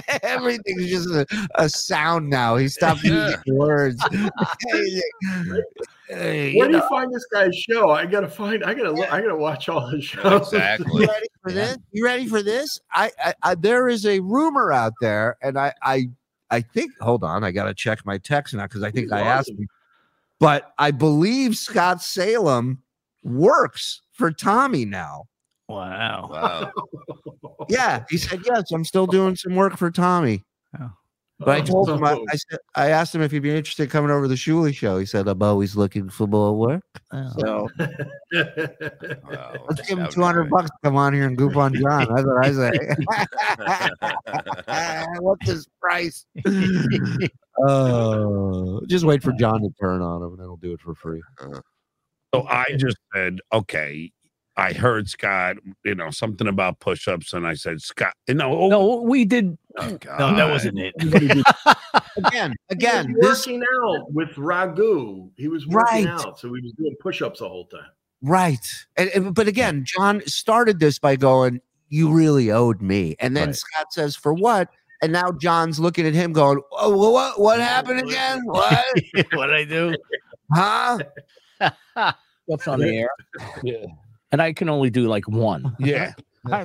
[0.23, 1.27] Everything's just a,
[1.57, 2.57] a sound now.
[2.57, 4.03] He stopped using words.
[6.09, 7.91] Hey, you Where do you find this guy's show?
[7.91, 8.63] I gotta find.
[8.63, 8.93] I gotta.
[8.93, 10.53] look I gotta watch all his shows.
[10.53, 11.03] Exactly.
[11.03, 11.79] You ready for this?
[11.91, 12.79] You ready for this?
[12.93, 16.11] I, I, I there is a rumor out there, and I I
[16.51, 16.93] I think.
[17.01, 19.67] Hold on, I gotta check my text now because I think He's I asked him.
[20.39, 22.83] But I believe Scott Salem
[23.23, 25.25] works for Tommy now.
[25.69, 26.29] Wow.
[26.31, 26.73] Wow.
[27.69, 28.71] Yeah, he said yes.
[28.71, 30.45] I'm still doing some work for Tommy.
[30.79, 30.91] Oh.
[31.39, 32.25] But I told him, I, Oh.
[32.31, 34.75] I said, I asked him if he'd be interested in coming over to the Shuli
[34.75, 34.99] show.
[34.99, 36.83] He said, I'm always looking for more work.
[37.39, 37.69] So
[38.33, 42.07] let's give him 200 bucks to come on here and goop on John.
[42.15, 42.73] That's what I say.
[45.21, 46.25] What's his price?
[47.59, 50.95] Oh, just wait for John to turn on him and then he'll do it for
[50.95, 51.23] free.
[51.41, 51.63] Uh-huh.
[52.35, 54.13] So I just said, okay.
[54.59, 59.03] I heard Scott, you know, something about push-ups, and I said, Scott, no, oh, No,
[59.03, 59.57] we did.
[59.79, 60.95] Oh, No, that wasn't it.
[62.25, 65.31] Again, He again, was this working out with Ragu.
[65.37, 66.25] He was working Right.
[66.25, 67.91] out, so he was doing push-ups the whole time.
[68.23, 68.67] Right.
[68.97, 73.17] And, and- but again, John started this by going, You really owed me.
[73.21, 73.57] And then Right.
[73.57, 74.69] Scott says, For what?
[75.03, 78.41] And now John's looking at him going, Oh, wha- what what happened again?
[78.47, 78.85] What?
[79.35, 79.95] what I do?
[80.53, 80.99] Huh?
[82.47, 83.09] What's on the air?
[83.63, 83.85] Yeah.
[84.33, 85.77] And I can only do like one.
[85.79, 86.13] yeah,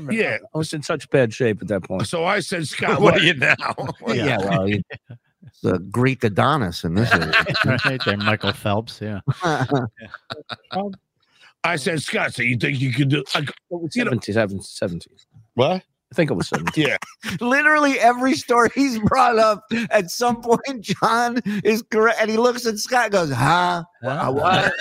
[0.10, 0.38] yeah.
[0.54, 2.08] I was in such bad shape at that point.
[2.08, 3.56] So I said, Scott, what what are you now?
[4.08, 4.82] Yeah, well, you,
[5.64, 7.32] the Greek Adonis in this area.
[7.66, 9.00] right there, Michael Phelps.
[9.02, 9.20] Yeah.
[11.64, 13.24] I said, Scott, so you think you could do?
[13.36, 13.54] I, go,
[13.94, 15.14] you know, 17, 17.
[15.54, 15.84] what?
[16.12, 16.84] I think it was 17.
[16.84, 16.98] Yeah,
[17.40, 22.18] Literally every story he's brought up, at some point, John is correct.
[22.20, 23.84] And he looks at Scott and goes, Huh?
[24.04, 24.74] Uh, what?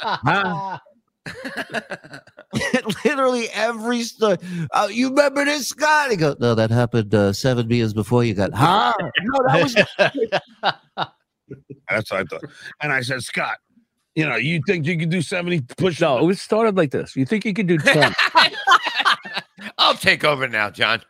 [0.00, 0.78] Huh?
[3.04, 4.38] Literally every story.
[4.72, 6.10] Uh, you remember this, Scott?
[6.10, 8.52] He goes, No, that happened uh, seven years before you got.
[8.54, 8.92] Huh?
[9.00, 9.74] No, that was.
[11.88, 12.42] that's what I thought.
[12.82, 13.58] And I said, Scott,
[14.14, 16.00] you know, you think you could do seventy push-ups?
[16.00, 17.14] No, it was started like this.
[17.16, 18.14] You think you could do 20?
[19.78, 21.02] I'll take over now, John.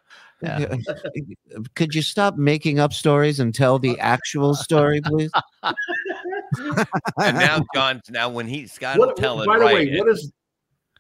[1.75, 5.31] Could you stop making up stories and tell the actual story, please?
[7.23, 9.75] And now John, now when he Scott will What, tell it by the right.
[9.91, 10.33] way, what is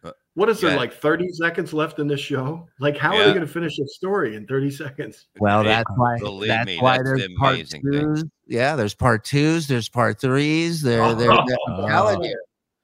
[0.02, 0.76] Uh, what is there yeah.
[0.76, 2.66] like 30 seconds left in this show?
[2.78, 3.24] Like, how are Yeah.
[3.26, 5.26] they going to finish a story in 30 seconds?
[5.38, 6.18] Well, Hey, that's why.
[6.18, 7.92] believe That's me, why that's there's the part amazing thing.
[7.92, 8.24] twos.
[8.46, 9.66] Yeah, there's part twos.
[9.68, 10.80] There's part threes.
[10.82, 11.30] There, there.
[11.32, 11.46] I'm
[11.86, 12.40] telling you.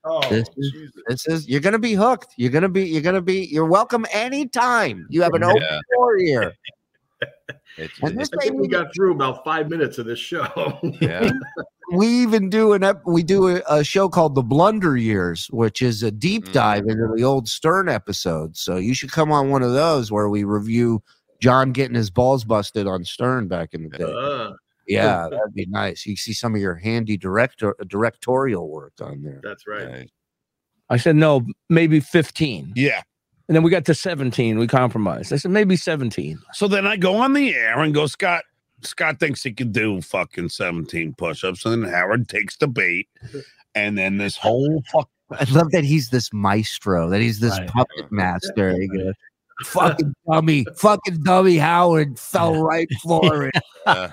[0.09, 1.02] Oh, This is, Jesus.
[1.09, 2.32] this is you're gonna be hooked.
[2.36, 5.05] You're gonna be you're gonna be you're welcome anytime.
[5.10, 5.62] You have an open
[5.94, 6.52] door here.
[7.78, 10.47] It's, And this I think we got through about five minutes of this show.
[11.01, 11.30] yeah.
[11.93, 15.83] we even do an ep- we do a, a show called the Blunder Years, which
[15.83, 16.53] is a deep Mm.
[16.53, 18.61] dive into the old Stern episodes.
[18.61, 21.03] So you should come on one of those where we review
[21.41, 24.05] John getting his balls busted on Stern back in the day.
[24.05, 24.53] Uh,
[24.89, 26.07] Yeah, that'd be nice.
[26.07, 29.41] You see some of your handy director directorial work on there.
[29.43, 29.87] that's right.
[29.89, 30.11] Right.
[30.89, 32.73] I said, no, maybe 15.
[32.77, 33.03] Yeah.
[33.49, 34.59] And then we got to 17.
[34.59, 35.33] We compromised.
[35.33, 36.39] I said, maybe 17.
[36.53, 38.45] So then I go on the air and go, Scott.
[38.82, 43.09] Scott thinks he could do fucking 17 push-ups, and then Howard takes the bait,
[43.74, 45.09] and then this whole fuck.
[45.31, 47.69] I love that he's this maestro, that he's this Right.
[47.69, 48.78] puppet master.
[48.81, 49.15] He goes,
[49.65, 53.55] fucking dummy, fucking dummy Howard fell right for it.
[53.86, 54.09] Uh,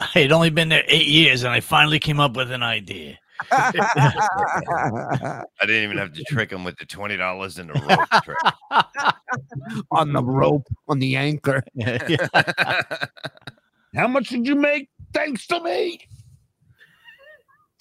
[0.00, 3.18] I had only been there eight years, and I finally came up with an idea.
[3.50, 5.32] I
[5.62, 8.38] didn't even have to trick him with the twenty dollars in the rope trick.
[9.90, 11.62] on the rope, on the anchor.
[13.94, 14.88] How much did you make?
[15.12, 16.00] Thanks to me.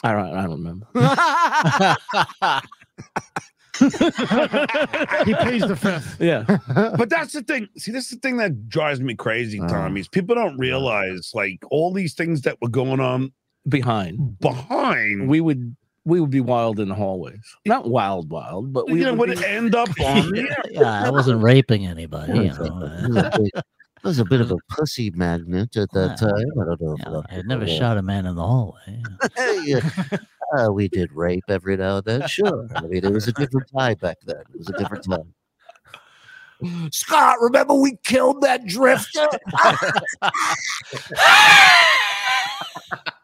[0.03, 0.35] I don't.
[0.35, 0.87] I don't remember.
[3.81, 3.87] he
[5.35, 6.17] pays the fifth.
[6.19, 6.43] Yeah.
[6.97, 7.67] but that's the thing.
[7.77, 9.69] See, this is the thing that drives me crazy, uh-huh.
[9.69, 10.01] Tommy.
[10.01, 13.31] Is people don't realize like all these things that were going on
[13.67, 14.39] behind.
[14.39, 15.27] Behind.
[15.27, 15.75] We would
[16.05, 17.39] we would be wild in the hallways.
[17.65, 20.63] Not wild, wild, but we you know, would would be- end up on the air?
[20.69, 22.33] Yeah, I wasn't raping anybody.
[22.33, 23.47] You know.
[24.03, 26.33] It was a bit- it was a of pussy magnet at that time.
[26.33, 26.93] I don't know.
[26.93, 29.03] If Yeah, that- I had never shot a man in the hallway.
[29.63, 29.89] yeah.
[30.57, 32.27] Uh, we did rape every now and then.
[32.27, 32.67] Sure.
[32.75, 34.41] I mean, it was a different time back then.
[34.53, 35.33] It was a different time.
[36.91, 39.27] Scott, remember we killed that drifter?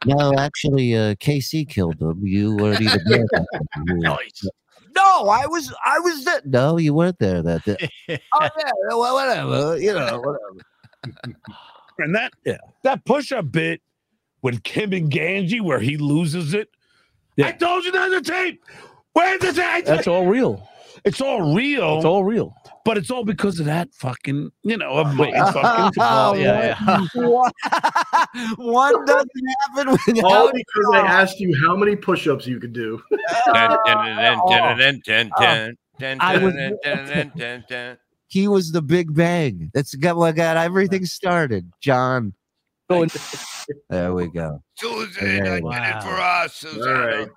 [0.05, 2.21] no, actually, uh, KC killed him.
[2.25, 3.25] You weren't even there.
[3.31, 3.59] that day.
[3.87, 4.17] You were-
[4.95, 5.73] No, I was.
[5.85, 6.41] I was there.
[6.45, 7.89] No, you weren't there that day.
[8.09, 9.77] oh yeah, well, whatever.
[9.77, 11.35] You know, whatever.
[11.99, 13.81] And that yeah, that push-up bit
[14.43, 16.69] with Kim and Ganji where he loses it.
[17.43, 18.63] I told you not to tape.
[19.13, 19.85] Where's the tape?
[19.85, 20.67] That's all real.
[21.05, 21.95] It's all real.
[21.97, 22.55] It's all real.
[22.85, 26.99] But it's all because of that fucking, you know, of my fucking Oh, yeah, yeah.
[28.57, 29.29] One doesn't
[29.75, 33.01] happen without All because I asked you how many push-ups you could do.
[33.47, 33.75] Oh.
[38.27, 39.71] he was the Big Bang.
[39.73, 41.71] That's got what got everything started.
[41.81, 42.33] John.
[43.89, 44.61] There we go.
[44.77, 46.43] Susan, I did it for Wow.
[46.45, 47.27] us, Susanna.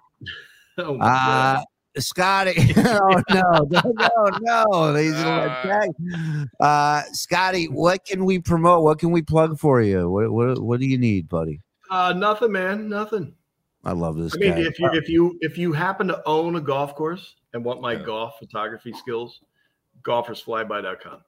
[0.78, 1.64] Oh Uh God.
[1.98, 2.54] Scotty.
[2.76, 4.92] oh no, no, no, no.
[4.92, 5.90] These are my tag.
[6.60, 8.84] Uh Scotty, what can we promote?
[8.84, 10.08] What can we plug for you?
[10.08, 11.60] What what, what do you need, buddy?
[11.90, 12.88] Uh, nothing, man.
[12.88, 13.34] Nothing.
[13.84, 14.60] I love this I mean, guy.
[14.60, 17.96] if you if you if you happen to own a golf course and want my
[17.96, 19.40] golf photography skills,
[20.02, 21.22] golfersflyby.com.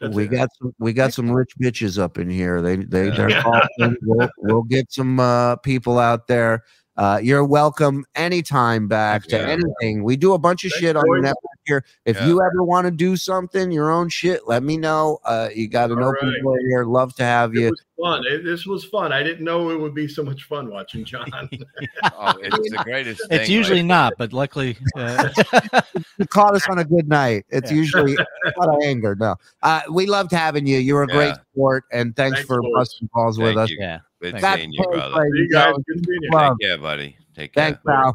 [0.00, 0.28] That's we it.
[0.28, 2.62] got some we got some rich bitches up in here.
[2.62, 3.60] They they they're yeah.
[4.02, 6.64] We'll, we'll, get some uh people out there.
[6.96, 9.46] Uh, you're welcome anytime back to Yeah.
[9.48, 10.02] anything.
[10.04, 11.84] We do a bunch of shit on the network here.
[12.04, 12.26] If Yeah.
[12.26, 15.18] you ever want to do something, your own shit, let me know.
[15.24, 16.42] Uh, you got an All open right.
[16.42, 16.84] door here.
[16.84, 17.70] Love to have It you.
[17.70, 18.24] was fun.
[18.26, 19.12] It, this was fun.
[19.12, 21.30] I didn't know it would be so much fun watching John.
[22.22, 23.40] Oh, it's the greatest thing.
[23.40, 25.28] It's usually like- not, but luckily, uh,
[26.18, 27.46] You caught us on a good night.
[27.48, 27.76] It's Yeah.
[27.78, 28.14] usually
[28.58, 29.14] not of anger.
[29.18, 30.78] No, uh, we loved having you.
[30.78, 33.70] You were a great sport, and thanks, Thanks, for busting balls with Thank us.
[33.70, 33.78] you.
[33.80, 33.98] yeah.
[34.20, 35.16] Good Got seeing you, brother.
[35.16, 35.74] ladies See you guys.
[35.86, 36.30] Good seeing you.
[36.30, 36.56] Love.
[36.60, 37.16] Take care, buddy.
[37.34, 37.64] Take care.
[37.64, 38.14] Thanks, pal.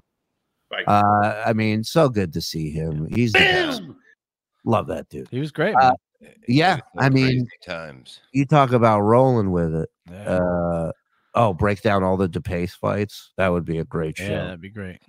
[0.69, 0.83] Bye.
[0.85, 3.07] Uh, I mean, so good to see him.
[3.09, 3.81] He's the best.
[4.65, 5.27] Love that dude.
[5.29, 5.75] He was great.
[5.75, 5.93] Uh.
[6.47, 8.19] Yeah, Some I mean, times.
[8.31, 9.89] you talk about rolling with it.
[10.09, 10.23] yeah.
[10.29, 10.91] Uh,
[11.35, 13.31] oh, break down all the DePace fights.
[13.37, 14.23] That would be a great show.
[14.23, 14.99] yeah, that'd be great.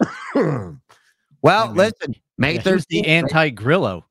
[0.34, 4.06] well, mean, listen, May Yeah, he was the anti Grillo.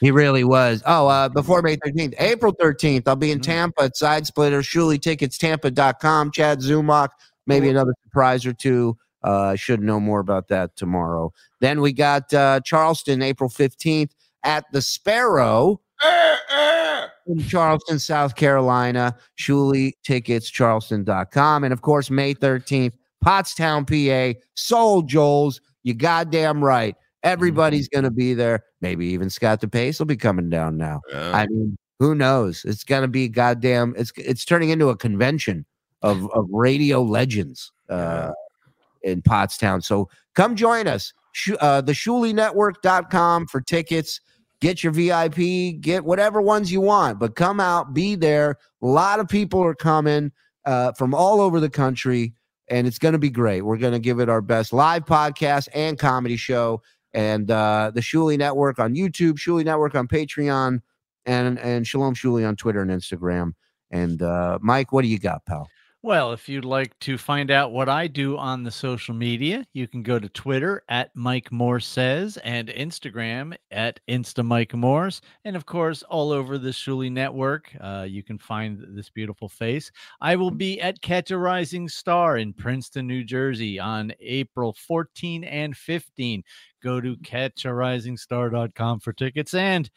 [0.00, 0.82] He really was.
[0.86, 3.42] Oh, uh, before May 13th, April 13th, I'll be in Mhm.
[3.44, 7.08] Tampa at Side Splitter, Shuli Tickets, Tampa.com, Chad Zumock,
[7.46, 8.96] maybe another surprise or two.
[9.24, 11.32] Uh, I should know more about that tomorrow.
[11.60, 14.10] Then we got uh, Charleston, April 15th
[14.44, 15.80] at the Sparrow
[17.26, 19.16] in Charleston, South Carolina.
[19.38, 21.64] Shuli Tickets, Charleston.com.
[21.64, 22.92] And of course, May 13th,
[23.24, 25.60] Pottstown, PA, Soul Joel's.
[25.82, 26.94] You goddamn right.
[27.26, 28.64] Everybody's going to be there.
[28.80, 31.00] Maybe even Scott DePace will be coming down now.
[31.10, 31.32] Yeah.
[31.34, 32.64] I mean, who knows?
[32.64, 33.94] It's gonna be goddamn.
[33.96, 35.64] It's it's turning into a convention
[36.02, 38.32] of of radio legends uh,
[39.02, 39.82] in Pottstown.
[39.82, 41.12] So come join us.
[41.32, 44.20] Sh- uh, the Shulinetwork.com for tickets.
[44.60, 45.80] Get your VIP.
[45.80, 47.92] Get whatever ones you want, but come out.
[47.92, 48.56] Be there.
[48.82, 50.32] A lot of people are coming
[50.64, 52.32] uh, from all over the country,
[52.68, 53.62] and it's going to be great.
[53.62, 56.82] We're going to give it our best live podcast and comedy show
[57.16, 60.82] and uh, the Shuli Network on YouTube, Shuli Network on Patreon,
[61.24, 63.54] and and Shalom Shuli on Twitter and Instagram.
[63.90, 65.66] And uh, Mike, what do you got, pal?
[66.06, 69.88] Well, if you'd like to find out what I do on the social media, you
[69.88, 75.20] can go to Twitter at Mike Morse Says and Instagram at Insta Mike Morse.
[75.44, 79.90] And of course, all over the Shuli network, uh, you can find this beautiful face.
[80.20, 85.42] I will be at Catch a Rising Star in Princeton, New Jersey on April 14
[85.42, 86.44] and 15.
[86.84, 89.54] Go to catcharisingstar.com for tickets.
[89.54, 89.90] And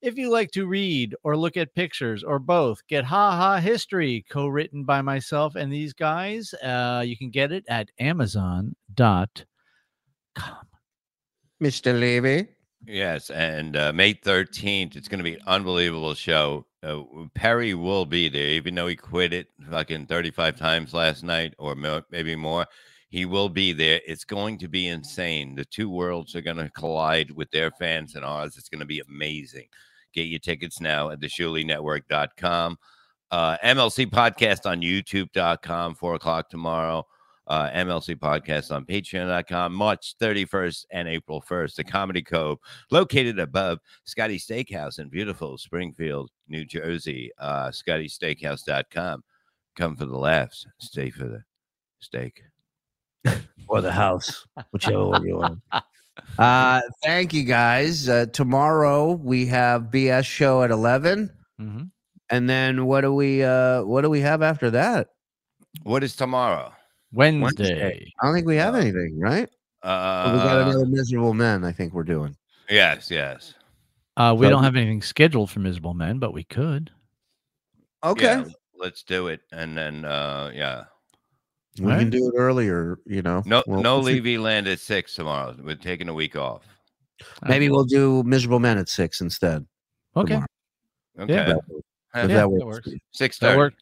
[0.00, 4.24] if you like to read or look at pictures or both, get Ha Ha History,
[4.30, 6.54] co written by myself and these guys.
[6.54, 8.74] Uh, you can get it at amazon.com.
[11.62, 11.98] Mr.
[11.98, 12.48] Levy.
[12.86, 16.64] Yes, and uh, May 13th, it's going to be an unbelievable show.
[16.82, 17.02] Uh,
[17.34, 21.74] Perry will be there, even though he quit it fucking 35 times last night or
[21.74, 22.66] mo- maybe more.
[23.10, 24.00] He will be there.
[24.06, 25.56] It's going to be insane.
[25.56, 28.56] The two worlds are going to collide with their fans and ours.
[28.56, 29.66] It's going to be amazing.
[30.14, 32.78] Get your tickets now at theshulinetwork.com.
[33.30, 37.04] Uh, MLC podcast on youtube.com, four o'clock tomorrow.
[37.48, 41.76] uh, MLC podcast on patreon.com March 31st and April 1st.
[41.76, 42.58] The Comedy Cove,
[42.90, 47.30] located above Scotty Steakhouse in beautiful Springfield, New Jersey.
[47.38, 49.22] Uh, ScottySteakhouse.com.
[49.76, 51.42] Come for the laughs, stay for the
[52.00, 52.42] steak.
[53.68, 55.60] or the house, whichever one you want.
[56.38, 58.08] Uh, thank you guys.
[58.08, 61.30] Uh, tomorrow we have BS show at 11
[61.60, 61.82] Mm-hmm.
[62.30, 65.08] and then what do we uh what do we have after that?
[65.82, 66.72] What is tomorrow?
[67.12, 68.12] Wednesday.
[68.20, 69.48] I don't think we have anything, right?
[69.82, 71.64] Uh, we got another miserable men.
[71.64, 72.36] I think we're doing.
[72.70, 73.54] Yes, yes.
[74.16, 76.90] Uh, we So- don't have anything scheduled for Miserable Men, but we could.
[78.04, 78.44] Okay, Yeah,
[78.76, 79.40] let's do it.
[79.52, 80.84] And then, uh, yeah.
[81.80, 82.00] We Alright.
[82.00, 82.98] can do it earlier.
[83.06, 84.12] You know, No, We'll- no we'll see.
[84.14, 85.54] Levy land at six tomorrow.
[85.62, 86.62] We're taking a week off.
[87.46, 89.66] Maybe we'll do miserable men at six instead.
[90.16, 90.34] Okay.
[90.34, 90.46] tomorrow.
[91.20, 91.34] Okay.
[91.34, 91.50] Yeah.
[91.52, 91.56] If
[92.14, 92.86] Yeah, that that works.
[92.86, 92.88] works.
[93.12, 93.58] Six That thirty.
[93.58, 93.74] work.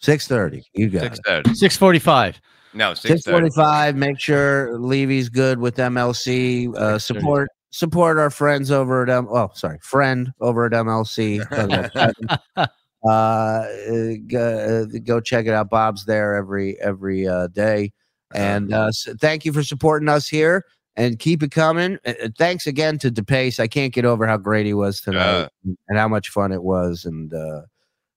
[0.00, 0.62] Six thirty.
[0.74, 1.56] You got Six it.
[1.56, 2.40] Six forty-five.
[2.74, 3.34] No, six Six thirty.
[3.50, 3.96] forty-five.
[3.96, 6.72] Make sure Levy's good with MLC.
[6.76, 9.26] Uh, support support our friends over at M.
[9.30, 11.40] Oh, sorry, friend over at MLC.
[13.08, 13.66] uh,
[14.26, 15.70] go, uh, go check it out.
[15.70, 17.92] Bob's there every every uh, day,
[18.34, 20.64] and uh, so thank you for supporting us here.
[20.96, 21.96] And keep it coming.
[22.38, 23.60] Thanks again to DePace.
[23.60, 27.04] I can't get over how great he was tonight and how much fun it was,
[27.04, 27.62] and uh,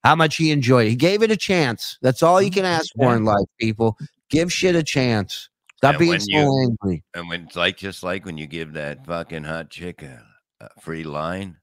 [0.04, 0.90] how much he enjoyed it.
[0.90, 2.00] He gave it a chance.
[2.02, 3.98] That's all you can ask for in life, people.
[4.32, 5.48] Give shit a chance.
[5.78, 7.04] Stop And being so you- angry.
[7.14, 10.24] And when it's like just like when you give that fucking hot chick a,
[10.60, 11.58] a free line,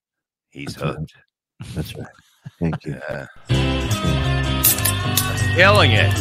[0.51, 0.95] he's That's right.
[0.95, 1.15] hooked.
[1.75, 2.07] That's right.
[2.59, 3.01] Thank you.
[3.11, 3.27] Yeah.
[5.55, 6.13] Killing it.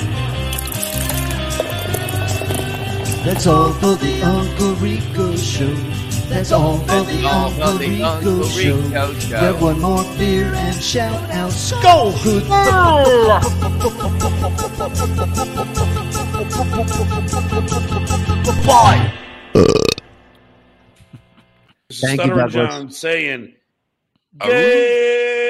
[3.24, 5.74] That's all for the Uncle Rico show.
[6.30, 8.76] That's all for the all for Uncle the Rico Uncle show.
[8.78, 9.40] Rico show.
[9.40, 12.44] Grab one more beer and shout out, Skull Hood.
[21.91, 22.54] Thank you, Stuttering Douglas.
[22.54, 23.54] John saying,
[24.40, 24.49] Aroo.
[24.49, 25.47] "Gay."